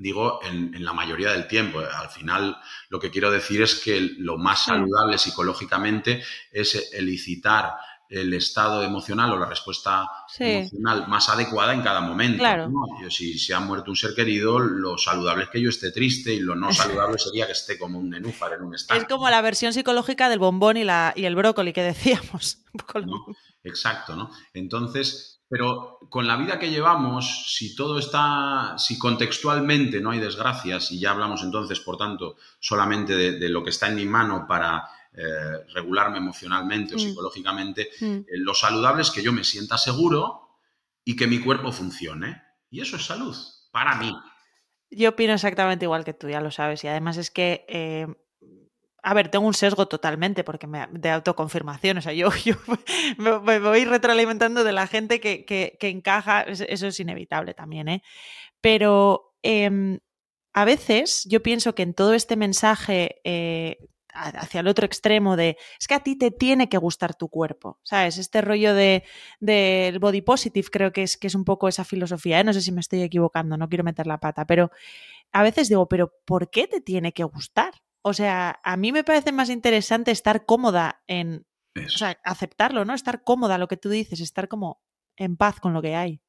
digo 0.00 0.40
en, 0.42 0.82
la 0.82 0.92
mayoría 0.92 1.32
del 1.32 1.46
tiempo. 1.46 1.80
Al 1.80 2.08
final, 2.08 2.56
lo 2.88 2.98
que 2.98 3.10
quiero 3.10 3.30
decir 3.30 3.62
es 3.62 3.76
que 3.76 4.00
lo 4.00 4.38
más 4.38 4.64
saludable 4.64 5.18
psicológicamente 5.18 6.22
es 6.50 6.92
elicitar 6.94 7.74
el 8.08 8.32
estado 8.34 8.82
emocional 8.82 9.30
o 9.32 9.38
la 9.38 9.46
respuesta 9.46 10.08
emocional 10.36 11.06
más 11.06 11.28
adecuada 11.28 11.74
en 11.74 11.82
cada 11.82 12.00
momento. 12.00 12.38
Claro. 12.38 12.72
si 13.08 13.38
se 13.38 13.54
ha 13.54 13.60
muerto 13.60 13.90
un 13.90 13.96
ser 13.96 14.14
querido, 14.14 14.58
lo 14.58 14.98
saludable 14.98 15.44
es 15.44 15.50
que 15.50 15.60
yo 15.60 15.68
esté 15.68 15.92
triste 15.92 16.34
y 16.34 16.40
lo 16.40 16.56
no 16.56 16.72
saludable 16.72 17.18
sería 17.18 17.46
que 17.46 17.52
esté 17.52 17.78
como 17.78 17.98
un 17.98 18.10
nenúfar 18.10 18.54
en 18.54 18.62
un 18.62 18.74
estado. 18.74 18.98
Es 18.98 19.06
como 19.06 19.30
la 19.30 19.42
versión 19.42 19.72
psicológica 19.72 20.28
del 20.28 20.40
bombón 20.40 20.76
y, 20.76 20.82
la, 20.82 21.12
y 21.14 21.26
el 21.26 21.36
brócoli 21.36 21.72
que 21.72 21.82
decíamos. 21.82 22.64
Exacto, 23.62 24.16
¿no? 24.16 24.30
Entonces, 24.54 25.39
pero 25.50 25.98
con 26.08 26.28
la 26.28 26.36
vida 26.36 26.60
que 26.60 26.70
llevamos, 26.70 27.52
si 27.56 27.74
todo 27.74 27.98
está, 27.98 28.76
si 28.78 28.96
contextualmente 28.96 30.00
no 30.00 30.12
hay 30.12 30.20
desgracias, 30.20 30.92
y 30.92 31.00
ya 31.00 31.10
hablamos 31.10 31.42
entonces, 31.42 31.80
por 31.80 31.96
tanto, 31.96 32.36
solamente 32.60 33.16
de, 33.16 33.48
lo 33.48 33.64
que 33.64 33.70
está 33.70 33.88
en 33.88 33.96
mi 33.96 34.06
mano 34.06 34.46
para 34.46 34.88
eh, 35.12 35.64
regularme 35.74 36.18
emocionalmente 36.18 36.94
o 36.94 36.98
mm. 36.98 37.00
psicológicamente, 37.00 37.90
mm. 38.00 38.06
Eh, 38.06 38.24
lo 38.34 38.54
saludable 38.54 39.02
es 39.02 39.10
que 39.10 39.24
yo 39.24 39.32
me 39.32 39.42
sienta 39.42 39.76
seguro 39.76 40.60
y 41.04 41.16
que 41.16 41.26
mi 41.26 41.40
cuerpo 41.40 41.72
funcione. 41.72 42.40
Y 42.70 42.80
eso 42.80 42.94
es 42.94 43.04
salud, 43.04 43.36
para 43.72 43.96
mí. 43.96 44.16
Yo 44.88 45.08
opino 45.08 45.34
exactamente 45.34 45.84
igual 45.84 46.04
que 46.04 46.14
tú, 46.14 46.28
ya 46.28 46.40
lo 46.40 46.52
sabes. 46.52 46.84
Y 46.84 46.86
además 46.86 47.16
es 47.16 47.32
que 47.32 47.64
eh, 47.68 48.06
a 49.02 49.14
ver, 49.14 49.28
tengo 49.30 49.46
un 49.46 49.54
sesgo 49.54 49.88
totalmente 49.88 50.44
porque 50.44 50.66
me, 50.66 50.86
de 50.90 51.10
autoconfirmación, 51.10 51.98
o 51.98 52.00
sea, 52.02 52.12
yo, 52.12 52.28
me, 53.18 53.58
voy 53.58 53.84
retroalimentando 53.84 54.64
de 54.64 54.72
la 54.72 54.86
gente 54.86 55.20
que, 55.20 55.76
encaja, 55.80 56.42
eso 56.42 56.86
es 56.86 57.00
inevitable 57.00 57.54
también, 57.54 57.88
¿eh? 57.88 58.02
Pero 58.60 59.34
em, 59.42 59.98
a 60.52 60.64
veces 60.64 61.24
yo 61.28 61.42
pienso 61.42 61.74
que 61.74 61.82
en 61.82 61.94
todo 61.94 62.14
este 62.14 62.36
mensaje 62.36 63.20
eh, 63.24 63.78
hacia 64.12 64.60
el 64.60 64.68
otro 64.68 64.86
extremo 64.86 65.36
de, 65.36 65.56
es 65.78 65.86
que 65.86 65.94
a 65.94 66.00
ti 66.00 66.16
te 66.16 66.30
tiene 66.30 66.68
que 66.68 66.78
gustar 66.78 67.14
tu 67.14 67.28
cuerpo, 67.28 67.78
¿sabes? 67.82 68.18
Este 68.18 68.40
rollo 68.40 68.74
del 68.74 69.02
de, 69.40 69.96
body 70.00 70.22
positive 70.22 70.68
creo 70.70 70.92
que 70.92 71.02
es, 71.04 71.16
que 71.16 71.28
es 71.28 71.34
un 71.34 71.44
poco 71.44 71.68
esa 71.68 71.84
filosofía, 71.84 72.40
¿eh? 72.40 72.44
no 72.44 72.52
sé 72.52 72.60
si 72.60 72.72
me 72.72 72.80
estoy 72.80 73.02
equivocando, 73.02 73.56
no 73.56 73.68
quiero 73.68 73.84
meter 73.84 74.06
la 74.06 74.18
pata, 74.18 74.46
pero 74.46 74.70
a 75.32 75.42
veces 75.42 75.68
digo, 75.68 75.88
pero 75.88 76.12
¿por 76.24 76.50
qué 76.50 76.66
te 76.66 76.80
tiene 76.80 77.12
que 77.12 77.24
gustar? 77.24 77.72
O 78.02 78.12
sea, 78.14 78.60
a 78.64 78.76
mí 78.76 78.92
me 78.92 79.04
parece 79.04 79.32
más 79.32 79.50
interesante 79.50 80.10
estar 80.10 80.46
cómoda 80.46 81.02
en, 81.06 81.46
o 81.76 81.88
sea, 81.88 82.18
aceptarlo, 82.24 82.84
¿no? 82.84 82.94
Estar 82.94 83.22
cómoda, 83.24 83.58
lo 83.58 83.68
que 83.68 83.76
tú 83.76 83.90
dices, 83.90 84.20
estar 84.20 84.48
como 84.48 84.82
en 85.16 85.36
paz 85.36 85.60
con 85.60 85.72
lo 85.72 85.82
que 85.82 85.96
hay. 85.96 86.20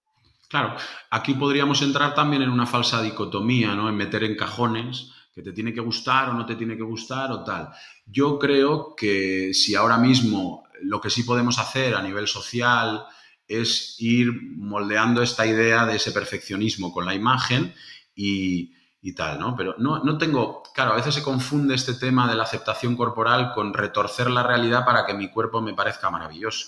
Claro, 0.49 0.75
aquí 1.09 1.33
podríamos 1.33 1.81
entrar 1.81 2.13
también 2.13 2.41
en 2.41 2.49
una 2.49 2.65
falsa 2.65 3.01
dicotomía, 3.01 3.73
¿no? 3.73 3.87
En 3.87 3.95
meter 3.95 4.25
en 4.25 4.35
cajones 4.35 5.11
que 5.33 5.41
te 5.41 5.53
tiene 5.53 5.73
que 5.73 5.79
gustar 5.79 6.29
o 6.29 6.33
no 6.33 6.45
te 6.45 6.55
tiene 6.55 6.75
que 6.75 6.83
gustar 6.83 7.31
o 7.31 7.43
tal. 7.43 7.69
Yo 8.05 8.37
creo 8.37 8.93
que 8.95 9.53
si 9.53 9.75
ahora 9.75 9.97
mismo 9.97 10.63
lo 10.81 10.99
que 10.99 11.09
sí 11.09 11.23
podemos 11.23 11.57
hacer 11.57 11.95
a 11.95 12.01
nivel 12.01 12.27
social 12.27 13.05
es 13.47 13.95
ir 13.99 14.31
moldeando 14.57 15.21
esta 15.21 15.45
idea 15.45 15.85
de 15.85 15.95
ese 15.95 16.11
perfeccionismo 16.11 16.91
con 16.91 17.05
la 17.05 17.15
imagen 17.15 17.73
y, 18.13 18.73
tal, 19.15 19.39
¿no? 19.39 19.55
Pero 19.55 19.75
no, 19.79 20.03
no, 20.03 20.17
tengo, 20.17 20.61
claro, 20.75 20.93
a 20.93 20.95
veces 20.95 21.15
se 21.15 21.23
confunde 21.23 21.73
este 21.73 21.95
tema 21.95 22.29
de 22.29 22.35
la 22.35 22.43
aceptación 22.43 22.95
corporal 22.95 23.51
con 23.53 23.73
retorcer 23.73 24.29
la 24.29 24.43
realidad 24.43 24.85
para 24.85 25.05
que 25.05 25.15
mi 25.15 25.29
cuerpo 25.31 25.61
me 25.61 25.73
parezca 25.73 26.11
maravilloso. 26.11 26.67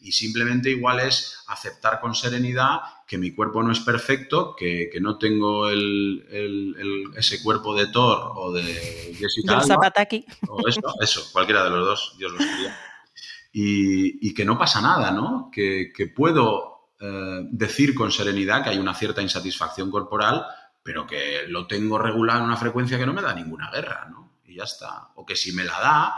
Y 0.00 0.12
simplemente 0.12 0.70
igual 0.70 1.00
es 1.00 1.44
aceptar 1.46 2.00
con 2.00 2.14
serenidad 2.14 2.80
que 3.06 3.18
mi 3.18 3.32
cuerpo 3.32 3.62
no 3.62 3.70
es 3.70 3.80
perfecto, 3.80 4.56
que, 4.56 4.90
no 5.00 5.16
tengo 5.18 5.68
ese 5.70 7.42
cuerpo 7.42 7.74
de 7.76 7.86
Thor 7.88 8.32
o 8.34 8.52
de 8.52 9.14
Jessica 9.16 9.60
Zapataki. 9.60 10.24
O 10.48 10.66
eso, 10.66 10.80
eso, 11.00 11.22
cualquiera 11.32 11.64
de 11.64 11.70
los 11.70 11.86
dos, 11.86 12.14
Dios 12.18 12.32
los 12.32 12.44
quiera. 12.44 12.76
Y, 13.52 14.34
que 14.34 14.44
no 14.44 14.58
pasa 14.58 14.80
nada, 14.80 15.10
¿no? 15.10 15.50
Que, 15.52 15.92
puedo 16.16 16.90
eh, 17.00 17.40
decir 17.50 17.94
con 17.94 18.10
serenidad 18.10 18.64
que 18.64 18.70
hay 18.70 18.78
una 18.78 18.94
cierta 18.94 19.22
insatisfacción 19.22 19.90
corporal, 19.90 20.46
pero 20.82 21.06
que 21.06 21.44
lo 21.48 21.66
tengo 21.66 21.98
regulado 21.98 22.40
en 22.40 22.46
una 22.46 22.56
frecuencia 22.56 22.98
que 22.98 23.06
no 23.06 23.12
me 23.12 23.22
da 23.22 23.34
ninguna 23.34 23.70
guerra, 23.70 24.08
¿no? 24.10 24.40
Y 24.46 24.56
ya 24.56 24.64
está. 24.64 25.12
O 25.14 25.24
que 25.24 25.36
si 25.36 25.52
me 25.52 25.64
la 25.64 25.80
da, 25.80 26.14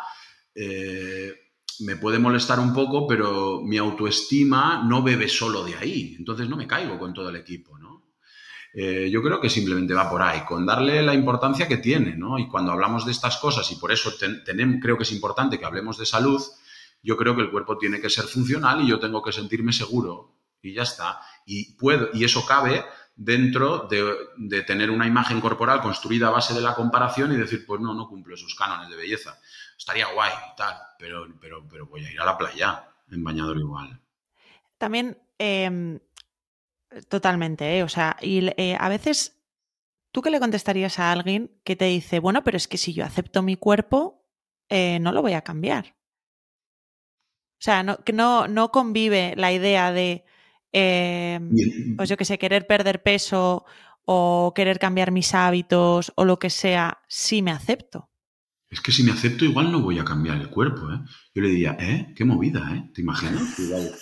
eh, 0.54 1.34
me 1.80 1.96
puede 1.96 2.18
molestar 2.18 2.58
un 2.60 2.72
poco, 2.72 3.06
pero 3.06 3.60
mi 3.62 3.76
autoestima 3.76 4.82
no 4.84 5.02
bebe 5.02 5.28
solo 5.28 5.64
de 5.64 5.76
ahí. 5.76 6.16
Entonces 6.18 6.48
no 6.48 6.56
me 6.56 6.66
caigo 6.66 6.98
con 6.98 7.12
todo 7.12 7.28
el 7.28 7.36
equipo, 7.36 7.78
¿no? 7.78 7.94
Eh, 8.76 9.08
yo 9.10 9.22
creo 9.22 9.40
que 9.40 9.48
simplemente 9.48 9.94
va 9.94 10.10
por 10.10 10.20
ahí, 10.20 10.44
con 10.44 10.66
darle 10.66 11.00
la 11.02 11.14
importancia 11.14 11.68
que 11.68 11.76
tiene, 11.76 12.16
¿no? 12.16 12.38
Y 12.40 12.48
cuando 12.48 12.72
hablamos 12.72 13.06
de 13.06 13.12
estas 13.12 13.36
cosas, 13.36 13.70
y 13.70 13.76
por 13.76 13.92
eso 13.92 14.12
creo 14.18 14.96
que 14.96 15.04
es 15.04 15.12
importante 15.12 15.60
que 15.60 15.64
hablemos 15.64 15.96
de 15.96 16.06
salud, 16.06 16.42
yo 17.00 17.16
creo 17.16 17.36
que 17.36 17.42
el 17.42 17.50
cuerpo 17.50 17.78
tiene 17.78 18.00
que 18.00 18.10
ser 18.10 18.24
funcional 18.24 18.80
y 18.82 18.88
yo 18.88 18.98
tengo 18.98 19.22
que 19.22 19.30
sentirme 19.30 19.72
seguro 19.72 20.34
y 20.60 20.74
ya 20.74 20.82
está. 20.82 21.20
Y, 21.46 21.74
puedo, 21.74 22.08
y 22.14 22.24
eso 22.24 22.44
cabe 22.46 22.84
dentro 23.16 23.88
de, 23.88 24.62
tener 24.62 24.90
una 24.90 25.06
imagen 25.06 25.40
corporal 25.40 25.80
construida 25.80 26.28
a 26.28 26.32
base 26.32 26.54
de 26.54 26.60
la 26.60 26.74
comparación 26.74 27.32
y 27.32 27.36
decir, 27.36 27.64
pues 27.66 27.80
no, 27.80 27.94
no 27.94 28.08
cumplo 28.08 28.34
esos 28.34 28.54
cánones 28.54 28.90
de 28.90 28.96
belleza. 28.96 29.38
Estaría 29.76 30.06
guay 30.12 30.32
y 30.52 30.56
tal, 30.56 30.76
pero, 30.98 31.26
pero, 31.40 31.66
pero 31.68 31.86
voy 31.86 32.04
a 32.04 32.10
ir 32.10 32.20
a 32.20 32.24
la 32.24 32.36
playa 32.36 32.88
en 33.10 33.22
bañador 33.22 33.58
igual. 33.58 34.00
También, 34.78 35.18
em, 35.38 36.00
totalmente, 37.08 37.78
¿eh? 37.78 37.82
o 37.82 37.88
sea, 37.88 38.16
y 38.20 38.48
eh, 38.56 38.76
a 38.78 38.88
veces, 38.88 39.40
¿tú 40.10 40.22
qué 40.22 40.30
le 40.30 40.40
contestarías 40.40 40.98
a 40.98 41.12
alguien 41.12 41.50
que 41.64 41.76
te 41.76 41.86
dice, 41.86 42.18
bueno, 42.18 42.42
pero 42.42 42.56
es 42.56 42.68
que 42.68 42.78
si 42.78 42.92
yo 42.92 43.04
acepto 43.04 43.42
mi 43.42 43.56
cuerpo, 43.56 44.24
eh, 44.68 44.98
no 45.00 45.12
lo 45.12 45.22
voy 45.22 45.34
a 45.34 45.42
cambiar? 45.42 45.96
O 47.58 47.64
sea, 47.64 47.82
no, 47.82 47.98
no, 48.12 48.48
no 48.48 48.70
convive 48.70 49.34
la 49.36 49.52
idea 49.52 49.92
de 49.92 50.24
Em, 50.76 51.94
pues 51.96 52.08
yo 52.08 52.16
que 52.16 52.24
sé, 52.24 52.36
querer 52.36 52.66
perder 52.66 53.00
peso 53.00 53.64
o 54.04 54.52
querer 54.56 54.80
cambiar 54.80 55.12
mis 55.12 55.32
hábitos 55.32 56.12
o 56.16 56.24
lo 56.24 56.40
que 56.40 56.50
sea, 56.50 56.98
si 57.06 57.42
me 57.42 57.52
acepto. 57.52 58.10
Es 58.68 58.80
que 58.80 58.90
si 58.90 59.04
me 59.04 59.12
acepto, 59.12 59.44
igual 59.44 59.70
no 59.70 59.80
voy 59.80 60.00
a 60.00 60.04
cambiar 60.04 60.36
el 60.36 60.50
cuerpo, 60.50 60.90
¿eh? 60.92 60.98
Yo 61.32 61.42
le 61.42 61.50
diría, 61.50 61.76
¿eh? 61.78 62.12
Qué 62.16 62.24
movida, 62.24 62.74
¿eh? 62.74 62.90
¿Te 62.92 63.02
imaginas? 63.02 63.56
Igual 63.60 63.92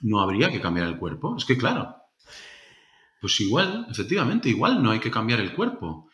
no 0.00 0.20
habría 0.20 0.50
que 0.50 0.62
cambiar 0.62 0.86
el 0.86 0.96
cuerpo. 0.96 1.36
Es 1.36 1.44
que, 1.44 1.58
claro, 1.58 1.94
pues 3.20 3.38
igual, 3.42 3.86
efectivamente, 3.90 4.48
igual 4.48 4.82
no 4.82 4.90
hay 4.90 5.00
que 5.00 5.10
cambiar 5.10 5.40
el 5.40 5.52
cuerpo. 5.52 6.08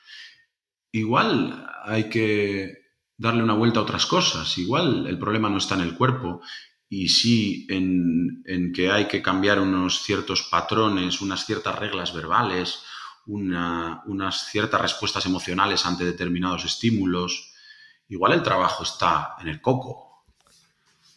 Igual 0.90 1.68
hay 1.84 2.08
que 2.08 2.72
darle 3.16 3.44
una 3.44 3.54
vuelta 3.54 3.78
a 3.78 3.84
otras 3.84 4.06
cosas. 4.06 4.58
Igual 4.58 5.06
el 5.06 5.20
problema 5.20 5.48
no 5.48 5.58
está 5.58 5.76
en 5.76 5.82
el 5.82 5.94
cuerpo 5.94 6.40
y 6.88 7.08
sí 7.08 7.66
en, 7.70 8.72
que 8.74 8.90
hay 8.90 9.08
que 9.08 9.22
cambiar 9.22 9.60
unos 9.60 10.02
ciertos 10.02 10.42
patrones, 10.42 11.20
unas 11.20 11.44
ciertas 11.46 11.78
reglas 11.78 12.14
verbales, 12.14 12.82
unas 13.26 14.46
ciertas 14.50 14.80
respuestas 14.80 15.26
emocionales 15.26 15.86
ante 15.86 16.04
determinados 16.04 16.64
estímulos. 16.64 17.52
Igual 18.08 18.32
el 18.32 18.42
trabajo 18.42 18.84
está 18.84 19.36
en 19.40 19.48
el 19.48 19.60
coco. 19.60 20.24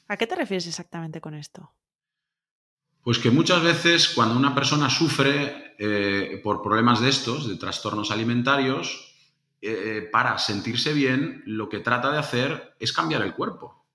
¿A 0.07 0.15
qué 0.15 0.25
te 0.25 0.35
refieres 0.35 0.67
exactamente 0.67 1.19
con 1.19 1.33
esto? 1.33 1.73
Pues 3.03 3.19
que 3.19 3.31
muchas 3.31 3.61
veces 3.61 4.09
cuando 4.09 4.35
una 4.35 4.55
persona 4.55 4.89
sufre 4.89 5.75
eh, 5.79 6.41
por 6.43 6.61
problemas 6.61 7.01
de 7.01 7.09
estos, 7.09 7.47
de 7.47 7.55
trastornos 7.55 8.11
alimentarios, 8.11 9.15
eh, 9.61 10.07
para 10.11 10.37
sentirse 10.37 10.93
bien, 10.93 11.41
lo 11.45 11.67
que 11.67 11.79
trata 11.79 12.11
de 12.11 12.19
hacer 12.19 12.75
es 12.79 12.93
cambiar 12.93 13.21
el 13.21 13.33
cuerpo. 13.33 13.86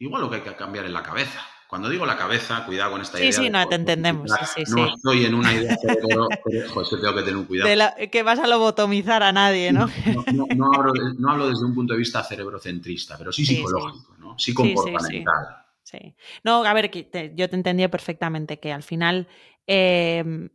Igual 0.00 0.22
lo 0.22 0.30
que 0.30 0.36
hay 0.36 0.42
que 0.42 0.56
cambiar 0.56 0.86
es 0.86 0.90
la 0.90 1.02
cabeza. 1.02 1.40
Cuando 1.68 1.88
digo 1.88 2.04
la 2.04 2.16
cabeza, 2.16 2.64
cuidado 2.64 2.92
con 2.92 3.02
esta 3.02 3.20
idea. 3.20 3.32
Sí, 3.32 3.44
sí, 3.44 3.50
no, 3.50 3.68
te 3.68 3.76
entendemos. 3.76 4.28
no 4.70 4.86
estoy 4.86 5.26
en 5.26 5.34
una 5.34 5.52
idea 5.52 5.76
pero 5.84 6.26
tengo 7.00 7.14
que 7.14 7.22
tener 7.22 7.36
un 7.36 7.44
cuidado. 7.44 7.94
que 8.10 8.22
vas 8.24 8.38
a 8.40 8.48
lobotomizar 8.48 9.22
a 9.22 9.30
nadie, 9.30 9.72
¿no? 9.72 9.88
No, 10.56 10.72
hablo, 11.30 11.48
desde 11.48 11.64
un 11.64 11.74
punto 11.74 11.92
de 11.92 11.98
vista 11.98 12.24
cerebrocentrista, 12.24 13.16
pero 13.16 13.30
sí, 13.30 13.44
psicológico, 13.44 14.16
¿no? 14.18 14.36
Sí 14.38 14.52
comportamental. 14.52 15.64
Sí, 15.82 16.16
No, 16.44 16.64
a 16.64 16.72
ver, 16.72 16.90
yo 17.34 17.50
te 17.50 17.56
entendía 17.56 17.90
perfectamente 17.90 18.58
que 18.58 18.72
al 18.72 18.82
final 18.82 19.28
em, 19.66 20.48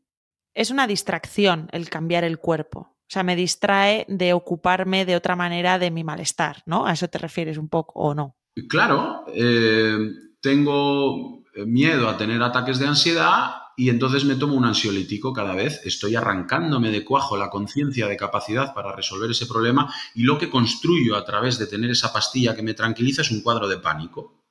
es 0.54 0.72
una 0.72 0.88
distracción 0.88 1.70
el 1.72 1.90
cambiar 1.90 2.24
el 2.24 2.40
cuerpo. 2.40 2.80
O 2.80 3.10
sea, 3.10 3.24
me 3.24 3.36
distrae 3.36 4.06
de 4.10 4.34
ocuparme 4.34 5.06
de 5.06 5.16
otra 5.16 5.36
manera 5.36 5.78
de 5.78 5.92
mi 5.92 6.04
malestar, 6.04 6.64
¿no? 6.66 6.88
¿A 6.88 6.94
eso 6.94 7.08
te 7.08 7.20
refieres 7.20 7.58
un 7.58 7.70
poco 7.70 8.00
o 8.00 8.16
no? 8.16 8.36
Claro, 8.70 9.26
eh, 9.34 9.98
tengo 10.40 11.44
miedo 11.66 12.08
a 12.08 12.18
tener 12.18 12.42
ataques 12.42 12.80
de 12.80 12.88
ansiedad 12.88 13.56
y 13.76 13.90
entonces 13.90 14.24
me 14.24 14.36
tomo 14.36 14.56
un 14.56 14.64
ansiolítico 14.66 15.34
cada 15.34 15.54
vez. 15.54 15.82
Estoy 15.84 16.16
arrancándome 16.16 16.90
de 16.90 17.04
cuajo 17.04 17.36
la 17.36 17.50
conciencia 17.50 18.08
de 18.08 18.16
capacidad 18.16 18.74
para 18.74 18.96
resolver 18.96 19.30
ese 19.32 19.46
problema 19.46 19.94
y 20.14 20.24
lo 20.24 20.38
que 20.38 20.50
construyo 20.50 21.18
a 21.18 21.26
través 21.26 21.58
de 21.60 21.68
tener 21.68 21.92
esa 21.92 22.14
pastilla 22.14 22.56
que 22.56 22.64
me 22.64 22.74
tranquiliza 22.74 23.24
es 23.24 23.32
un 23.32 23.42
cuadro 23.42 23.68
de 23.68 23.78
pánico. 23.78 24.42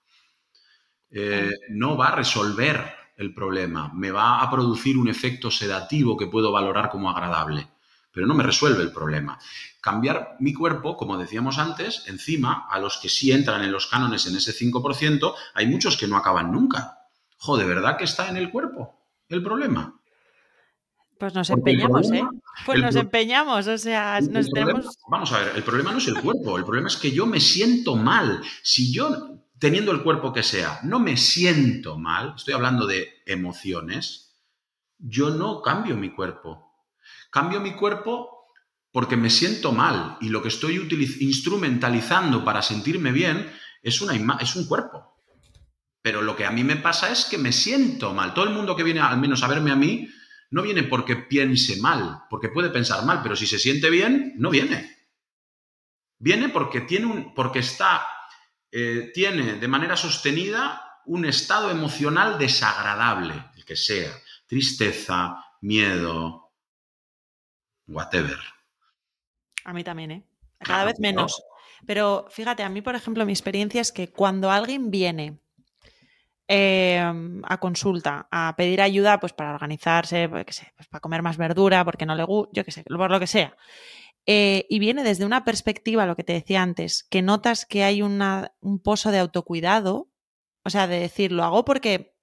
Eh, 1.10 1.50
no 1.70 1.96
va 1.96 2.08
a 2.08 2.16
resolver 2.16 2.92
el 3.16 3.32
problema, 3.32 3.90
me 3.94 4.10
va 4.10 4.42
a 4.42 4.50
producir 4.50 4.98
un 4.98 5.08
efecto 5.08 5.50
sedativo 5.50 6.16
que 6.16 6.26
puedo 6.26 6.52
valorar 6.52 6.90
como 6.90 7.08
agradable 7.10 7.73
pero 8.14 8.26
no 8.26 8.34
me 8.34 8.44
resuelve 8.44 8.82
el 8.82 8.92
problema. 8.92 9.38
Cambiar 9.80 10.36
mi 10.38 10.54
cuerpo, 10.54 10.96
como 10.96 11.18
decíamos 11.18 11.58
antes, 11.58 12.04
encima, 12.06 12.66
a 12.70 12.78
los 12.78 12.96
que 12.98 13.08
sí 13.08 13.32
entran 13.32 13.62
en 13.64 13.72
los 13.72 13.88
cánones 13.88 14.26
en 14.26 14.36
ese 14.36 14.52
5%, 14.52 15.34
hay 15.52 15.66
muchos 15.66 15.96
que 15.96 16.06
no 16.06 16.16
acaban 16.16 16.52
nunca. 16.52 17.08
Joder, 17.38 17.66
¿de 17.66 17.74
verdad 17.74 17.98
que 17.98 18.04
está 18.04 18.28
en 18.28 18.36
el 18.36 18.50
cuerpo 18.50 19.00
el 19.28 19.42
problema? 19.42 20.00
Pues 21.18 21.34
nos 21.34 21.50
empeñamos, 21.50 22.10
¿eh? 22.12 22.24
Pues 22.66 22.80
nos 22.80 22.96
empeñamos, 22.96 23.66
o 23.66 23.78
sea, 23.78 24.20
nos 24.20 24.50
tenemos... 24.50 24.96
Vamos 25.08 25.32
a 25.32 25.40
ver, 25.40 25.52
el 25.56 25.62
problema 25.62 25.92
no 25.92 25.98
es 25.98 26.08
el 26.08 26.20
cuerpo, 26.20 26.56
el 26.56 26.64
problema 26.64 26.88
es 26.88 26.96
que 26.96 27.12
yo 27.12 27.26
me 27.26 27.40
siento 27.40 27.96
mal. 27.96 28.42
Si 28.62 28.92
yo, 28.92 29.40
teniendo 29.58 29.92
el 29.92 30.02
cuerpo 30.02 30.32
que 30.32 30.42
sea, 30.42 30.80
no 30.82 31.00
me 31.00 31.16
siento 31.16 31.98
mal, 31.98 32.34
estoy 32.36 32.54
hablando 32.54 32.86
de 32.86 33.22
emociones, 33.26 34.36
yo 34.98 35.30
no 35.30 35.62
cambio 35.62 35.96
mi 35.96 36.10
cuerpo. 36.10 36.73
Cambio 37.34 37.60
mi 37.60 37.72
cuerpo 37.72 38.46
porque 38.92 39.16
me 39.16 39.28
siento 39.28 39.72
mal 39.72 40.18
y 40.20 40.28
lo 40.28 40.40
que 40.40 40.50
estoy 40.50 40.76
instrumentalizando 41.18 42.44
para 42.44 42.62
sentirme 42.62 43.10
bien 43.10 43.52
es, 43.82 44.00
una 44.00 44.38
es 44.40 44.54
un 44.54 44.68
cuerpo. 44.68 45.18
Pero 46.00 46.22
lo 46.22 46.36
que 46.36 46.46
a 46.46 46.52
mí 46.52 46.62
me 46.62 46.76
pasa 46.76 47.10
es 47.10 47.24
que 47.24 47.36
me 47.36 47.50
siento 47.50 48.14
mal. 48.14 48.34
Todo 48.34 48.44
el 48.44 48.54
mundo 48.54 48.76
que 48.76 48.84
viene 48.84 49.00
al 49.00 49.18
menos 49.18 49.42
a 49.42 49.48
verme 49.48 49.72
a 49.72 49.74
mí 49.74 50.08
no 50.52 50.62
viene 50.62 50.84
porque 50.84 51.16
piense 51.16 51.80
mal, 51.80 52.20
porque 52.30 52.50
puede 52.50 52.70
pensar 52.70 53.04
mal, 53.04 53.18
pero 53.20 53.34
si 53.34 53.48
se 53.48 53.58
siente 53.58 53.90
bien, 53.90 54.34
no 54.36 54.50
viene. 54.50 55.08
Viene 56.20 56.50
porque 56.50 56.82
tiene 56.82 57.06
un, 57.06 57.34
porque 57.34 57.58
está, 57.58 58.06
eh, 58.70 59.10
tiene 59.12 59.54
de 59.54 59.66
manera 59.66 59.96
sostenida 59.96 61.00
un 61.06 61.24
estado 61.24 61.68
emocional 61.68 62.38
desagradable, 62.38 63.34
el 63.56 63.64
que 63.64 63.74
sea, 63.74 64.12
tristeza, 64.46 65.44
miedo, 65.62 66.43
whatever. 67.88 68.38
A 69.64 69.72
mí 69.72 69.84
también, 69.84 70.10
¿eh? 70.10 70.24
Cada 70.58 70.84
vez 70.84 70.98
menos. 70.98 71.42
Pero 71.86 72.26
fíjate, 72.30 72.62
a 72.62 72.68
mí, 72.68 72.82
por 72.82 72.94
ejemplo, 72.94 73.26
mi 73.26 73.32
experiencia 73.32 73.80
es 73.80 73.92
que 73.92 74.10
cuando 74.10 74.50
alguien 74.50 74.90
viene 74.90 75.38
em, 76.48 77.42
a 77.44 77.58
consulta 77.58 78.28
a 78.30 78.54
pedir 78.56 78.80
ayuda 78.80 79.20
pues 79.20 79.32
para 79.32 79.54
organizarse, 79.54 80.28
pues, 80.28 80.62
pues 80.76 80.88
para 80.88 81.00
comer 81.00 81.22
más 81.22 81.36
verdura, 81.36 81.84
porque 81.84 82.06
no 82.06 82.14
le 82.14 82.24
gusta, 82.24 82.50
yo 82.54 82.64
qué 82.64 82.70
sé, 82.70 82.84
por 82.84 83.10
lo 83.10 83.20
que 83.20 83.26
sea. 83.26 83.56
Eh, 84.26 84.66
y 84.70 84.78
viene 84.78 85.02
desde 85.02 85.26
una 85.26 85.44
perspectiva, 85.44 86.06
lo 86.06 86.16
que 86.16 86.24
te 86.24 86.32
decía 86.32 86.62
antes, 86.62 87.04
que 87.04 87.20
notas 87.20 87.66
que 87.66 87.84
hay 87.84 88.00
un 88.00 88.80
pozo 88.82 89.10
de 89.10 89.18
autocuidado, 89.18 90.08
o 90.64 90.70
sea, 90.70 90.86
de 90.86 90.98
decir, 90.98 91.30
lo 91.32 91.44
hago 91.44 91.64
porque 91.64 92.13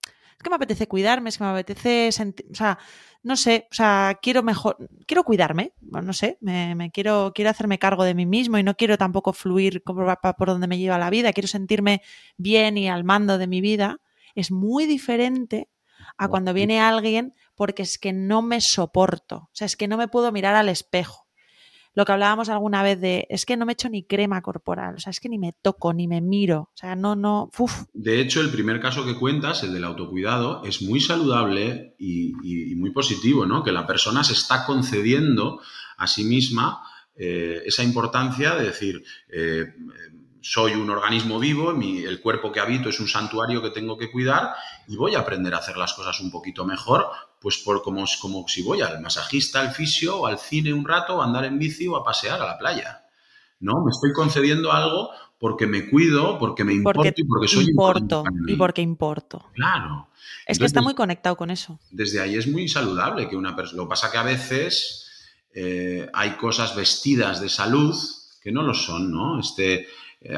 es 0.42 0.44
que 0.44 0.50
me 0.50 0.56
apetece 0.56 0.88
cuidarme, 0.88 1.30
es 1.30 1.38
que 1.38 1.44
me 1.44 1.52
apetece 1.52 2.12
sentir, 2.12 2.48
o 2.52 2.56
sea, 2.56 2.80
no 3.22 3.36
sé, 3.36 3.68
o 3.70 3.76
sea, 3.76 4.18
quiero 4.24 4.42
mejor, 4.42 4.90
quiero 5.06 5.24
cuidarme, 5.24 5.74
no 5.82 6.14
sé, 6.14 6.40
me, 6.42 6.90
quiero, 6.92 7.32
quiero 7.36 7.52
hacerme 7.52 7.78
cargo 7.78 8.04
de 8.04 8.16
mí 8.16 8.26
mismo 8.26 8.58
y 8.58 8.64
no 8.64 8.76
quiero 8.76 8.98
tampoco 8.98 9.34
fluir 9.34 9.84
por, 9.84 10.18
por 10.20 10.48
donde 10.48 10.66
me 10.66 10.80
lleva 10.80 10.98
la 10.98 11.12
vida, 11.12 11.32
quiero 11.32 11.48
sentirme 11.48 12.02
bien 12.38 12.76
y 12.80 12.90
al 12.90 13.04
mando 13.04 13.38
de 13.38 13.46
mi 13.46 13.62
vida, 13.62 14.00
es 14.34 14.50
muy 14.50 14.88
diferente 14.88 15.70
a 16.18 16.28
cuando 16.28 16.56
viene 16.56 16.80
alguien 16.80 17.36
porque 17.54 17.84
es 17.84 18.00
que 18.00 18.12
no 18.12 18.42
me 18.42 18.62
soporto, 18.62 19.36
o 19.36 19.50
sea, 19.54 19.68
es 19.68 19.76
que 19.76 19.88
no 19.88 19.96
me 19.96 20.08
puedo 20.08 20.32
mirar 20.32 20.56
al 20.56 20.70
espejo 20.70 21.28
lo 21.94 22.06
que 22.06 22.12
hablábamos 22.12 22.50
alguna 22.50 22.84
vez 22.84 23.00
de, 23.02 23.28
es 23.30 23.46
que 23.46 23.58
no 23.58 23.66
me 23.66 23.74
echo 23.74 23.90
ni 23.90 24.04
crema 24.04 24.42
corporal, 24.42 24.96
o 24.96 25.00
sea, 25.00 25.12
es 25.12 25.20
que 25.20 25.30
ni 25.30 25.38
me 25.38 25.54
toco, 25.62 25.94
ni 25.94 26.08
me 26.08 26.22
miro, 26.22 26.70
o 26.74 26.78
sea, 26.78 26.96
no, 26.96 27.16
no. 27.16 27.50
De 27.94 28.22
hecho, 28.22 28.42
el 28.42 28.50
primer 28.50 28.80
caso 28.80 29.06
que 29.06 29.16
cuentas, 29.16 29.64
el 29.64 29.74
del 29.74 29.84
autocuidado, 29.84 30.64
es 30.64 30.82
muy 30.82 31.02
saludable 31.02 31.96
y, 32.00 32.34
muy 32.76 32.92
positivo, 32.92 33.46
¿no? 33.46 33.64
Que 33.64 33.72
la 33.72 33.86
persona 33.86 34.24
se 34.24 34.34
está 34.34 34.66
concediendo 34.66 35.60
a 35.98 36.08
sí 36.08 36.24
misma 36.24 36.82
eh, 37.16 37.62
esa 37.66 37.84
importancia 37.84 38.56
de 38.56 38.66
decir, 38.66 39.04
eh, 39.30 39.68
soy 40.42 40.74
un 40.74 40.90
organismo 40.90 41.40
vivo, 41.40 41.72
el 41.72 42.22
cuerpo 42.22 42.52
que 42.52 42.60
habito 42.60 42.90
es 42.90 43.00
un 43.00 43.08
santuario 43.08 43.62
que 43.62 43.70
tengo 43.70 43.98
que 43.98 44.12
cuidar 44.12 44.56
y 44.88 44.96
voy 44.96 45.16
a 45.16 45.20
aprender 45.20 45.54
a 45.54 45.60
hacer 45.60 45.78
las 45.78 45.94
cosas 45.94 46.20
un 46.20 46.32
poquito 46.32 46.66
mejor, 46.66 47.12
pues 47.42 47.58
por 47.58 47.82
como, 47.82 48.06
como 48.22 48.48
si 48.48 48.62
voy 48.62 48.82
al 48.82 49.02
masajista, 49.02 49.60
al 49.60 49.72
fisio, 49.72 50.20
o 50.20 50.28
al 50.28 50.38
cine 50.38 50.72
un 50.72 50.86
rato, 50.86 51.16
o 51.16 51.22
a 51.22 51.26
andar 51.26 51.44
en 51.46 51.58
bici 51.58 51.88
o 51.88 51.98
a 51.98 52.04
pasear 52.04 52.40
a 52.40 52.46
la 52.46 52.58
playa. 52.58 53.04
¿No? 53.60 53.84
Me 53.84 53.92
estoy 53.92 54.14
concediendo 54.14 54.72
algo 54.72 55.10
porque 55.40 55.66
me 55.66 55.90
cuido, 55.90 56.38
porque 56.38 56.64
me 56.64 56.74
importo 56.74 57.04
y 57.16 57.24
porque 57.24 57.48
soy 57.48 57.66
importo 57.66 58.24
y 58.48 58.56
porque 58.56 58.82
importo. 58.82 59.50
Claro. 59.54 60.10
Es 60.46 60.60
que 60.60 60.66
está 60.66 60.82
muy 60.82 60.94
conectado 60.94 61.36
con 61.36 61.50
eso. 61.50 61.80
Desde 61.90 62.20
ahí 62.20 62.36
es 62.36 62.48
muy 62.48 62.68
saludable 62.68 63.28
que 63.28 63.36
una 63.36 63.56
persona. 63.56 63.78
Lo 63.78 63.86
que 63.86 63.90
pasa 63.90 64.12
que 64.12 64.18
a 64.20 64.24
veces 64.24 65.10
eh, 65.54 66.08
hay 66.14 66.32
cosas 66.32 66.76
vestidas 66.76 67.42
de 67.42 67.50
salud 67.50 67.96
que 68.42 68.52
no 68.52 68.62
lo 68.62 68.76
son, 68.76 69.12
¿no? 69.12 69.40
Este, 69.40 69.88
eh, 70.22 70.38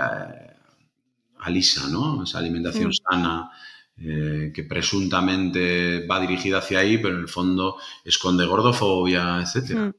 Alisa, 1.39 1.87
¿no? 1.89 2.23
Esa 2.23 2.39
alimentación 2.39 2.89
mm. 2.89 3.11
sana 3.11 3.51
eh, 3.97 4.51
que 4.53 4.63
presuntamente 4.63 6.05
va 6.07 6.19
dirigida 6.19 6.59
hacia 6.59 6.79
ahí, 6.79 6.97
pero 6.97 7.15
en 7.15 7.21
el 7.21 7.29
fondo 7.29 7.77
esconde 8.03 8.45
gordofobia. 8.45 9.39
Mm. 9.39 9.93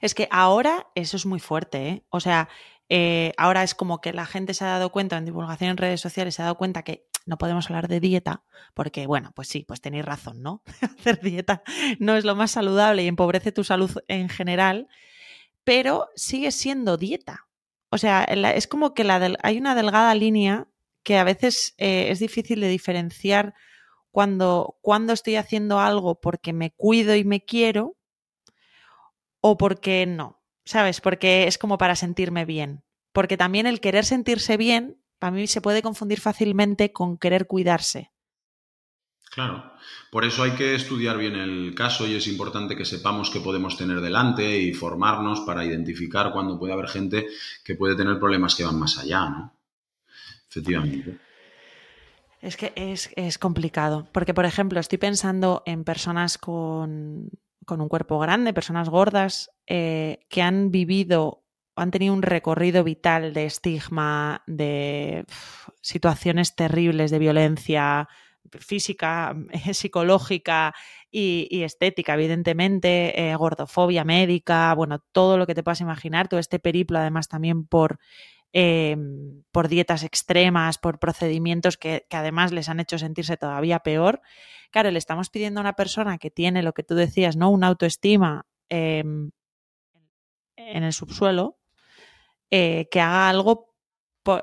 Es 0.00 0.14
que 0.14 0.28
ahora 0.30 0.86
eso 0.94 1.16
es 1.16 1.26
muy 1.26 1.40
fuerte, 1.40 1.88
¿eh? 1.88 2.06
O 2.08 2.20
sea, 2.20 2.48
ahora 3.36 3.62
es 3.62 3.74
como 3.74 4.00
que 4.00 4.12
la 4.12 4.26
gente 4.26 4.54
se 4.54 4.64
ha 4.64 4.68
dado 4.68 4.90
cuenta 4.90 5.18
en 5.18 5.24
divulgación 5.24 5.70
en 5.70 5.76
redes 5.76 6.00
sociales, 6.00 6.34
se 6.34 6.42
ha 6.42 6.46
dado 6.46 6.56
cuenta 6.56 6.82
que 6.82 7.06
no 7.26 7.38
podemos 7.38 7.66
hablar 7.66 7.88
de 7.88 8.00
dieta, 8.00 8.44
porque 8.72 9.06
bueno, 9.06 9.32
pues 9.34 9.48
sí, 9.48 9.64
pues 9.66 9.80
tenéis 9.80 10.04
razón, 10.04 10.42
¿no? 10.42 10.62
Hacer 10.98 11.20
dieta 11.20 11.62
no 11.98 12.16
es 12.16 12.24
lo 12.24 12.36
más 12.36 12.52
saludable 12.52 13.02
y 13.02 13.08
empobrece 13.08 13.52
tu 13.52 13.64
salud 13.64 13.90
en 14.08 14.28
general, 14.28 14.88
pero 15.64 16.08
sigue 16.14 16.52
siendo 16.52 16.96
dieta. 16.96 17.48
O 17.90 17.98
sea, 17.98 18.24
es 18.24 18.66
como 18.66 18.94
que 18.94 19.36
hay 19.42 19.58
una 19.58 19.74
delgada 19.74 20.14
línea 20.14 20.68
que 21.06 21.18
a 21.18 21.24
veces 21.24 21.76
eh, 21.78 22.08
es 22.10 22.18
difícil 22.18 22.60
de 22.60 22.66
diferenciar 22.66 23.54
cuando, 24.10 24.76
cuando 24.82 25.12
estoy 25.12 25.36
haciendo 25.36 25.78
algo 25.78 26.20
porque 26.20 26.52
me 26.52 26.72
cuido 26.72 27.14
y 27.14 27.22
me 27.22 27.44
quiero 27.44 27.96
o 29.40 29.56
porque 29.56 30.04
no, 30.04 30.42
¿sabes? 30.64 31.00
Porque 31.00 31.46
es 31.46 31.58
como 31.58 31.78
para 31.78 31.94
sentirme 31.94 32.44
bien. 32.44 32.82
Porque 33.12 33.36
también 33.36 33.68
el 33.68 33.80
querer 33.80 34.04
sentirse 34.04 34.56
bien, 34.56 35.00
para 35.20 35.30
mí 35.30 35.46
se 35.46 35.60
puede 35.60 35.80
confundir 35.80 36.18
fácilmente 36.18 36.90
con 36.92 37.18
querer 37.18 37.46
cuidarse. 37.46 38.10
Claro, 39.30 39.74
por 40.10 40.24
eso 40.24 40.42
hay 40.42 40.56
que 40.56 40.74
estudiar 40.74 41.18
bien 41.18 41.36
el 41.36 41.72
caso 41.76 42.04
y 42.08 42.14
es 42.14 42.26
importante 42.26 42.74
que 42.74 42.84
sepamos 42.84 43.30
qué 43.30 43.38
podemos 43.38 43.76
tener 43.76 44.00
delante 44.00 44.58
y 44.58 44.74
formarnos 44.74 45.42
para 45.42 45.64
identificar 45.64 46.32
cuando 46.32 46.58
puede 46.58 46.72
haber 46.72 46.88
gente 46.88 47.28
que 47.62 47.76
puede 47.76 47.94
tener 47.94 48.18
problemas 48.18 48.56
que 48.56 48.64
van 48.64 48.80
más 48.80 48.98
allá, 48.98 49.30
¿no? 49.30 49.55
Efectivamente. 50.56 51.18
Es 52.40 52.56
que 52.56 52.72
es, 52.76 53.38
complicado, 53.38 54.08
porque 54.12 54.34
por 54.34 54.44
ejemplo 54.44 54.78
estoy 54.80 54.98
pensando 54.98 55.62
en 55.66 55.84
personas 55.84 56.38
con, 56.38 57.30
un 57.68 57.88
cuerpo 57.88 58.18
grande, 58.18 58.52
personas 58.52 58.88
gordas, 58.88 59.50
eh, 59.66 60.20
que 60.28 60.42
han 60.42 60.70
vivido, 60.70 61.44
han 61.74 61.90
tenido 61.90 62.14
un 62.14 62.22
recorrido 62.22 62.84
vital 62.84 63.32
de 63.32 63.46
estigma, 63.46 64.42
de 64.46 65.24
situaciones 65.82 66.54
terribles 66.54 67.10
de 67.10 67.18
violencia, 67.18 68.08
física, 68.60 69.34
psicológica 69.72 70.74
y, 71.10 71.62
estética, 71.62 72.14
evidentemente, 72.14 73.30
eh, 73.30 73.34
gordofobia 73.36 74.04
médica, 74.04 74.74
bueno, 74.74 75.00
todo 75.12 75.38
lo 75.38 75.46
que 75.46 75.54
te 75.54 75.62
puedas 75.62 75.80
imaginar, 75.80 76.28
todo 76.28 76.40
este 76.40 76.58
periplo 76.58 76.98
además 76.98 77.28
también 77.28 77.66
por, 77.66 77.98
em, 78.52 79.42
por 79.52 79.68
dietas 79.68 80.02
extremas, 80.02 80.78
por 80.78 80.98
procedimientos 80.98 81.76
que, 81.76 82.06
además 82.10 82.52
les 82.52 82.68
han 82.68 82.80
hecho 82.80 82.98
sentirse 82.98 83.36
todavía 83.36 83.80
peor. 83.80 84.20
Claro, 84.70 84.90
le 84.90 84.98
estamos 84.98 85.30
pidiendo 85.30 85.60
a 85.60 85.62
una 85.62 85.72
persona 85.74 86.18
que 86.18 86.30
tiene 86.30 86.62
lo 86.62 86.72
que 86.72 86.82
tú 86.82 86.94
decías, 86.94 87.36
¿no? 87.36 87.50
Una 87.50 87.68
autoestima 87.68 88.46
em, 88.68 89.30
en 90.56 90.82
el 90.82 90.92
subsuelo, 90.92 91.58
eh, 92.50 92.88
que 92.90 93.00
haga 93.00 93.28
algo 93.28 93.74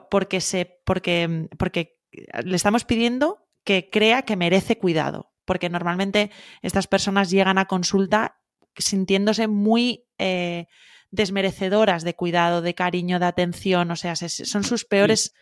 porque 0.09 0.39
se. 0.41 0.79
porque, 0.85 1.49
porque 1.57 1.99
le 2.43 2.55
estamos 2.55 2.85
pidiendo 2.85 3.47
que 3.63 3.89
crea 3.89 4.23
que 4.23 4.35
merece 4.35 4.77
cuidado, 4.77 5.33
porque 5.45 5.69
normalmente 5.69 6.31
estas 6.61 6.87
personas 6.87 7.29
llegan 7.29 7.57
a 7.57 7.65
consulta 7.65 8.39
sintiéndose 8.75 9.47
muy 9.47 10.05
eh, 10.17 10.67
desmerecedoras 11.13 12.03
de 12.03 12.15
cuidado, 12.15 12.61
de 12.61 12.73
cariño, 12.73 13.19
de 13.19 13.27
atención, 13.27 13.91
o 13.91 13.95
sea, 13.95 14.15
son 14.15 14.63
sus 14.63 14.83
peores... 14.83 15.33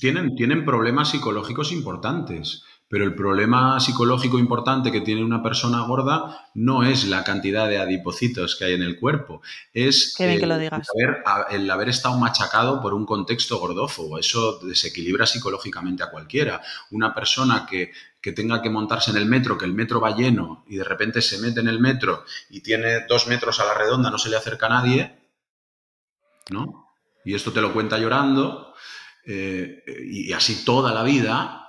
Tienen, 0.00 0.36
tienen 0.36 0.64
problemas 0.64 1.10
psicológicos 1.10 1.72
importantes. 1.72 2.62
Pero 2.92 3.04
el 3.04 3.14
problema 3.14 3.80
psicológico 3.80 4.38
importante 4.38 4.92
que 4.92 5.00
tiene 5.00 5.24
una 5.24 5.42
persona 5.42 5.80
gorda 5.80 6.50
no 6.52 6.82
es 6.82 7.06
la 7.06 7.24
cantidad 7.24 7.66
de 7.66 7.78
adipocitos 7.78 8.54
que 8.54 8.66
hay 8.66 8.74
en 8.74 8.82
el 8.82 9.00
cuerpo, 9.00 9.40
es 9.72 10.14
el, 10.20 11.70
haber, 11.70 11.88
estado 11.88 12.18
machacado 12.18 12.82
por 12.82 12.92
un 12.92 13.06
contexto 13.06 13.58
gordófobo. 13.58 14.18
Eso 14.18 14.58
desequilibra 14.58 15.24
psicológicamente 15.24 16.02
a 16.02 16.10
cualquiera. 16.10 16.60
Una 16.90 17.14
persona 17.14 17.66
que, 17.66 17.92
que 18.22 18.32
tenga 18.32 18.62
que 18.62 18.70
montarse 18.70 19.10
en 19.10 19.16
el 19.16 19.26
metro, 19.26 19.58
que 19.58 19.64
el 19.64 19.74
metro 19.74 20.00
va 20.00 20.14
lleno 20.14 20.64
y 20.68 20.76
de 20.76 20.84
repente 20.84 21.20
se 21.20 21.38
mete 21.38 21.60
en 21.60 21.68
el 21.68 21.80
metro 21.80 22.24
y 22.50 22.60
tiene 22.60 23.04
dos 23.06 23.26
metros 23.26 23.58
a 23.58 23.64
la 23.64 23.74
redonda, 23.74 24.10
no 24.10 24.18
se 24.18 24.30
le 24.30 24.36
acerca 24.36 24.66
a 24.66 24.70
nadie, 24.80 25.18
¿no? 26.50 26.94
Y 27.24 27.34
esto 27.34 27.52
te 27.52 27.60
lo 27.60 27.72
cuenta 27.72 27.98
llorando, 27.98 28.74
eh, 29.26 29.84
y 30.04 30.32
así 30.32 30.64
toda 30.64 30.94
la 30.94 31.02
vida, 31.02 31.61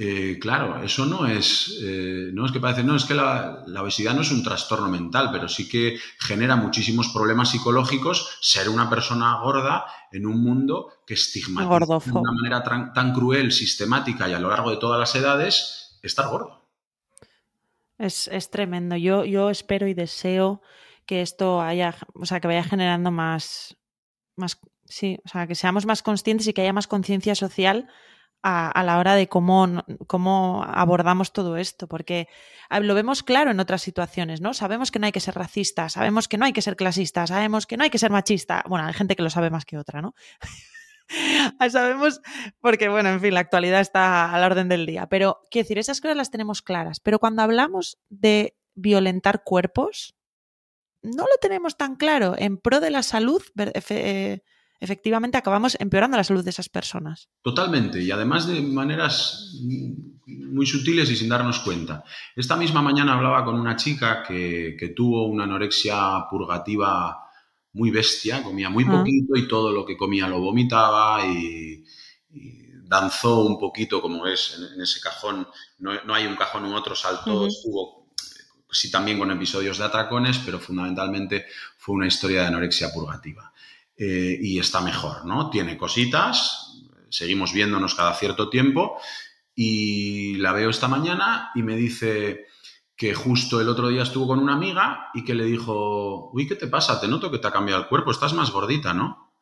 eh, 0.00 0.38
claro, 0.40 0.80
eso 0.80 1.06
no 1.06 1.26
es, 1.26 1.76
eh, 1.82 2.30
no 2.32 2.46
es 2.46 2.52
que 2.52 2.60
parece, 2.60 2.84
no, 2.84 2.94
es 2.94 3.04
que 3.04 3.14
la, 3.14 3.64
obesidad 3.80 4.14
no 4.14 4.20
es 4.20 4.30
un 4.30 4.44
trastorno 4.44 4.88
mental, 4.88 5.30
pero 5.32 5.48
sí 5.48 5.68
que 5.68 5.98
genera 6.20 6.54
muchísimos 6.54 7.08
problemas 7.08 7.50
psicológicos 7.50 8.38
ser 8.40 8.68
una 8.68 8.88
persona 8.88 9.40
gorda 9.40 9.86
en 10.12 10.24
un 10.26 10.40
mundo 10.40 10.92
que 11.04 11.14
estigmatiza 11.14 11.98
de 12.12 12.12
una 12.16 12.30
manera 12.30 12.92
tan, 12.94 13.12
cruel, 13.12 13.50
sistemática 13.50 14.28
y 14.28 14.34
a 14.34 14.38
lo 14.38 14.50
largo 14.50 14.70
de 14.70 14.76
todas 14.76 15.00
las 15.00 15.12
edades 15.16 15.98
estar 16.04 16.28
gordo. 16.28 16.68
Es, 17.98 18.28
tremendo. 18.52 18.94
Yo, 18.94 19.24
yo 19.24 19.50
espero 19.50 19.88
y 19.88 19.94
deseo 19.94 20.62
que 21.06 21.22
esto 21.22 21.60
haya, 21.60 21.96
o 22.14 22.24
sea, 22.24 22.38
que 22.38 22.46
vaya 22.46 22.62
generando 22.62 23.10
más, 23.10 23.76
más, 24.36 24.60
sí, 24.84 25.18
o 25.24 25.28
sea, 25.28 25.48
que 25.48 25.56
seamos 25.56 25.86
más 25.86 26.04
conscientes 26.04 26.46
y 26.46 26.52
que 26.52 26.62
haya 26.62 26.72
más 26.72 26.86
conciencia 26.86 27.34
social 27.34 27.88
a, 28.42 28.82
la 28.84 28.98
hora 28.98 29.14
de 29.14 29.28
cómo, 29.28 29.84
cómo 30.06 30.64
abordamos 30.64 31.32
todo 31.32 31.56
esto, 31.56 31.88
porque 31.88 32.28
lo 32.80 32.94
vemos 32.94 33.22
claro 33.22 33.50
en 33.50 33.60
otras 33.60 33.82
situaciones, 33.82 34.40
¿no? 34.40 34.54
Sabemos 34.54 34.90
que 34.90 34.98
no 34.98 35.06
hay 35.06 35.12
que 35.12 35.20
ser 35.20 35.34
racista, 35.34 35.88
sabemos 35.88 36.28
que 36.28 36.38
no 36.38 36.44
hay 36.44 36.52
que 36.52 36.62
ser 36.62 36.76
clasista, 36.76 37.26
sabemos 37.26 37.66
que 37.66 37.76
no 37.76 37.84
hay 37.84 37.90
que 37.90 37.98
ser 37.98 38.10
machista. 38.10 38.64
Bueno, 38.68 38.86
hay 38.86 38.94
gente 38.94 39.16
que 39.16 39.22
lo 39.22 39.30
sabe 39.30 39.50
más 39.50 39.64
que 39.64 39.78
otra, 39.78 40.00
¿no? 40.00 40.14
sabemos, 41.70 42.20
porque 42.60 42.88
bueno, 42.88 43.08
en 43.10 43.20
fin, 43.20 43.34
la 43.34 43.40
actualidad 43.40 43.80
está 43.80 44.32
a 44.32 44.38
la 44.38 44.46
orden 44.46 44.68
del 44.68 44.86
día, 44.86 45.06
pero 45.08 45.40
quiero 45.50 45.64
decir, 45.64 45.78
esas 45.78 46.00
cosas 46.00 46.16
las 46.16 46.30
tenemos 46.30 46.62
claras, 46.62 47.00
pero 47.00 47.18
cuando 47.18 47.42
hablamos 47.42 47.98
de 48.08 48.56
violentar 48.74 49.42
cuerpos, 49.42 50.14
no 51.02 51.24
lo 51.24 51.38
tenemos 51.40 51.76
tan 51.76 51.96
claro 51.96 52.34
en 52.38 52.58
pro 52.58 52.80
de 52.80 52.90
la 52.90 53.02
salud 53.02 53.42
eh, 53.56 54.40
efectivamente 54.80 55.36
acabamos 55.36 55.76
empeorando 55.80 56.16
la 56.16 56.24
salud 56.24 56.44
de 56.44 56.50
esas 56.50 56.68
personas. 56.68 57.28
Totalmente, 57.42 58.02
y 58.02 58.10
además 58.10 58.46
de 58.46 58.60
maneras 58.60 59.52
muy 60.26 60.66
sutiles 60.66 61.10
y 61.10 61.16
sin 61.16 61.28
darnos 61.28 61.60
cuenta. 61.60 62.04
Esta 62.36 62.56
misma 62.56 62.82
mañana 62.82 63.14
hablaba 63.14 63.44
con 63.44 63.58
una 63.58 63.76
chica 63.76 64.22
que, 64.22 64.92
tuvo 64.94 65.26
una 65.26 65.44
anorexia 65.44 66.26
purgativa 66.30 67.30
muy 67.72 67.90
bestia, 67.90 68.42
comía 68.42 68.70
muy 68.70 68.84
ah. 68.88 68.98
poquito 68.98 69.36
y 69.36 69.46
todo 69.46 69.72
lo 69.72 69.84
que 69.84 69.96
comía 69.96 70.28
lo 70.28 70.40
vomitaba 70.40 71.24
y, 71.26 71.84
danzó 72.88 73.40
un 73.44 73.58
poquito, 73.58 74.00
como 74.00 74.26
es 74.26 74.58
en, 74.74 74.80
ese 74.80 74.98
cajón, 75.00 75.46
no, 75.78 76.14
hay 76.14 76.26
un 76.26 76.36
cajón 76.36 76.64
u 76.64 76.74
otro, 76.74 76.96
saltó, 76.96 77.46
estuvo 77.46 78.08
sí 78.70 78.90
también 78.90 79.18
con 79.18 79.30
episodios 79.30 79.78
de 79.78 79.84
atracones, 79.84 80.38
pero 80.38 80.58
fundamentalmente 80.58 81.46
fue 81.76 81.96
una 81.96 82.06
historia 82.06 82.42
de 82.42 82.46
anorexia 82.48 82.90
purgativa. 82.92 83.52
Eh, 84.00 84.38
y 84.40 84.60
está 84.60 84.80
mejor, 84.80 85.24
¿no? 85.24 85.50
Tiene 85.50 85.76
cositas, 85.76 86.84
seguimos 87.10 87.52
viéndonos 87.52 87.96
cada 87.96 88.14
cierto 88.14 88.48
tiempo 88.48 88.96
y 89.56 90.36
la 90.36 90.52
veo 90.52 90.70
esta 90.70 90.86
mañana 90.86 91.50
y 91.56 91.64
me 91.64 91.74
dice 91.74 92.46
que 92.96 93.12
justo 93.12 93.60
el 93.60 93.68
otro 93.68 93.88
día 93.88 94.04
estuvo 94.04 94.28
con 94.28 94.38
una 94.38 94.54
amiga 94.54 95.08
y 95.14 95.24
que 95.24 95.34
le 95.34 95.44
dijo, 95.44 96.30
uy, 96.32 96.46
¿qué 96.46 96.54
te 96.54 96.68
pasa? 96.68 97.00
Te 97.00 97.08
noto 97.08 97.28
que 97.28 97.38
te 97.38 97.48
ha 97.48 97.52
cambiado 97.52 97.82
el 97.82 97.88
cuerpo, 97.88 98.12
estás 98.12 98.34
más 98.34 98.52
gordita, 98.52 98.94
¿no? 98.94 99.32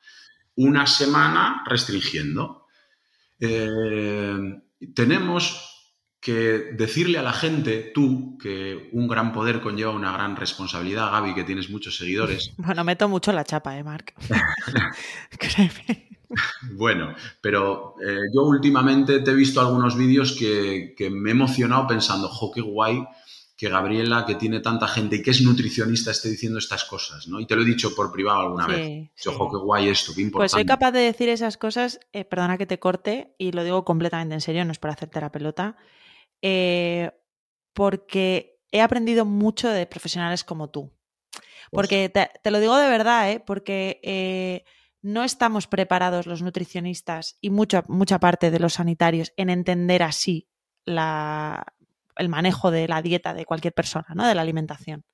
Una 0.55 0.87
semana 0.87 1.63
restringiendo. 1.67 2.67
Eh, 3.39 4.39
tenemos 4.95 5.76
que 6.27 6.73
decirle 6.73 7.19
a 7.19 7.23
la 7.23 7.33
gente, 7.33 7.93
tú, 7.95 8.37
que 8.37 8.91
un 8.91 9.07
gran 9.07 9.33
poder 9.33 9.61
conlleva 9.61 9.93
una 9.93 10.11
gran 10.11 10.35
responsabilidad, 10.35 11.13
Gaby, 11.13 11.35
que 11.37 11.45
tienes 11.45 11.71
muchos 11.71 11.97
seguidores. 11.97 12.53
Bueno, 12.59 12.83
meto 12.83 13.09
mucho 13.09 13.31
la 13.31 13.45
chapa, 13.45 13.79
¿eh, 13.79 13.85
Marc? 13.85 14.13
bueno, 16.73 17.15
pero 17.41 17.95
eh, 18.05 18.19
yo 18.35 18.43
últimamente 18.43 19.21
te 19.21 19.31
he 19.31 19.35
visto 19.35 19.61
algunos 19.61 19.97
vídeos 19.97 20.33
que, 20.37 20.97
me 21.13 21.31
he 21.31 21.33
emocionado 21.33 21.87
pensando, 21.87 22.29
jo, 22.29 22.51
qué 22.51 22.61
guay 22.61 23.07
que 23.57 23.69
Gabriela, 23.69 24.27
que 24.27 24.35
tiene 24.35 24.59
tanta 24.59 24.89
gente 24.89 25.17
y 25.17 25.23
que 25.23 25.31
es 25.31 25.43
nutricionista, 25.43 26.11
esté 26.11 26.29
diciendo 26.29 26.59
estas 26.59 26.85
cosas, 26.87 27.29
¿no? 27.29 27.39
Y 27.39 27.47
te 27.47 27.55
lo 27.55 27.63
he 27.63 27.65
dicho 27.65 27.95
por 27.95 28.11
privado 28.11 28.41
alguna 28.41 28.67
vez. 28.67 29.11
Ojo, 29.29 29.49
qué 29.49 29.59
guay 29.59 29.89
esto, 29.91 30.13
qué 30.13 30.23
importante. 30.23 30.43
Pues 30.43 30.51
soy 30.51 30.67
capaz 30.67 30.91
de 30.91 30.99
decir 30.99 31.29
esas 31.29 31.57
cosas, 31.57 32.01
eh, 32.13 32.25
perdona 32.25 32.59
que 32.59 32.67
te 32.67 32.81
corte, 32.81 33.33
y 33.39 33.53
lo 33.53 33.63
digo 33.63 33.85
completamente 33.85 34.35
en 34.35 34.41
serio, 34.41 34.65
no 34.65 34.73
es 34.73 34.79
para 34.81 34.95
hacerte 34.95 35.21
la 35.21 35.31
pelota, 35.31 35.77
eh, 36.43 37.11
porque 37.73 38.61
he 38.71 38.81
aprendido 38.81 39.25
mucho 39.25 39.69
de 39.69 39.87
profesionales 39.87 40.45
como 40.45 40.71
tú. 40.71 40.93
Pues 41.33 41.43
porque 41.71 42.09
te, 42.09 42.51
lo 42.51 42.61
digo 42.61 42.77
de 42.77 42.89
verdad, 42.89 43.31
¿eh? 43.31 43.41
porque 43.45 44.01
eh, 44.03 44.65
no 45.03 45.25
estamos 45.25 45.67
preparados 45.67 46.27
los 46.27 46.43
nutricionistas 46.43 47.39
y 47.41 47.51
mucha, 47.51 47.85
mucha 47.89 48.19
parte 48.19 48.51
de 48.51 48.59
los 48.59 48.75
sanitarios 48.75 49.33
en 49.37 49.51
entender 49.51 50.03
así 50.03 50.49
el 50.87 52.29
manejo 52.29 52.71
de 52.71 52.89
la 52.89 53.03
dieta 53.03 53.35
de 53.35 53.45
cualquier 53.45 53.75
persona, 53.75 54.07
¿no? 54.15 54.27
de 54.27 54.35
la 54.35 54.43
alimentación. 54.43 55.05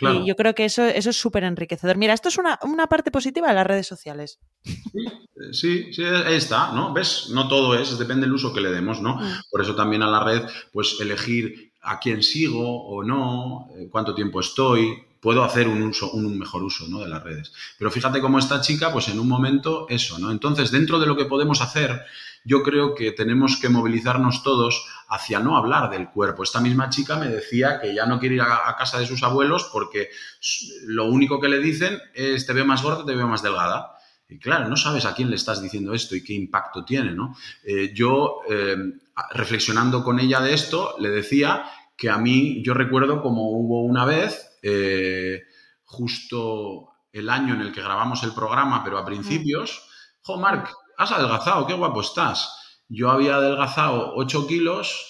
Y 0.00 0.26
yo 0.26 0.36
creo 0.36 0.54
que 0.54 0.64
eso, 0.64 0.84
eso 0.84 1.10
es 1.10 1.16
súper 1.16 1.44
enriquecedor. 1.44 1.96
Mira, 1.96 2.14
esto 2.14 2.28
es 2.28 2.38
una, 2.38 2.86
parte 2.88 3.10
positiva 3.10 3.48
de 3.48 3.54
las 3.54 3.66
redes 3.66 3.86
sociales. 3.86 4.40
Sí, 5.52 5.92
sí, 5.92 6.04
ahí 6.04 6.36
está, 6.36 6.72
¿no? 6.72 6.92
¿Ves? 6.92 7.30
No 7.32 7.48
todo 7.48 7.78
es, 7.78 7.98
depende 7.98 8.26
del 8.26 8.34
uso 8.34 8.52
que 8.52 8.60
le 8.60 8.70
demos, 8.70 9.00
¿no? 9.00 9.16
Mm. 9.16 9.32
Por 9.50 9.62
eso 9.62 9.74
también 9.74 10.02
a 10.02 10.10
la 10.10 10.22
red, 10.22 10.42
pues 10.72 10.98
elegir 11.00 11.72
a 11.82 11.98
quién 11.98 12.22
sigo 12.22 12.84
o 12.86 13.02
no, 13.02 13.68
eh, 13.76 13.88
cuánto 13.90 14.14
tiempo 14.14 14.40
estoy, 14.40 15.02
puedo 15.20 15.44
hacer 15.44 15.68
un, 15.68 15.82
uso, 15.82 16.10
un 16.10 16.38
mejor 16.38 16.62
uso 16.62 16.86
¿no? 16.88 17.00
de 17.00 17.08
las 17.08 17.22
redes. 17.22 17.52
Pero 17.78 17.90
fíjate 17.90 18.20
cómo 18.20 18.38
esta 18.38 18.60
chica, 18.60 18.92
pues 18.92 19.08
en 19.08 19.20
un 19.20 19.28
momento 19.28 19.86
eso, 19.88 20.18
¿no? 20.18 20.30
Entonces, 20.30 20.70
dentro 20.70 20.98
de 20.98 21.06
lo 21.06 21.16
que 21.16 21.26
podemos 21.26 21.60
hacer, 21.60 22.04
yo 22.44 22.62
creo 22.62 22.94
que 22.94 23.12
tenemos 23.12 23.58
que 23.58 23.68
movilizarnos 23.68 24.42
todos 24.42 24.86
hacia 25.08 25.40
no 25.40 25.56
hablar 25.56 25.90
del 25.90 26.08
cuerpo. 26.08 26.42
Esta 26.42 26.60
misma 26.60 26.88
chica 26.88 27.16
me 27.16 27.28
decía 27.28 27.80
que 27.80 27.94
ya 27.94 28.06
no 28.06 28.18
quiere 28.18 28.36
ir 28.36 28.40
a, 28.42 28.74
casa 28.78 28.98
de 28.98 29.06
sus 29.06 29.22
abuelos 29.22 29.68
porque 29.72 30.10
lo 30.86 31.06
único 31.06 31.40
que 31.40 31.48
le 31.48 31.58
dicen 31.58 32.00
es 32.14 32.46
te 32.46 32.52
veo 32.52 32.64
más 32.64 32.82
gorda, 32.82 33.04
te 33.04 33.14
veo 33.14 33.28
más 33.28 33.42
delgada. 33.42 33.96
Y 34.28 34.38
claro, 34.38 34.68
no 34.68 34.76
sabes 34.76 35.04
a 35.04 35.14
quién 35.14 35.28
le 35.28 35.36
estás 35.36 35.60
diciendo 35.60 35.92
esto 35.92 36.14
y 36.14 36.22
qué 36.22 36.32
impacto 36.32 36.84
tiene, 36.84 37.10
¿no? 37.10 37.36
Eh, 37.64 37.92
yo, 37.92 38.42
eh, 38.48 38.76
reflexionando 39.32 40.04
con 40.04 40.20
ella 40.20 40.40
de 40.40 40.54
esto, 40.54 40.94
le 41.00 41.10
decía 41.10 41.64
que 41.96 42.08
a 42.08 42.16
mí, 42.16 42.62
yo 42.62 42.72
recuerdo 42.72 43.22
como 43.22 43.50
hubo 43.50 43.82
una 43.82 44.04
vez, 44.04 44.49
eh, 44.62 45.42
justo 45.84 46.90
el 47.12 47.28
año 47.28 47.54
en 47.54 47.60
el 47.60 47.72
que 47.72 47.82
grabamos 47.82 48.22
el 48.22 48.32
programa, 48.32 48.84
pero 48.84 48.98
a 48.98 49.04
principios, 49.04 49.88
jo, 50.22 50.36
Marc, 50.36 50.72
has 50.96 51.12
adelgazado, 51.12 51.66
qué 51.66 51.74
guapo 51.74 52.00
estás. 52.00 52.56
Yo 52.88 53.10
había 53.10 53.36
adelgazado 53.36 54.12
8 54.16 54.46
kilos 54.46 55.06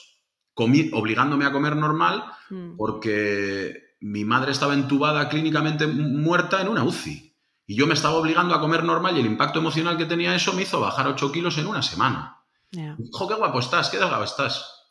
obligándome 0.54 1.46
a 1.46 1.52
comer 1.52 1.74
normal 1.74 2.24
mm. 2.50 2.76
porque 2.76 3.96
mi 4.00 4.24
madre 4.24 4.52
estaba 4.52 4.74
entubada 4.74 5.28
clínicamente 5.28 5.86
muerta 5.86 6.60
en 6.60 6.68
una 6.68 6.84
UCI. 6.84 7.34
Y 7.66 7.76
yo 7.76 7.86
me 7.86 7.94
estaba 7.94 8.16
obligando 8.16 8.54
a 8.54 8.60
comer 8.60 8.82
normal 8.82 9.16
y 9.16 9.20
el 9.20 9.26
impacto 9.26 9.60
emocional 9.60 9.96
que 9.96 10.04
tenía 10.04 10.34
eso 10.34 10.52
me 10.52 10.62
hizo 10.62 10.80
bajar 10.80 11.06
8 11.06 11.32
kilos 11.32 11.56
en 11.58 11.66
una 11.66 11.82
semana. 11.82 12.38
Qué 12.70 13.34
guapo 13.34 13.60
estás, 13.60 13.88
qué 13.90 13.98
delgado 13.98 14.24
estás. 14.24 14.88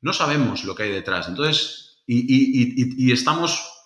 No 0.00 0.12
sabemos 0.12 0.64
lo 0.64 0.74
que 0.74 0.84
hay 0.84 0.90
detrás. 0.90 1.28
Entonces, 1.28 2.02
y 2.06 3.12
estamos 3.12 3.77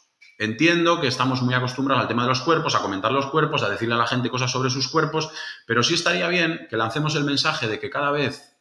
Entiendo 0.43 1.01
que 1.01 1.07
estamos 1.07 1.41
muy 1.41 1.55
acostumbrados 1.55 2.03
al 2.03 2.09
tema 2.09 2.25
de 2.25 2.31
los 2.31 2.41
cuerpos, 2.41 2.75
a 2.75 2.83
comentar 2.83 3.13
los 3.13 3.27
cuerpos, 3.27 3.63
a 3.63 3.69
decirle 3.69 3.95
a 3.95 3.99
la 3.99 4.09
gente 4.09 4.29
cosas 4.29 4.51
sobre 4.51 4.71
sus 4.71 4.89
cuerpos, 4.89 5.31
pero 5.69 5.85
sí 5.85 5.95
estaría 5.95 6.27
bien 6.27 6.67
que 6.69 6.77
lancemos 6.77 7.15
el 7.15 7.23
mensaje 7.23 7.69
de 7.69 7.79
que 7.79 7.91
cada 7.91 8.11
vez 8.11 8.57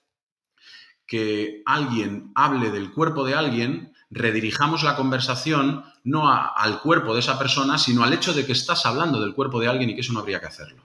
que 1.07 1.63
alguien 1.65 2.33
hable 2.35 2.69
del 2.69 2.93
cuerpo 2.93 3.25
de 3.25 3.33
alguien, 3.33 3.93
redirijamos 4.11 4.83
la 4.83 4.95
conversación 4.95 5.83
no 6.03 6.31
al 6.31 6.81
cuerpo 6.81 7.15
de 7.15 7.21
esa 7.21 7.39
persona, 7.39 7.79
sino 7.79 8.03
al 8.03 8.13
hecho 8.13 8.33
de 8.33 8.45
que 8.45 8.51
estás 8.51 8.85
hablando 8.85 9.19
del 9.19 9.33
cuerpo 9.33 9.59
de 9.59 9.67
alguien 9.67 9.89
y 9.89 9.95
que 9.95 10.01
eso 10.01 10.13
no 10.13 10.19
habría 10.19 10.39
que 10.39 10.45
hacerlo. 10.45 10.83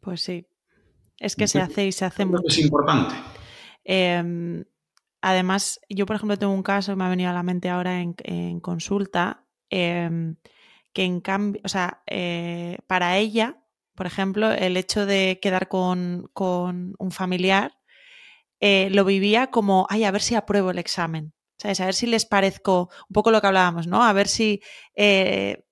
Pues 0.00 0.20
sí, 0.20 0.48
es 1.16 1.36
que 1.36 1.46
se 1.46 1.60
hace 1.60 1.86
y 1.86 1.92
se 1.92 2.06
hace 2.06 2.24
mucho. 2.24 2.48
Es 2.48 2.58
importante. 2.58 3.14
Em, 3.84 4.64
además, 5.22 5.78
yo 5.88 6.06
por 6.06 6.16
ejemplo 6.16 6.36
tengo 6.36 6.52
un 6.52 6.64
caso 6.64 6.90
que 6.90 6.96
me 6.96 7.04
ha 7.04 7.08
venido 7.08 7.30
a 7.30 7.34
la 7.34 7.44
mente 7.44 7.70
ahora 7.70 8.00
en 8.00 8.58
consulta 8.58 9.43
Em, 9.76 10.36
que 10.92 11.02
en 11.02 11.20
cambio, 11.20 11.60
o 11.64 11.68
sea, 11.68 12.02
eh, 12.06 12.78
para 12.86 13.18
ella, 13.18 13.58
por 13.96 14.06
ejemplo, 14.06 14.52
el 14.52 14.76
hecho 14.76 15.04
de 15.04 15.40
quedar 15.42 15.66
con, 15.68 16.30
un 16.36 17.10
familiar, 17.10 17.72
eh, 18.60 18.88
lo 18.92 19.04
vivía 19.04 19.48
como, 19.48 19.86
ay, 19.90 20.04
a 20.04 20.12
ver 20.12 20.22
si 20.22 20.36
apruebo 20.36 20.70
el 20.70 20.78
examen, 20.78 21.34
¿sabes? 21.58 21.80
A 21.80 21.86
ver 21.86 21.94
si 21.94 22.06
les 22.06 22.24
parezco, 22.26 22.88
un 23.08 23.14
poco 23.14 23.32
lo 23.32 23.40
que 23.40 23.48
hablábamos, 23.48 23.88
¿no? 23.88 24.04
A 24.04 24.12
ver 24.12 24.28
si 24.28 24.62
eh, 24.94 25.64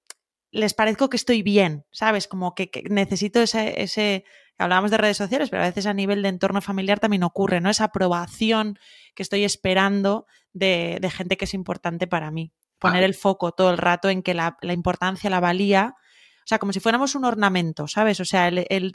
les 0.51 0.75
parezco 0.75 1.09
que 1.09 1.17
estoy 1.17 1.43
bien, 1.43 1.85
¿sabes? 1.93 2.27
Como 2.27 2.55
que, 2.57 2.71
necesito 2.91 3.41
ese, 3.41 3.83
ese, 3.83 4.25
hablábamos 4.59 4.91
de 4.91 4.99
redes 4.99 5.17
sociales, 5.17 5.49
pero 5.51 5.63
a 5.63 5.67
veces 5.67 5.87
a 5.87 5.95
nivel 5.95 6.23
de 6.23 6.29
entorno 6.31 6.61
familiar 6.61 6.99
también 6.99 7.23
ocurre, 7.23 7.61
¿no? 7.61 7.71
Esa 7.71 7.85
aprobación 7.85 8.79
que 9.15 9.23
estoy 9.23 9.45
esperando 9.45 10.27
de 10.53 11.11
gente 11.15 11.37
que 11.37 11.45
es 11.45 11.55
importante 11.55 12.07
para 12.09 12.33
mí 12.33 12.53
poner 12.83 13.05
el 13.05 13.15
foco 13.15 13.53
todo 13.53 13.71
el 13.71 13.79
rato 13.79 14.09
en 14.09 14.23
que 14.23 14.35
la, 14.35 14.59
importancia, 14.63 15.31
la 15.31 15.41
valía, 15.41 15.95
o 15.97 16.47
sea, 16.47 16.59
como 16.59 16.73
si 16.73 16.81
fuéramos 16.81 17.15
un 17.15 17.25
ornamento, 17.25 17.87
¿sabes? 17.87 18.21
O 18.21 18.25
sea, 18.25 18.49
el, 18.49 18.93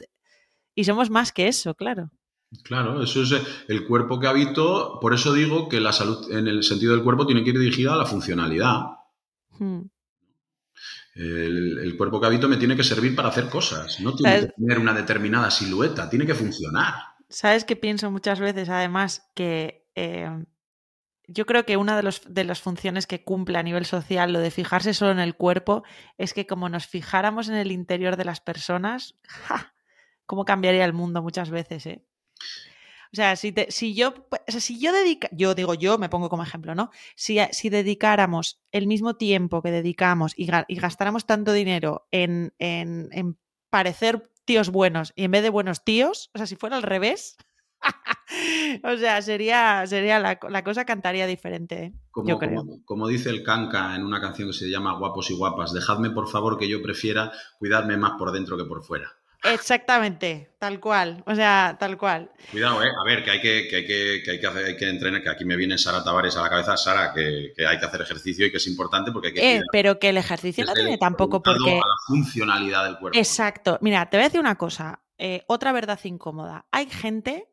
y 0.74 0.84
somos 0.84 1.10
más 1.10 1.32
que 1.32 1.48
eso, 1.48 1.74
claro. 1.74 2.10
Claro, 2.62 3.02
eso 3.02 3.22
es 3.22 3.34
el 3.68 3.86
cuerpo 3.86 4.20
que 4.20 4.26
habito, 4.26 4.98
por 5.00 5.12
eso 5.14 5.32
digo 5.32 5.68
que 5.68 5.80
la 5.80 5.92
salud 5.92 6.30
en 6.30 6.46
el 6.48 6.62
sentido 6.62 6.92
del 6.94 7.02
cuerpo 7.02 7.26
tiene 7.26 7.42
que 7.42 7.50
ir 7.50 7.58
dirigida 7.58 7.94
a 7.94 7.96
la 7.96 8.06
funcionalidad. 8.06 8.82
Hmm. 9.58 9.82
El, 11.14 11.96
cuerpo 11.96 12.20
que 12.20 12.28
habito 12.28 12.48
me 12.48 12.58
tiene 12.58 12.76
que 12.76 12.84
servir 12.84 13.16
para 13.16 13.28
hacer 13.28 13.48
cosas, 13.48 13.98
no 14.00 14.14
tiene 14.14 14.40
que 14.40 14.52
tener 14.52 14.78
una 14.78 14.94
determinada 14.94 15.50
silueta, 15.50 16.08
tiene 16.08 16.24
que 16.24 16.34
funcionar. 16.34 16.94
¿Sabes 17.28 17.64
qué 17.64 17.74
pienso 17.74 18.10
muchas 18.10 18.38
veces, 18.38 18.68
además, 18.68 19.28
que 19.34 19.88
eh, 19.96 20.30
yo 21.28 21.44
creo 21.44 21.64
que 21.64 21.76
una 21.76 22.00
de, 22.00 22.14
de 22.26 22.44
las 22.44 22.60
funciones 22.60 23.06
que 23.06 23.22
cumple 23.22 23.58
a 23.58 23.62
nivel 23.62 23.84
social, 23.84 24.32
lo 24.32 24.40
de 24.40 24.50
fijarse 24.50 24.94
solo 24.94 25.12
en 25.12 25.18
el 25.18 25.36
cuerpo, 25.36 25.84
es 26.16 26.32
que 26.32 26.46
como 26.46 26.68
nos 26.68 26.86
fijáramos 26.86 27.48
en 27.48 27.54
el 27.54 27.70
interior 27.70 28.16
de 28.16 28.24
las 28.24 28.40
personas, 28.40 29.18
¿cómo 30.26 30.46
cambiaría 30.46 30.84
el 30.86 30.94
mundo 30.94 31.22
muchas 31.22 31.50
veces? 31.50 31.86
Eh? 31.86 32.04
O 33.12 33.16
sea, 33.16 33.36
si, 33.36 33.54
si 33.68 33.94
yo, 33.94 34.14
si 34.48 34.80
yo 34.80 34.90
yo 35.32 35.54
digo 35.54 35.74
yo, 35.74 35.98
me 35.98 36.08
pongo 36.08 36.30
como 36.30 36.42
ejemplo, 36.42 36.74
¿no? 36.74 36.90
Si, 37.14 37.38
si 37.52 37.68
dedicáramos 37.68 38.62
el 38.72 38.86
mismo 38.86 39.16
tiempo 39.16 39.62
que 39.62 39.70
dedicamos 39.70 40.32
y, 40.36 40.46
gastáramos 40.46 41.26
tanto 41.26 41.52
dinero 41.52 42.06
en, 42.10 42.54
en, 42.58 43.08
en 43.12 43.38
parecer 43.70 44.30
tíos 44.44 44.70
buenos 44.70 45.12
y 45.14 45.24
en 45.24 45.30
vez 45.30 45.42
de 45.42 45.50
buenos 45.50 45.84
tíos, 45.84 46.30
o 46.34 46.38
sea, 46.38 46.46
si 46.46 46.56
fuera 46.56 46.76
al 46.76 46.82
revés, 46.82 47.36
o 48.84 48.96
sea, 48.96 49.22
sería, 49.22 49.86
sería 49.86 50.18
la, 50.18 50.64
cosa 50.64 50.84
cantaría 50.84 51.26
diferente, 51.26 51.84
¿eh? 51.84 51.92
como, 52.10 52.38
Como, 52.84 53.08
dice 53.08 53.30
el 53.30 53.42
Canca 53.42 53.94
en 53.94 54.04
una 54.04 54.20
canción 54.20 54.48
que 54.48 54.54
se 54.54 54.70
llama 54.70 54.98
Guapos 54.98 55.30
y 55.30 55.34
Guapas, 55.34 55.72
dejadme 55.72 56.10
por 56.10 56.28
favor 56.28 56.58
que 56.58 56.68
yo 56.68 56.82
prefiera 56.82 57.32
cuidarme 57.58 57.96
más 57.96 58.12
por 58.18 58.32
dentro 58.32 58.56
que 58.56 58.64
por 58.64 58.82
fuera. 58.82 59.12
Exactamente, 59.44 60.50
tal 60.58 60.80
cual, 60.80 61.22
o 61.24 61.34
sea, 61.34 61.76
tal 61.78 61.96
cual. 61.96 62.32
Cuidado, 62.50 62.82
¿eh? 62.82 62.88
A 62.88 63.04
ver, 63.04 63.22
que 63.22 63.30
hay 63.30 63.40
que, 63.40 63.68
que, 63.68 63.76
hay 63.76 63.86
que, 63.86 64.22
que, 64.24 64.30
hay 64.32 64.40
que, 64.40 64.46
hacer, 64.48 64.64
hay 64.64 64.76
que 64.76 64.88
entrenar, 64.88 65.22
que 65.22 65.28
aquí 65.28 65.44
me 65.44 65.56
viene 65.56 65.78
Sara 65.78 66.02
Tavares 66.02 66.36
a 66.36 66.42
la 66.42 66.50
cabeza, 66.50 66.76
Sara, 66.76 67.12
que, 67.14 67.52
hay 67.56 67.78
que 67.78 67.86
hacer 67.86 68.00
ejercicio 68.00 68.46
y 68.46 68.50
que 68.50 68.56
es 68.56 68.66
importante 68.66 69.12
porque 69.12 69.28
hay 69.28 69.34
que... 69.34 69.56
Eh, 69.56 69.62
pero 69.70 70.00
que 70.00 70.08
el 70.08 70.16
ejercicio 70.16 70.64
no 70.64 70.74
tiene 70.74 70.98
tampoco 70.98 71.40
porque... 71.40 71.70
A 71.70 71.76
la 71.76 71.82
funcionalidad 72.08 72.84
del 72.84 72.98
cuerpo. 72.98 73.16
Exacto. 73.16 73.78
Mira, 73.80 74.10
te 74.10 74.16
voy 74.16 74.22
a 74.22 74.26
decir 74.26 74.40
una 74.40 74.56
cosa. 74.56 75.02
eh, 75.18 75.44
otra 75.46 75.70
verdad 75.70 76.00
incómoda. 76.02 76.66
Hay 76.72 76.90
gente 76.90 77.48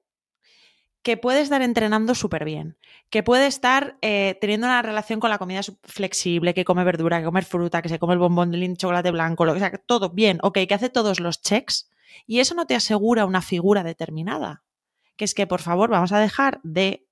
que 1.05 1.17
puede 1.17 1.41
estar 1.41 1.61
entrenando 1.61 2.15
súper 2.15 2.45
bien, 2.45 2.79
que 3.11 3.21
puede 3.21 3.45
estar 3.45 3.95
eh, 4.01 4.39
teniendo 4.41 4.65
una 4.65 4.81
relación 4.81 5.19
con 5.19 5.29
la 5.29 5.37
comida 5.37 5.61
flexible, 5.83 6.55
que 6.55 6.65
come 6.65 6.83
verdura, 6.83 7.19
que 7.19 7.25
come 7.25 7.43
fruta, 7.43 7.83
que 7.83 7.89
se 7.89 7.99
come 7.99 8.13
el 8.13 8.19
bombón 8.19 8.49
de 8.49 8.75
chocolate 8.75 9.11
blanco, 9.11 9.45
lo 9.45 9.53
que 9.53 9.59
sea, 9.59 9.71
todo 9.85 10.09
bien, 10.09 10.39
ok, 10.41 10.57
que 10.67 10.73
hace 10.73 10.89
todos 10.89 11.19
los 11.19 11.43
checks 11.43 11.91
y 12.25 12.39
eso 12.39 12.55
no 12.55 12.65
te 12.65 12.73
asegura 12.73 13.27
una 13.27 13.43
figura 13.43 13.83
determinada. 13.83 14.63
Que 15.15 15.25
es 15.25 15.35
que, 15.35 15.45
por 15.45 15.61
favor, 15.61 15.91
vamos 15.91 16.11
a 16.11 16.17
dejar 16.17 16.59
de 16.63 17.07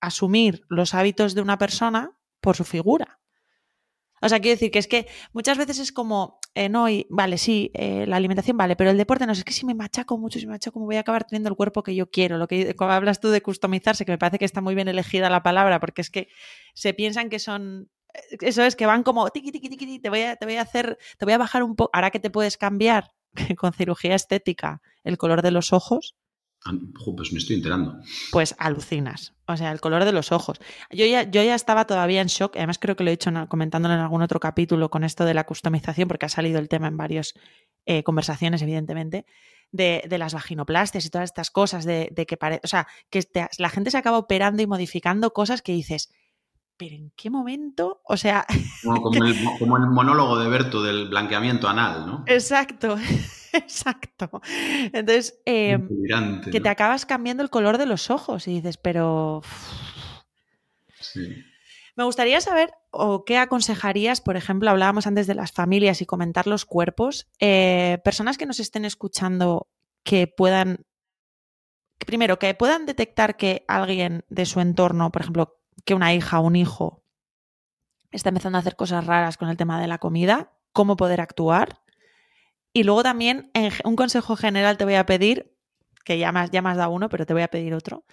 asumir 0.00 0.64
los 0.70 0.94
hábitos 0.94 1.34
de 1.34 1.42
una 1.42 1.58
persona 1.58 2.12
por 2.40 2.56
su 2.56 2.64
figura. 2.64 3.20
O 4.24 4.28
sea, 4.28 4.40
quiero 4.40 4.54
decir 4.54 4.70
que 4.70 4.78
es 4.78 4.88
que 4.88 5.06
muchas 5.34 5.58
veces 5.58 5.78
es 5.78 5.92
como, 5.92 6.38
eh, 6.54 6.70
no, 6.70 6.88
y, 6.88 7.06
vale, 7.10 7.36
sí, 7.36 7.70
eh, 7.74 8.06
la 8.06 8.16
alimentación 8.16 8.56
vale, 8.56 8.74
pero 8.74 8.88
el 8.90 8.96
deporte 8.96 9.26
no, 9.26 9.32
es 9.32 9.44
que 9.44 9.52
si 9.52 9.66
me 9.66 9.74
machaco 9.74 10.16
mucho, 10.16 10.38
si 10.38 10.46
me 10.46 10.52
machaco, 10.52 10.80
me 10.80 10.86
voy 10.86 10.96
a 10.96 11.00
acabar 11.00 11.24
teniendo 11.24 11.50
el 11.50 11.56
cuerpo 11.56 11.82
que 11.82 11.94
yo 11.94 12.10
quiero. 12.10 12.38
Lo 12.38 12.48
que 12.48 12.74
hablas 12.78 13.20
tú 13.20 13.28
de 13.28 13.42
customizarse, 13.42 14.06
que 14.06 14.12
me 14.12 14.18
parece 14.18 14.38
que 14.38 14.46
está 14.46 14.62
muy 14.62 14.74
bien 14.74 14.88
elegida 14.88 15.28
la 15.28 15.42
palabra, 15.42 15.78
porque 15.78 16.00
es 16.00 16.08
que 16.08 16.28
se 16.72 16.94
piensan 16.94 17.28
que 17.28 17.38
son 17.38 17.90
eh, 18.14 18.38
eso 18.40 18.62
es 18.62 18.76
que 18.76 18.86
van 18.86 19.02
como 19.02 19.28
tiqui, 19.28 19.52
tiqui, 19.52 19.68
tiqui, 19.68 19.98
te 19.98 20.08
voy 20.08 20.22
a, 20.22 20.36
te 20.36 20.46
voy 20.46 20.56
a 20.56 20.62
hacer, 20.62 20.98
te 21.18 21.26
voy 21.26 21.34
a 21.34 21.38
bajar 21.38 21.62
un 21.62 21.76
poco, 21.76 21.90
ahora 21.92 22.10
que 22.10 22.20
te 22.20 22.30
puedes 22.30 22.56
cambiar 22.56 23.12
con 23.58 23.72
cirugía 23.74 24.14
estética 24.14 24.80
el 25.02 25.18
color 25.18 25.42
de 25.42 25.50
los 25.50 25.72
ojos, 25.74 26.16
pues 27.16 27.32
me 27.32 27.38
estoy 27.38 27.56
enterando. 27.56 28.00
Pues 28.32 28.54
alucinas. 28.58 29.34
O 29.46 29.56
sea, 29.56 29.70
el 29.70 29.80
color 29.80 30.04
de 30.04 30.12
los 30.12 30.32
ojos. 30.32 30.58
Yo 30.90 31.04
ya, 31.04 31.22
yo 31.24 31.42
ya 31.42 31.54
estaba 31.54 31.86
todavía 31.86 32.22
en 32.22 32.28
shock, 32.28 32.56
además 32.56 32.78
creo 32.78 32.96
que 32.96 33.04
lo 33.04 33.10
he 33.10 33.12
dicho 33.12 33.30
comentándolo 33.48 33.94
en 33.94 34.00
algún 34.00 34.22
otro 34.22 34.40
capítulo 34.40 34.90
con 34.90 35.04
esto 35.04 35.24
de 35.24 35.34
la 35.34 35.44
customización, 35.44 36.08
porque 36.08 36.26
ha 36.26 36.30
salido 36.30 36.58
el 36.58 36.68
tema 36.68 36.88
en 36.88 36.96
varias 36.96 37.34
eh, 37.84 38.02
conversaciones, 38.02 38.62
evidentemente, 38.62 39.26
de, 39.70 40.06
las 40.18 40.32
vaginoplastias 40.32 41.04
y 41.04 41.10
todas 41.10 41.30
estas 41.30 41.50
cosas, 41.50 41.84
de, 41.84 42.10
que 42.14 42.38
o 42.62 42.66
sea, 42.66 42.86
que 43.10 43.22
la 43.58 43.68
gente 43.68 43.90
se 43.90 43.98
acaba 43.98 44.18
operando 44.18 44.62
y 44.62 44.66
modificando 44.66 45.32
cosas 45.32 45.60
que 45.60 45.72
dices, 45.72 46.10
pero 46.78 46.94
¿en 46.94 47.12
qué 47.14 47.28
momento? 47.28 48.00
O 48.04 48.16
sea... 48.16 48.46
Como, 48.82 49.12
el, 49.24 49.36
como 49.58 49.76
el 49.76 49.86
monólogo 49.86 50.38
de 50.38 50.48
Berto 50.48 50.82
del 50.82 51.08
blanqueamiento 51.08 51.68
anal, 51.68 52.06
¿no? 52.06 52.24
Exacto. 52.26 52.96
Exacto. 53.58 54.40
Entonces, 54.92 55.40
em, 55.44 55.88
que 56.50 56.60
te 56.60 56.68
acabas 56.68 57.06
cambiando 57.06 57.42
el 57.42 57.50
color 57.50 57.78
de 57.78 57.86
los 57.86 58.10
ojos 58.10 58.48
y 58.48 58.54
dices, 58.54 58.76
pero... 58.76 59.42
Me 61.96 62.02
gustaría 62.02 62.40
saber 62.40 62.72
o 62.90 63.24
qué 63.24 63.38
aconsejarías, 63.38 64.20
por 64.20 64.36
ejemplo, 64.36 64.70
hablábamos 64.70 65.06
antes 65.06 65.28
de 65.28 65.34
las 65.34 65.52
familias 65.52 66.02
y 66.02 66.06
comentar 66.06 66.48
los 66.48 66.64
cuerpos, 66.64 67.28
eh, 67.38 67.98
personas 68.04 68.36
que 68.36 68.46
nos 68.46 68.58
estén 68.58 68.84
escuchando 68.84 69.68
que 70.02 70.26
puedan, 70.26 70.84
primero, 72.04 72.40
que 72.40 72.52
puedan 72.54 72.84
detectar 72.84 73.36
que 73.36 73.64
alguien 73.68 74.24
de 74.28 74.44
su 74.44 74.60
entorno, 74.60 75.12
por 75.12 75.22
ejemplo, 75.22 75.60
que 75.84 75.94
una 75.94 76.12
hija 76.12 76.40
o 76.40 76.46
un 76.46 76.56
hijo 76.56 77.04
está 78.10 78.30
empezando 78.30 78.58
a 78.58 78.60
hacer 78.60 78.74
cosas 78.74 79.06
raras 79.06 79.36
con 79.36 79.48
el 79.48 79.56
tema 79.56 79.80
de 79.80 79.86
la 79.86 79.98
comida, 79.98 80.52
cómo 80.72 80.96
poder 80.96 81.20
actuar. 81.20 81.83
Y 82.74 82.82
luego 82.82 83.02
también 83.02 83.50
un 83.84 83.96
consejo 83.96 84.36
general 84.36 84.76
te 84.76 84.84
voy 84.84 84.94
a 84.94 85.06
pedir, 85.06 85.56
que 86.04 86.18
ya 86.18 86.32
más, 86.32 86.50
ya 86.50 86.60
más 86.60 86.76
uno, 86.90 87.08
pero 87.08 87.24
te 87.24 87.32
voy 87.32 87.42
a 87.42 87.48
pedir 87.48 87.72
otro, 87.72 88.04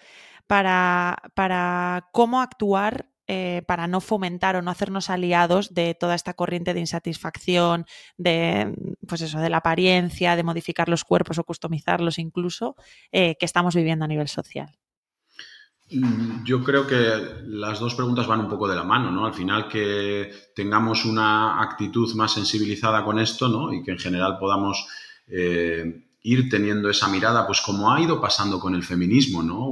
para, 0.48 1.18
para 1.36 2.08
cómo 2.14 2.42
actuar 2.42 3.12
eh, 3.34 3.62
para 3.66 3.88
no 3.88 4.02
fomentar 4.02 4.58
o 4.58 4.62
no 4.62 4.72
hacernos 4.72 5.10
aliados 5.10 5.74
de 5.74 5.96
toda 5.96 6.16
esta 6.16 6.34
corriente 6.34 6.74
de 6.74 6.82
insatisfacción, 6.82 7.86
de 8.18 8.74
pues 9.08 9.22
eso, 9.22 9.40
de 9.40 9.50
la 9.50 9.58
apariencia, 9.58 10.36
de 10.36 10.44
modificar 10.44 10.90
los 10.90 11.06
cuerpos 11.06 11.38
o 11.38 11.46
customizarlos 11.46 12.20
incluso, 12.20 12.76
eh, 13.14 13.38
que 13.40 13.46
estamos 13.46 13.74
viviendo 13.74 14.04
a 14.04 14.10
nivel 14.10 14.28
social. 14.28 14.81
Yo 16.46 16.64
creo 16.64 16.88
que 16.88 17.44
las 17.48 17.80
dos 17.80 17.96
preguntas 17.96 18.26
van 18.26 18.40
un 18.40 18.50
poco 18.50 18.68
de 18.68 18.76
la 18.76 18.84
mano, 18.84 19.12
¿no? 19.12 19.26
Al 19.26 19.34
final 19.34 19.68
que 19.68 20.32
tengamos 20.56 21.04
una 21.04 21.62
actitud 21.62 22.14
más 22.16 22.34
sensibilizada 22.34 23.04
con 23.04 23.20
esto, 23.20 23.50
¿no? 23.50 23.74
Y 23.74 23.84
que 23.84 23.92
en 23.92 24.00
general 24.00 24.38
podamos 24.40 24.88
eh, 25.28 26.06
ir 26.24 26.50
teniendo 26.50 26.90
esa 26.90 27.10
mirada, 27.10 27.46
pues 27.46 27.60
como 27.62 27.92
ha 27.92 28.00
ido 28.00 28.22
pasando 28.22 28.60
con 28.60 28.74
el 28.76 28.84
feminismo, 28.84 29.42
¿no? 29.44 29.68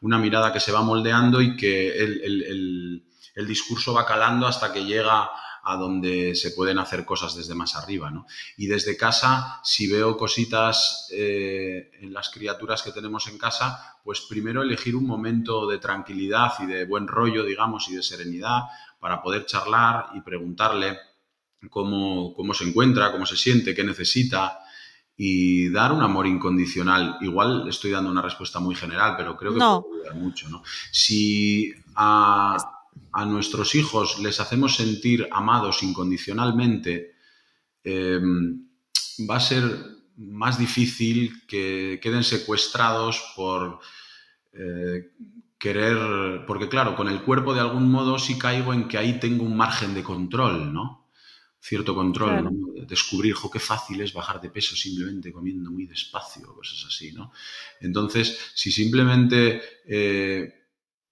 una 0.00 0.18
mirada 0.18 0.52
que 0.52 0.60
se 0.60 0.72
va 0.72 0.82
moldeando 0.82 1.42
y 1.42 1.56
que 1.56 1.92
el 1.98 3.46
discurso 3.46 3.92
va 3.92 4.06
calando 4.06 4.46
hasta 4.46 4.72
que 4.72 4.84
llega 4.84 5.30
a 5.64 5.76
donde 5.76 6.34
se 6.34 6.50
pueden 6.50 6.78
hacer 6.78 7.04
cosas 7.04 7.34
desde 7.34 7.54
más 7.54 7.74
arriba. 7.76 8.10
¿no? 8.10 8.26
Y 8.56 8.66
desde 8.66 8.96
casa, 8.96 9.60
si 9.64 9.86
veo 9.86 10.16
cositas 10.16 11.08
eh, 11.12 11.90
en 12.00 12.12
las 12.12 12.30
criaturas 12.30 12.82
que 12.82 12.92
tenemos 12.92 13.26
en 13.28 13.38
casa, 13.38 13.96
pues 14.04 14.20
primero 14.22 14.62
elegir 14.62 14.94
un 14.94 15.06
momento 15.06 15.66
de 15.66 15.78
tranquilidad 15.78 16.52
y 16.60 16.66
de 16.66 16.84
buen 16.84 17.08
rollo, 17.08 17.44
digamos, 17.44 17.88
y 17.88 17.96
de 17.96 18.02
serenidad 18.02 18.62
para 19.00 19.22
poder 19.22 19.46
charlar 19.46 20.10
y 20.14 20.20
preguntarle 20.20 20.98
cómo, 21.70 22.34
cómo 22.34 22.52
se 22.54 22.64
encuentra, 22.64 23.12
cómo 23.12 23.26
se 23.26 23.36
siente, 23.36 23.74
qué 23.74 23.84
necesita 23.84 24.60
y 25.16 25.70
dar 25.70 25.92
un 25.92 26.02
amor 26.02 26.26
incondicional. 26.26 27.18
Igual 27.20 27.68
estoy 27.68 27.92
dando 27.92 28.10
una 28.10 28.22
respuesta 28.22 28.60
muy 28.60 28.74
general, 28.74 29.14
pero 29.16 29.36
creo 29.36 29.52
que 29.52 29.58
no. 29.58 29.82
puede 29.82 30.02
ayudar 30.02 30.22
mucho. 30.22 30.48
¿no? 30.48 30.62
Si 30.90 31.72
a, 31.94 32.56
a 33.12 33.24
nuestros 33.24 33.74
hijos 33.74 34.18
les 34.18 34.40
hacemos 34.40 34.76
sentir 34.76 35.28
amados 35.30 35.82
incondicionalmente, 35.82 37.14
em, 37.84 38.66
va 39.28 39.36
a 39.36 39.40
ser 39.40 39.62
más 40.16 40.58
difícil 40.58 41.46
que 41.46 42.00
queden 42.02 42.24
secuestrados 42.24 43.32
por 43.36 43.80
eh, 44.52 45.12
querer, 45.58 46.44
porque 46.46 46.68
claro, 46.68 46.94
con 46.94 47.08
el 47.08 47.22
cuerpo 47.22 47.54
de 47.54 47.60
algún 47.60 47.90
modo 47.90 48.18
sí 48.18 48.38
caigo 48.38 48.74
en 48.74 48.86
que 48.88 48.98
ahí 48.98 49.18
tengo 49.18 49.44
un 49.44 49.56
margen 49.56 49.94
de 49.94 50.02
control, 50.02 50.72
¿no? 50.72 51.08
Cierto 51.58 51.94
control, 51.94 52.50
descubrir, 52.86 53.34
qué 53.50 53.58
fácil 53.58 54.00
es 54.02 54.12
bajar 54.12 54.40
de 54.40 54.50
peso 54.50 54.76
simplemente 54.76 55.32
comiendo 55.32 55.70
muy 55.70 55.86
despacio, 55.86 56.54
cosas 56.54 56.84
así, 56.86 57.12
¿no? 57.12 57.32
Entonces, 57.80 58.52
si 58.54 58.70
simplemente 58.70 59.62
eh, 59.86 60.66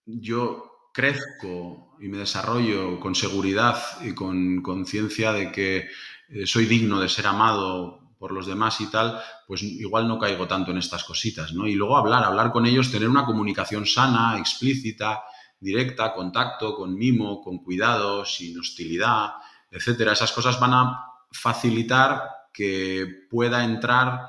yo 0.04 0.71
crezco 0.92 1.96
y 2.00 2.08
me 2.08 2.18
desarrollo 2.18 3.00
con 3.00 3.14
seguridad 3.14 3.80
y 4.02 4.14
con 4.14 4.62
conciencia 4.62 5.32
de 5.32 5.50
que 5.50 5.88
eh, 6.28 6.46
soy 6.46 6.66
digno 6.66 7.00
de 7.00 7.08
ser 7.08 7.26
amado 7.26 8.02
por 8.18 8.32
los 8.32 8.46
demás 8.46 8.80
y 8.80 8.86
tal, 8.86 9.20
pues 9.48 9.62
igual 9.62 10.06
no 10.06 10.18
caigo 10.18 10.46
tanto 10.46 10.70
en 10.70 10.78
estas 10.78 11.02
cositas, 11.02 11.52
¿no? 11.52 11.66
Y 11.66 11.74
luego 11.74 11.96
hablar, 11.96 12.22
hablar 12.22 12.52
con 12.52 12.66
ellos, 12.66 12.92
tener 12.92 13.08
una 13.08 13.26
comunicación 13.26 13.84
sana, 13.84 14.38
explícita, 14.38 15.24
directa, 15.58 16.12
contacto, 16.12 16.76
con 16.76 16.94
mimo, 16.94 17.40
con 17.42 17.58
cuidado, 17.58 18.24
sin 18.24 18.58
hostilidad, 18.60 19.32
etcétera. 19.70 20.12
Esas 20.12 20.30
cosas 20.30 20.60
van 20.60 20.72
a 20.72 21.04
facilitar 21.32 22.22
que 22.52 23.26
pueda 23.28 23.64
entrar 23.64 24.28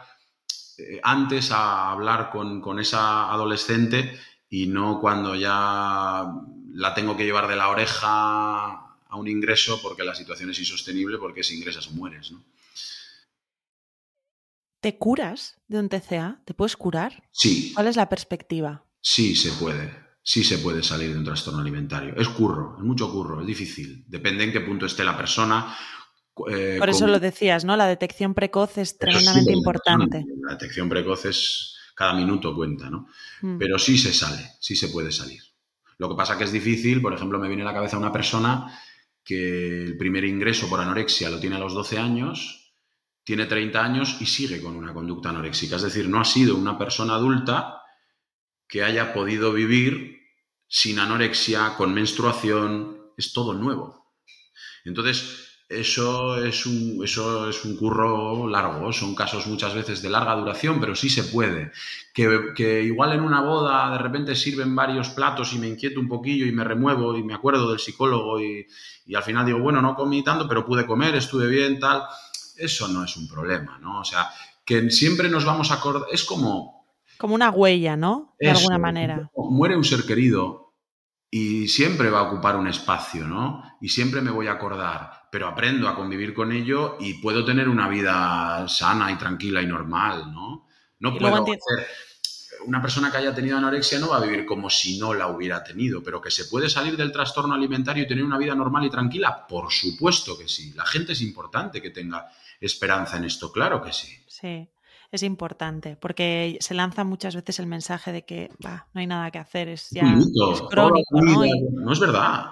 eh, 0.78 1.00
antes 1.04 1.52
a 1.52 1.92
hablar 1.92 2.32
con, 2.32 2.62
con 2.62 2.80
esa 2.80 3.32
adolescente 3.32 4.20
y 4.50 4.68
no 4.68 5.00
cuando 5.00 5.36
ya 5.36 6.26
la 6.74 6.94
tengo 6.94 7.16
que 7.16 7.24
llevar 7.24 7.48
de 7.48 7.56
la 7.56 7.70
oreja 7.70 8.98
a 9.08 9.16
un 9.16 9.28
ingreso 9.28 9.80
porque 9.82 10.04
la 10.04 10.16
situación 10.16 10.50
es 10.50 10.60
insostenible, 10.60 11.18
porque 11.18 11.44
si 11.44 11.56
ingresas 11.56 11.92
mueres. 11.92 12.32
¿no? 12.32 12.44
¿Te 14.80 14.98
curas 14.98 15.62
de 15.68 15.80
un 15.80 15.88
TCA? 15.88 16.42
¿Te 16.46 16.54
puedes 16.54 16.76
curar? 16.76 17.24
Sí. 17.32 17.72
¿Cuál 17.74 17.88
es 17.88 17.96
la 17.96 18.10
perspectiva? 18.10 18.84
Sí, 19.00 19.36
se 19.36 19.52
puede. 19.54 20.04
Sí 20.24 20.44
se 20.44 20.58
puede 20.58 20.82
salir 20.84 21.12
de 21.12 21.20
un 21.20 21.26
trastorno 21.26 21.60
alimentario. 21.60 22.16
Es 22.16 22.30
curro, 22.30 22.76
es 22.78 22.84
mucho 22.84 23.12
curro, 23.12 23.42
es 23.42 23.48
difícil. 23.48 24.04
Depende 24.08 24.46
en 24.46 24.52
qué 24.52 24.62
punto 24.62 24.86
esté 24.86 25.04
la 25.04 25.16
persona. 25.18 25.76
Eh, 26.50 26.78
Por 26.80 26.90
eso 26.90 27.08
lo 27.08 27.20
decías, 27.20 27.66
¿no? 27.66 27.78
La 27.78 27.88
detección 27.88 28.34
precoz 28.34 28.78
es 28.78 28.98
tremendamente 28.98 29.52
importante. 29.52 30.26
La 30.42 30.54
detección 30.54 30.90
precoz 30.90 31.26
es 31.26 31.76
cada 31.94 32.14
minuto 32.14 32.56
cuenta, 32.56 32.90
¿no? 32.90 33.08
Mm. 33.42 33.58
Pero 33.58 33.78
sí 33.78 33.98
se 33.98 34.14
sale, 34.14 34.54
sí 34.60 34.76
se 34.76 34.88
puede 34.88 35.12
salir. 35.12 35.53
Lo 35.98 36.10
que 36.10 36.16
pasa 36.16 36.38
que 36.38 36.44
es 36.44 36.52
difícil, 36.52 37.02
por 37.02 37.14
ejemplo, 37.14 37.40
me 37.40 37.48
viene 37.48 37.64
a 37.64 37.66
la 37.66 37.74
cabeza 37.74 37.98
una 37.98 38.12
persona 38.12 38.68
que 39.24 39.84
el 39.84 39.98
primer 39.98 40.26
ingreso 40.26 40.70
por 40.70 40.80
anorexia 40.80 41.30
lo 41.30 41.40
tiene 41.40 41.56
a 41.56 41.60
los 41.60 41.74
12 41.74 41.98
años, 41.98 42.74
tiene 43.24 43.46
30 43.46 43.84
años 43.84 44.18
y 44.20 44.26
sigue 44.26 44.62
con 44.62 44.76
una 44.76 44.94
conducta 44.94 45.30
anoréxica. 45.30 45.78
Es 45.78 45.84
decir, 45.84 46.10
no 46.10 46.20
ha 46.20 46.26
sido 46.26 46.56
una 46.56 46.78
persona 46.78 47.16
adulta 47.16 47.82
que 48.68 48.84
haya 48.84 49.14
podido 49.14 49.54
vivir 49.54 50.20
sin 50.68 51.00
anorexia, 51.00 51.76
con 51.78 51.94
menstruación, 51.94 53.12
es 53.18 53.32
todo 53.32 53.54
nuevo. 53.54 54.12
Entonces, 54.84 55.53
eso 55.80 56.44
es, 56.44 56.66
un, 56.66 57.02
eso 57.04 57.50
es 57.50 57.64
un 57.66 57.76
curro 57.76 58.48
largo, 58.48 58.92
son 58.92 59.16
casos 59.16 59.48
muchas 59.48 59.74
veces 59.74 60.02
de 60.02 60.10
larga 60.10 60.36
duración, 60.36 60.80
pero 60.80 60.96
sí 60.96 61.10
se 61.10 61.24
puede. 61.24 61.72
Que, 62.14 62.84
igual 62.84 63.14
en 63.14 63.22
una 63.22 63.42
boda 63.42 63.92
de 63.92 63.98
repente 63.98 64.36
sirven 64.36 64.76
varios 64.76 65.10
platos 65.10 65.54
y 65.54 65.60
me 65.60 65.68
inquieto 65.68 66.00
un 66.00 66.08
poquillo 66.08 66.46
y 66.46 66.52
me 66.52 66.64
remuevo 66.64 67.18
y 67.18 67.24
me 67.24 67.34
acuerdo 67.34 67.70
del 67.70 67.80
psicólogo 67.80 68.42
y, 68.42 68.68
y 69.06 69.16
al 69.16 69.24
final 69.24 69.46
digo, 69.46 69.60
bueno, 69.60 69.82
no 69.82 69.96
comí 69.96 70.24
tanto, 70.24 70.48
pero 70.48 70.66
pude 70.66 70.86
comer, 70.86 71.16
estuve 71.16 71.48
bien, 71.48 71.80
tal. 71.80 72.04
Eso 72.58 72.88
no 72.88 73.04
es 73.04 73.18
un 73.18 73.28
problema, 73.28 73.80
¿no? 73.80 74.00
O 74.02 74.06
sea, 74.06 74.30
que 74.66 74.90
siempre 74.92 75.30
nos 75.30 75.46
vamos 75.46 75.72
a 75.72 75.76
acordar. 75.76 76.08
Es 76.12 76.24
como. 76.24 76.86
Como 77.18 77.36
una 77.36 77.52
huella, 77.52 77.96
¿no? 77.96 78.36
De 78.40 78.50
alguna 78.50 78.78
manera. 78.78 79.30
Muere 79.36 79.76
un 79.76 79.84
ser 79.84 80.04
querido 80.06 80.64
y 81.36 81.68
siempre 81.68 82.12
va 82.12 82.20
a 82.20 82.32
ocupar 82.32 82.56
un 82.56 82.68
espacio, 82.68 83.28
¿no? 83.28 83.64
Y 83.82 83.90
siempre 83.90 84.22
me 84.22 84.30
voy 84.30 84.46
a 84.46 84.52
acordar, 84.52 85.23
pero 85.34 85.48
aprendo 85.48 85.88
a 85.88 85.96
convivir 85.96 86.32
con 86.32 86.52
ello 86.52 86.96
y 87.00 87.16
puedo 87.16 87.44
tener 87.44 87.68
una 87.68 87.90
vida 87.90 88.68
sana 88.68 89.12
y 89.12 89.18
tranquila 89.18 89.64
y 89.64 89.66
normal, 89.66 90.32
¿no? 90.32 90.68
No 91.00 91.18
puedo 91.18 91.42
hacer 91.42 91.88
una 92.68 92.80
persona 92.80 93.10
que 93.12 93.18
haya 93.18 93.34
tenido 93.34 93.58
anorexia 93.58 93.98
no 93.98 94.10
va 94.10 94.18
a 94.18 94.22
vivir 94.22 94.46
como 94.46 94.70
si 94.70 95.00
no 95.00 95.12
la 95.12 95.30
hubiera 95.30 95.64
tenido, 95.64 96.04
pero 96.04 96.22
que 96.22 96.30
se 96.30 96.46
puede 96.46 96.70
salir 96.70 96.96
del 96.96 97.12
trastorno 97.12 97.56
alimentario 97.56 98.04
y 98.04 98.08
tener 98.08 98.24
una 98.24 98.38
vida 98.38 98.54
normal 98.54 98.86
y 98.86 98.92
tranquila, 98.92 99.48
por 99.48 99.72
supuesto 99.72 100.38
que 100.38 100.48
sí. 100.48 100.72
La 100.76 100.86
gente 100.86 101.14
es 101.14 101.22
importante 101.24 101.82
que 101.82 101.90
tenga 101.90 102.30
esperanza 102.62 103.18
en 103.18 103.24
esto, 103.24 103.52
claro 103.52 103.82
que 103.82 103.92
sí. 103.92 104.16
Sí, 104.28 104.70
es 105.12 105.24
importante, 105.24 105.98
porque 106.00 106.60
se 106.62 106.76
lanza 106.76 107.04
muchas 107.04 107.36
veces 107.36 107.58
el 107.58 107.66
mensaje 107.66 108.12
de 108.12 108.24
que 108.24 108.52
no 108.60 109.02
hay 109.02 109.08
nada 109.08 109.32
que 109.32 109.40
hacer, 109.40 109.68
es 109.68 109.90
ya 109.90 110.04
crónico, 110.70 111.22
¿no? 111.22 111.44
no 111.72 111.92
es 111.92 112.00
verdad. 112.00 112.52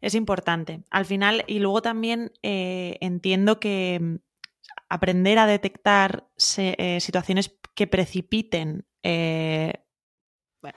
Es 0.00 0.14
importante. 0.14 0.82
Al 0.90 1.04
final, 1.04 1.44
y 1.46 1.58
luego 1.58 1.82
también 1.82 2.32
eh, 2.42 2.96
entiendo 3.00 3.60
que 3.60 3.98
mm, 4.00 4.16
aprender 4.88 5.38
a 5.38 5.46
detectar 5.46 6.28
eh, 6.56 7.00
situaciones 7.00 7.58
que 7.74 7.86
precipiten 7.86 8.86
eh, 9.02 9.72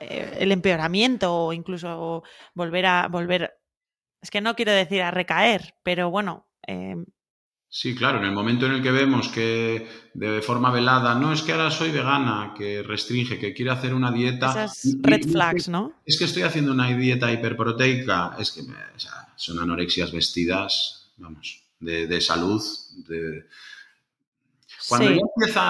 el 0.10 0.52
empeoramiento 0.52 1.46
o 1.46 1.54
incluso 1.54 2.24
volver 2.54 2.86
a 2.86 3.08
volver. 3.08 3.60
Es 4.22 4.32
que 4.32 4.42
no 4.42 4.56
quiero 4.56 4.72
decir 4.72 5.02
a 5.02 5.12
recaer, 5.12 5.76
pero 5.84 6.10
bueno. 6.10 6.48
Sí, 7.76 7.96
claro, 7.96 8.20
en 8.20 8.26
el 8.26 8.32
momento 8.34 8.68
en 8.68 8.74
el 8.74 8.84
que 8.84 8.92
vemos 8.92 9.30
que 9.30 10.12
de 10.14 10.44
forma 10.44 10.70
velada, 10.70 11.16
no 11.16 11.34
es 11.34 11.42
que 11.42 11.54
ahora 11.54 11.72
soy 11.72 11.90
vegana, 11.90 12.54
que 12.56 12.84
restringe, 12.84 13.40
que 13.40 13.52
quiere 13.52 13.72
hacer 13.72 13.96
una 13.96 14.12
dieta. 14.12 14.52
Esas 14.52 14.96
red 15.02 15.28
flags, 15.28 15.70
¿no? 15.70 15.92
Es 16.06 16.20
que 16.20 16.26
estoy 16.26 16.44
haciendo 16.44 16.72
una 16.72 16.96
dieta 16.96 17.32
hiperproteica, 17.32 18.36
es 18.38 18.52
que 18.52 18.62
son 19.36 19.58
anorexias 19.58 20.12
vestidas, 20.12 21.14
vamos, 21.18 21.64
de, 21.80 22.06
de 22.06 22.22
salud, 22.22 22.62
de, 23.08 23.48
cuando 24.88 25.10
ya 25.10 25.22
empieza 25.36 25.62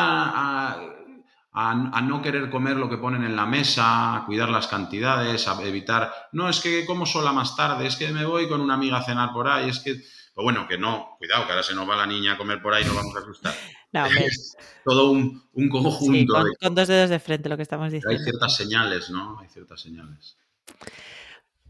a, 1.53 2.01
no 2.03 2.21
querer 2.21 2.49
comer 2.49 2.75
lo 2.75 2.89
que 2.89 2.97
ponen 2.97 3.23
en 3.23 3.37
la 3.37 3.45
mesa, 3.45 4.17
a 4.17 4.25
cuidar 4.25 4.49
las 4.49 4.67
cantidades, 4.67 5.47
a 5.47 5.61
evitar, 5.63 6.11
no, 6.33 6.49
es 6.49 6.59
que 6.59 6.85
como 6.85 7.05
sola 7.05 7.31
más 7.31 7.55
tarde, 7.55 7.87
es 7.87 7.95
que 7.95 8.11
me 8.11 8.25
voy 8.25 8.49
con 8.49 8.59
una 8.59 8.73
amiga 8.73 8.97
a 8.97 9.05
cenar 9.05 9.31
por 9.31 9.47
ahí, 9.47 9.69
es 9.69 9.79
que, 9.79 10.03
pues 10.33 10.43
bueno, 10.43 10.67
que 10.67 10.77
no, 10.77 11.15
cuidado, 11.19 11.45
que 11.45 11.51
ahora 11.51 11.63
se 11.63 11.75
nos 11.75 11.87
va 11.87 11.95
la 11.95 12.07
niña 12.07 12.33
a 12.33 12.37
comer 12.37 12.61
por 12.61 12.73
ahí, 12.73 12.83
no 12.85 12.95
vamos 12.95 13.15
a 13.15 13.19
asustar. 13.19 13.53
No, 13.91 14.05
es 14.25 14.57
todo 14.83 15.11
un, 15.11 15.69
conjunto. 15.69 16.43
con, 16.59 16.75
dos 16.75 16.87
dedos 16.87 17.09
de 17.09 17.19
frente 17.19 17.49
lo 17.49 17.55
que 17.55 17.63
estamos 17.63 17.91
diciendo. 17.91 18.09
Hay 18.09 18.23
ciertas 18.23 18.55
señales, 18.55 19.09
¿no? 19.11 19.39
Hay 19.39 19.47
ciertas 19.49 19.81
señales. 19.81 20.37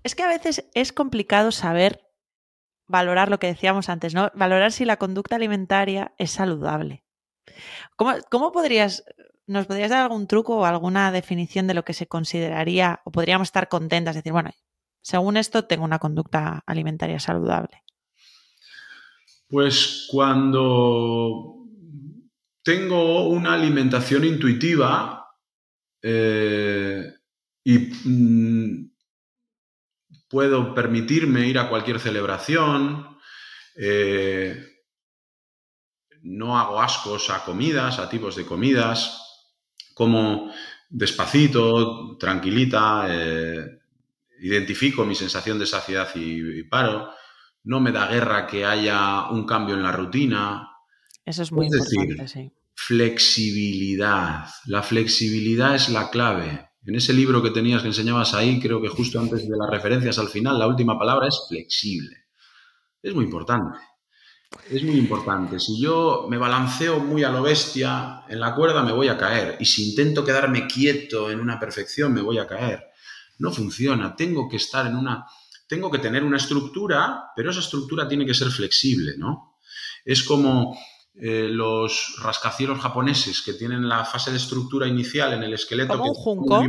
Es 0.03 0.15
que 0.15 0.23
a 0.23 0.27
veces 0.27 0.69
es 0.73 0.93
complicado 0.93 1.51
saber 1.51 2.01
valorar 2.87 3.29
lo 3.29 3.39
que 3.39 3.47
decíamos 3.47 3.89
antes, 3.89 4.13
¿no? 4.13 4.31
Valorar 4.33 4.71
si 4.71 4.85
la 4.85 4.97
conducta 4.97 5.35
alimentaria 5.35 6.13
es 6.17 6.31
saludable. 6.31 7.03
¿Cómo, 7.95 8.51
podrías, 8.51 9.03
nos 9.45 9.65
podrías 9.65 9.89
dar 9.89 10.03
algún 10.03 10.27
truco 10.27 10.57
o 10.57 10.65
alguna 10.65 11.11
definición 11.11 11.67
de 11.67 11.73
lo 11.73 11.83
que 11.83 11.93
se 11.93 12.07
consideraría 12.07 13.01
o 13.03 13.11
podríamos 13.11 13.49
estar 13.49 13.67
contentas, 13.67 14.15
decir, 14.15 14.31
bueno, 14.31 14.51
según 15.01 15.37
esto 15.37 15.65
tengo 15.65 15.83
una 15.83 15.99
conducta 15.99 16.63
alimentaria 16.65 17.19
saludable? 17.19 17.82
Pues 19.47 20.07
cuando 20.09 21.53
tengo 22.63 23.27
una 23.27 23.53
alimentación 23.53 24.23
intuitiva 24.23 25.27
eh, 26.01 27.13
y 27.63 27.77
mm, 27.77 28.91
puedo 30.29 30.73
permitirme 30.73 31.47
ir 31.47 31.59
a 31.59 31.69
cualquier 31.69 31.99
celebración, 31.99 33.17
eh, 33.75 34.73
no 36.23 36.57
hago 36.57 36.81
ascos 36.81 37.29
a 37.29 37.43
comidas, 37.43 37.99
a 37.99 38.09
tipos 38.09 38.35
de 38.35 38.45
comidas, 38.45 39.19
como 39.93 40.51
despacito, 40.89 42.17
tranquilita, 42.17 43.05
eh, 43.09 43.79
identifico 44.39 45.05
mi 45.05 45.15
sensación 45.15 45.59
de 45.59 45.65
saciedad 45.65 46.09
y, 46.15 46.63
paro, 46.63 47.13
no 47.63 47.79
me 47.79 47.91
da 47.91 48.07
guerra 48.07 48.47
que 48.47 48.65
haya 48.65 49.29
un 49.29 49.45
cambio 49.45 49.75
en 49.75 49.83
la 49.83 49.91
rutina. 49.91 50.69
Eso 51.25 51.43
es 51.43 51.51
muy 51.51 51.67
importante, 51.67 52.27
sí. 52.27 52.51
Flexibilidad. 52.75 54.47
La 54.65 54.83
flexibilidad 54.83 55.75
es 55.75 55.89
la 55.89 56.09
clave. 56.09 56.69
En 56.85 56.95
ese 56.95 57.13
libro 57.13 57.41
que 57.41 57.51
tenías 57.51 57.81
que 57.81 57.87
enseñabas 57.87 58.33
ahí, 58.33 58.59
creo 58.59 58.81
que 58.81 58.89
justo 58.89 59.19
antes 59.19 59.47
de 59.47 59.57
las 59.57 59.69
referencias 59.69 60.19
al 60.19 60.27
final, 60.27 60.59
la 60.59 60.67
última 60.67 60.99
palabra 60.99 61.27
es 61.27 61.45
flexible. 61.47 62.25
Es 63.01 63.13
muy 63.15 63.25
importante. 63.25 63.77
Es 64.69 64.83
muy 64.83 64.95
importante. 64.97 65.59
Si 65.59 65.81
yo 65.81 66.27
me 66.29 66.37
balanceo 66.37 66.99
muy 66.99 67.23
a 67.23 67.31
lo 67.31 67.41
bestia 67.41 68.23
en 68.27 68.39
la 68.39 68.53
cuerda, 68.53 68.83
me 68.83 68.91
voy 68.91 69.07
a 69.07 69.17
caer. 69.17 69.57
Y 69.59 69.65
si 69.65 69.89
intento 69.89 70.23
quedarme 70.23 70.67
quieto 70.67 71.31
en 71.31 71.39
una 71.39 71.59
perfección, 71.59 72.13
me 72.13 72.21
voy 72.21 72.37
a 72.37 72.47
caer. 72.47 72.83
No 73.39 73.51
funciona. 73.51 74.15
Tengo 74.15 74.47
que 74.49 74.57
estar 74.57 74.85
en 74.85 74.95
una. 74.95 75.25
Tengo 75.67 75.89
que 75.89 75.99
tener 75.99 76.23
una 76.23 76.37
estructura, 76.37 77.31
pero 77.35 77.51
esa 77.51 77.61
estructura 77.61 78.07
tiene 78.07 78.25
que 78.25 78.33
ser 78.33 78.49
flexible, 78.49 79.13
¿no? 79.17 79.57
Es 80.05 80.23
como 80.23 80.77
eh, 81.15 81.47
los 81.47 82.15
rascacielos 82.23 82.79
japoneses 82.79 83.43
que 83.43 83.53
tienen 83.53 83.87
la 83.87 84.03
fase 84.03 84.31
de 84.31 84.37
estructura 84.37 84.87
inicial 84.87 85.33
en 85.33 85.43
el 85.43 85.53
esqueleto. 85.53 85.97
Como 85.97 86.09
un 86.09 86.15
junco. 86.15 86.63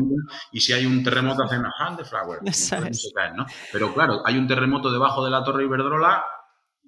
Y 0.53 0.61
si 0.61 0.74
hay 0.74 0.84
un 0.84 1.03
terremoto 1.03 1.45
hacen 1.45 1.62
hand 1.78 1.97
the 1.97 2.05
flower. 2.05 2.40
Pero 3.72 3.95
claro, 3.95 4.20
hay 4.24 4.36
un 4.36 4.47
terremoto 4.47 4.92
debajo 4.92 5.24
de 5.24 5.30
la 5.30 5.42
Torre 5.42 5.64
Iberdrola 5.64 6.24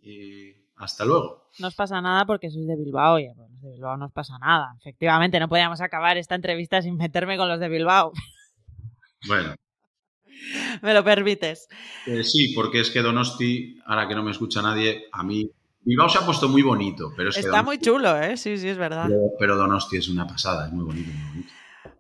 y 0.03 0.53
hasta 0.77 1.07
luego. 1.07 1.49
No 1.59 1.69
os 1.69 1.75
pasa 1.75 2.03
nada 2.03 2.27
porque 2.27 2.51
sois 2.51 2.67
de 2.67 2.77
Bilbao 2.77 3.19
y 3.19 3.25
de 3.25 3.71
Bilbao 3.73 3.97
no 3.97 4.07
os 4.07 4.13
pasa 4.13 4.39
nada. 4.39 4.75
Efectivamente, 4.79 5.41
no 5.41 5.49
podíamos 5.49 5.81
acabar 5.81 6.19
esta 6.19 6.35
entrevista 6.35 6.83
sin 6.83 6.97
meterme 6.97 7.39
con 7.39 7.49
los 7.49 7.59
de 7.59 7.71
Bilbao. 7.71 8.13
Bueno. 9.27 9.55
¿Me 10.83 10.95
lo 10.95 11.05
permites? 11.05 11.69
Eh, 12.07 12.25
sí, 12.25 12.53
porque 12.55 12.81
es 12.81 12.91
que 12.91 13.03
Donosti, 13.03 13.79
ahora 13.87 14.09
que 14.09 14.15
no 14.15 14.23
me 14.23 14.31
escucha 14.31 14.63
nadie, 14.63 15.07
a 15.13 15.23
mí 15.23 15.51
Bilbao 15.87 16.09
se 16.09 16.19
ha 16.19 16.27
puesto 16.27 16.49
muy 16.49 16.63
bonito, 16.63 17.13
pero 17.17 17.31
Está 17.31 17.63
muy 17.63 17.79
chulo, 17.79 18.21
¿eh? 18.21 18.37
Sí, 18.37 18.59
sí, 18.59 18.69
es 18.69 18.77
verdad. 18.77 19.09
Pero, 19.39 19.57
Donosti 19.57 19.99
es 19.99 20.09
una 20.09 20.27
pasada, 20.27 20.67
es 20.67 20.73
muy 20.73 20.85
bonito. 20.85 21.11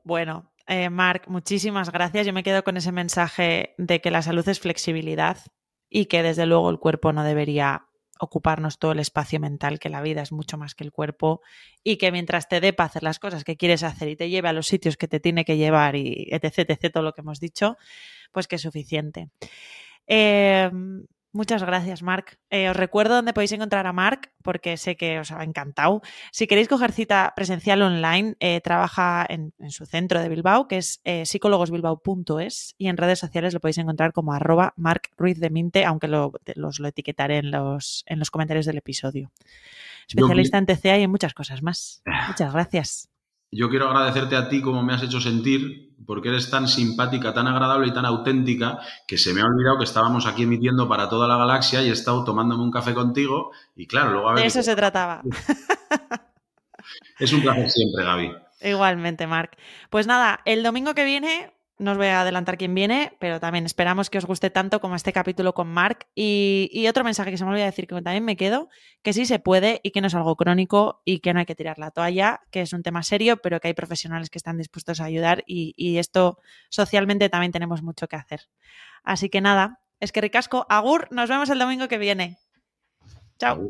Bueno, 0.02 0.50
eh, 0.66 0.90
Marc, 0.90 1.28
muchísimas 1.28 1.92
gracias. 1.92 2.26
Yo 2.26 2.32
me 2.32 2.42
quedo 2.42 2.64
con 2.64 2.76
ese 2.76 2.90
mensaje 2.90 3.74
de 3.78 4.00
que 4.00 4.10
la 4.10 4.22
salud 4.22 4.48
es 4.48 4.58
flexibilidad 4.58 5.38
y 5.88 6.06
que 6.06 6.24
desde 6.24 6.46
luego 6.46 6.68
el 6.70 6.80
cuerpo 6.80 7.12
no 7.12 7.22
debería 7.22 7.86
ocuparnos 8.18 8.78
todo 8.78 8.92
el 8.92 8.98
espacio 8.98 9.38
mental, 9.38 9.78
que 9.78 9.88
la 9.88 10.02
vida 10.02 10.22
es 10.22 10.32
mucho 10.32 10.58
más 10.58 10.74
que 10.74 10.82
el 10.82 10.90
cuerpo 10.90 11.42
y 11.84 11.96
que 11.96 12.10
mientras 12.10 12.48
te 12.48 12.60
dé 12.60 12.72
para 12.72 12.88
hacer 12.88 13.02
las 13.02 13.18
cosas 13.18 13.44
que 13.44 13.56
quieres 13.56 13.82
hacer 13.82 14.08
y 14.08 14.16
te 14.16 14.28
lleve 14.28 14.48
a 14.48 14.52
los 14.52 14.66
sitios 14.66 14.96
que 14.96 15.06
te 15.06 15.20
tiene 15.20 15.44
que 15.44 15.56
llevar 15.56 15.96
y 15.96 16.28
etc, 16.30 16.70
etc, 16.70 16.92
todo 16.92 17.02
lo 17.02 17.12
que 17.12 17.20
hemos 17.20 17.40
dicho, 17.40 17.76
pues 18.36 18.46
que 18.46 18.56
es 18.56 18.62
suficiente. 18.62 19.30
Eh, 20.06 20.70
Muchas 21.36 21.62
gracias, 21.62 22.02
Marc. 22.02 22.38
Eh, 22.48 22.70
os 22.70 22.76
recuerdo 22.76 23.14
dónde 23.14 23.34
podéis 23.34 23.52
encontrar 23.52 23.86
a 23.86 23.92
Marc, 23.92 24.32
porque 24.42 24.78
sé 24.78 24.96
que 24.96 25.18
os 25.18 25.30
ha 25.32 25.44
encantado. 25.44 26.00
Si 26.32 26.46
queréis 26.46 26.66
coger 26.66 26.92
cita 26.92 27.34
presencial 27.36 27.82
online, 27.82 28.36
eh, 28.40 28.62
trabaja 28.62 29.26
en, 29.28 29.52
su 29.68 29.84
centro 29.84 30.18
de 30.22 30.30
Bilbao, 30.30 30.66
que 30.66 30.78
es 30.78 31.02
eh, 31.04 31.26
psicólogosbilbao.es, 31.26 32.74
y 32.78 32.88
en 32.88 32.96
redes 32.96 33.18
sociales 33.18 33.52
lo 33.52 33.60
podéis 33.60 33.76
encontrar 33.76 34.14
como 34.14 34.32
arroba 34.32 34.72
Marc 34.76 35.10
Ruiz 35.18 35.38
de 35.38 35.50
Minte, 35.50 35.84
aunque 35.84 36.08
lo, 36.08 36.32
los 36.54 36.80
lo 36.80 36.88
etiquetaré 36.88 37.36
en 37.36 37.50
los, 37.50 38.02
en 38.06 38.18
los 38.18 38.30
comentarios 38.30 38.64
del 38.64 38.78
episodio. 38.78 39.30
Especialista 40.08 40.56
en 40.56 40.64
TCA 40.64 40.98
y 40.98 41.02
en 41.02 41.10
muchas 41.10 41.34
cosas 41.34 41.62
más. 41.62 42.02
Muchas 42.28 42.50
gracias. 42.50 43.10
Yo 43.50 43.70
quiero 43.70 43.88
agradecerte 43.88 44.36
a 44.36 44.48
ti 44.48 44.60
como 44.60 44.82
me 44.82 44.92
has 44.92 45.02
hecho 45.02 45.20
sentir, 45.20 45.94
porque 46.06 46.28
eres 46.28 46.50
tan 46.50 46.68
simpática, 46.68 47.32
tan 47.32 47.46
agradable 47.46 47.88
y 47.88 47.92
tan 47.92 48.04
auténtica, 48.04 48.78
que 49.06 49.18
se 49.18 49.32
me 49.32 49.40
ha 49.40 49.44
olvidado 49.44 49.78
que 49.78 49.84
estábamos 49.84 50.26
aquí 50.26 50.42
emitiendo 50.42 50.88
para 50.88 51.08
toda 51.08 51.28
la 51.28 51.36
galaxia 51.36 51.82
y 51.82 51.88
he 51.88 51.92
estado 51.92 52.24
tomándome 52.24 52.62
un 52.62 52.70
café 52.70 52.92
contigo 52.94 53.52
y 53.74 53.86
claro, 53.86 54.12
luego 54.12 54.28
a 54.28 54.34
ver... 54.34 54.42
De 54.42 54.48
eso 54.48 54.62
se 54.62 54.76
trataba. 54.76 55.22
Es 57.18 57.32
un 57.32 57.42
placer 57.42 57.70
siempre, 57.70 58.04
Gaby. 58.04 58.32
Igualmente, 58.60 59.26
Marc. 59.26 59.56
Pues 59.90 60.06
nada, 60.06 60.40
el 60.44 60.62
domingo 60.62 60.94
que 60.94 61.04
viene 61.04 61.52
no 61.78 61.92
os 61.92 61.96
voy 61.98 62.06
a 62.06 62.22
adelantar 62.22 62.56
quién 62.56 62.74
viene, 62.74 63.12
pero 63.18 63.38
también 63.38 63.66
esperamos 63.66 64.08
que 64.08 64.18
os 64.18 64.24
guste 64.24 64.48
tanto 64.50 64.80
como 64.80 64.96
este 64.96 65.12
capítulo 65.12 65.52
con 65.52 65.68
Mark. 65.68 66.06
Y, 66.14 66.86
otro 66.88 67.04
mensaje 67.04 67.30
que 67.30 67.36
se 67.36 67.44
me 67.44 67.50
olvidó 67.50 67.66
decir 67.66 67.86
que 67.86 67.94
también 68.00 68.24
me 68.24 68.36
quedo, 68.36 68.68
que 69.02 69.12
sí 69.12 69.26
se 69.26 69.38
puede 69.38 69.80
y 69.82 69.90
que 69.90 70.00
no 70.00 70.06
es 70.06 70.14
algo 70.14 70.36
crónico 70.36 71.02
y 71.04 71.20
que 71.20 71.34
no 71.34 71.40
hay 71.40 71.46
que 71.46 71.54
tirar 71.54 71.78
la 71.78 71.90
toalla, 71.90 72.40
que 72.50 72.62
es 72.62 72.72
un 72.72 72.82
tema 72.82 73.02
serio, 73.02 73.36
pero 73.38 73.60
que 73.60 73.68
hay 73.68 73.74
profesionales 73.74 74.30
que 74.30 74.38
están 74.38 74.56
dispuestos 74.56 75.00
a 75.00 75.04
ayudar 75.04 75.44
y, 75.46 75.74
y 75.76 75.98
esto 75.98 76.38
socialmente 76.70 77.28
también 77.28 77.52
tenemos 77.52 77.82
mucho 77.82 78.08
que 78.08 78.16
hacer. 78.16 78.48
Así 79.02 79.28
que 79.28 79.40
nada, 79.40 79.80
es 80.00 80.12
que 80.12 80.20
ricasco, 80.20 80.66
Agur, 80.68 81.08
nos 81.10 81.28
vemos 81.28 81.50
el 81.50 81.58
domingo 81.58 81.88
que 81.88 81.98
viene. 81.98 82.38
Chao. 83.38 83.68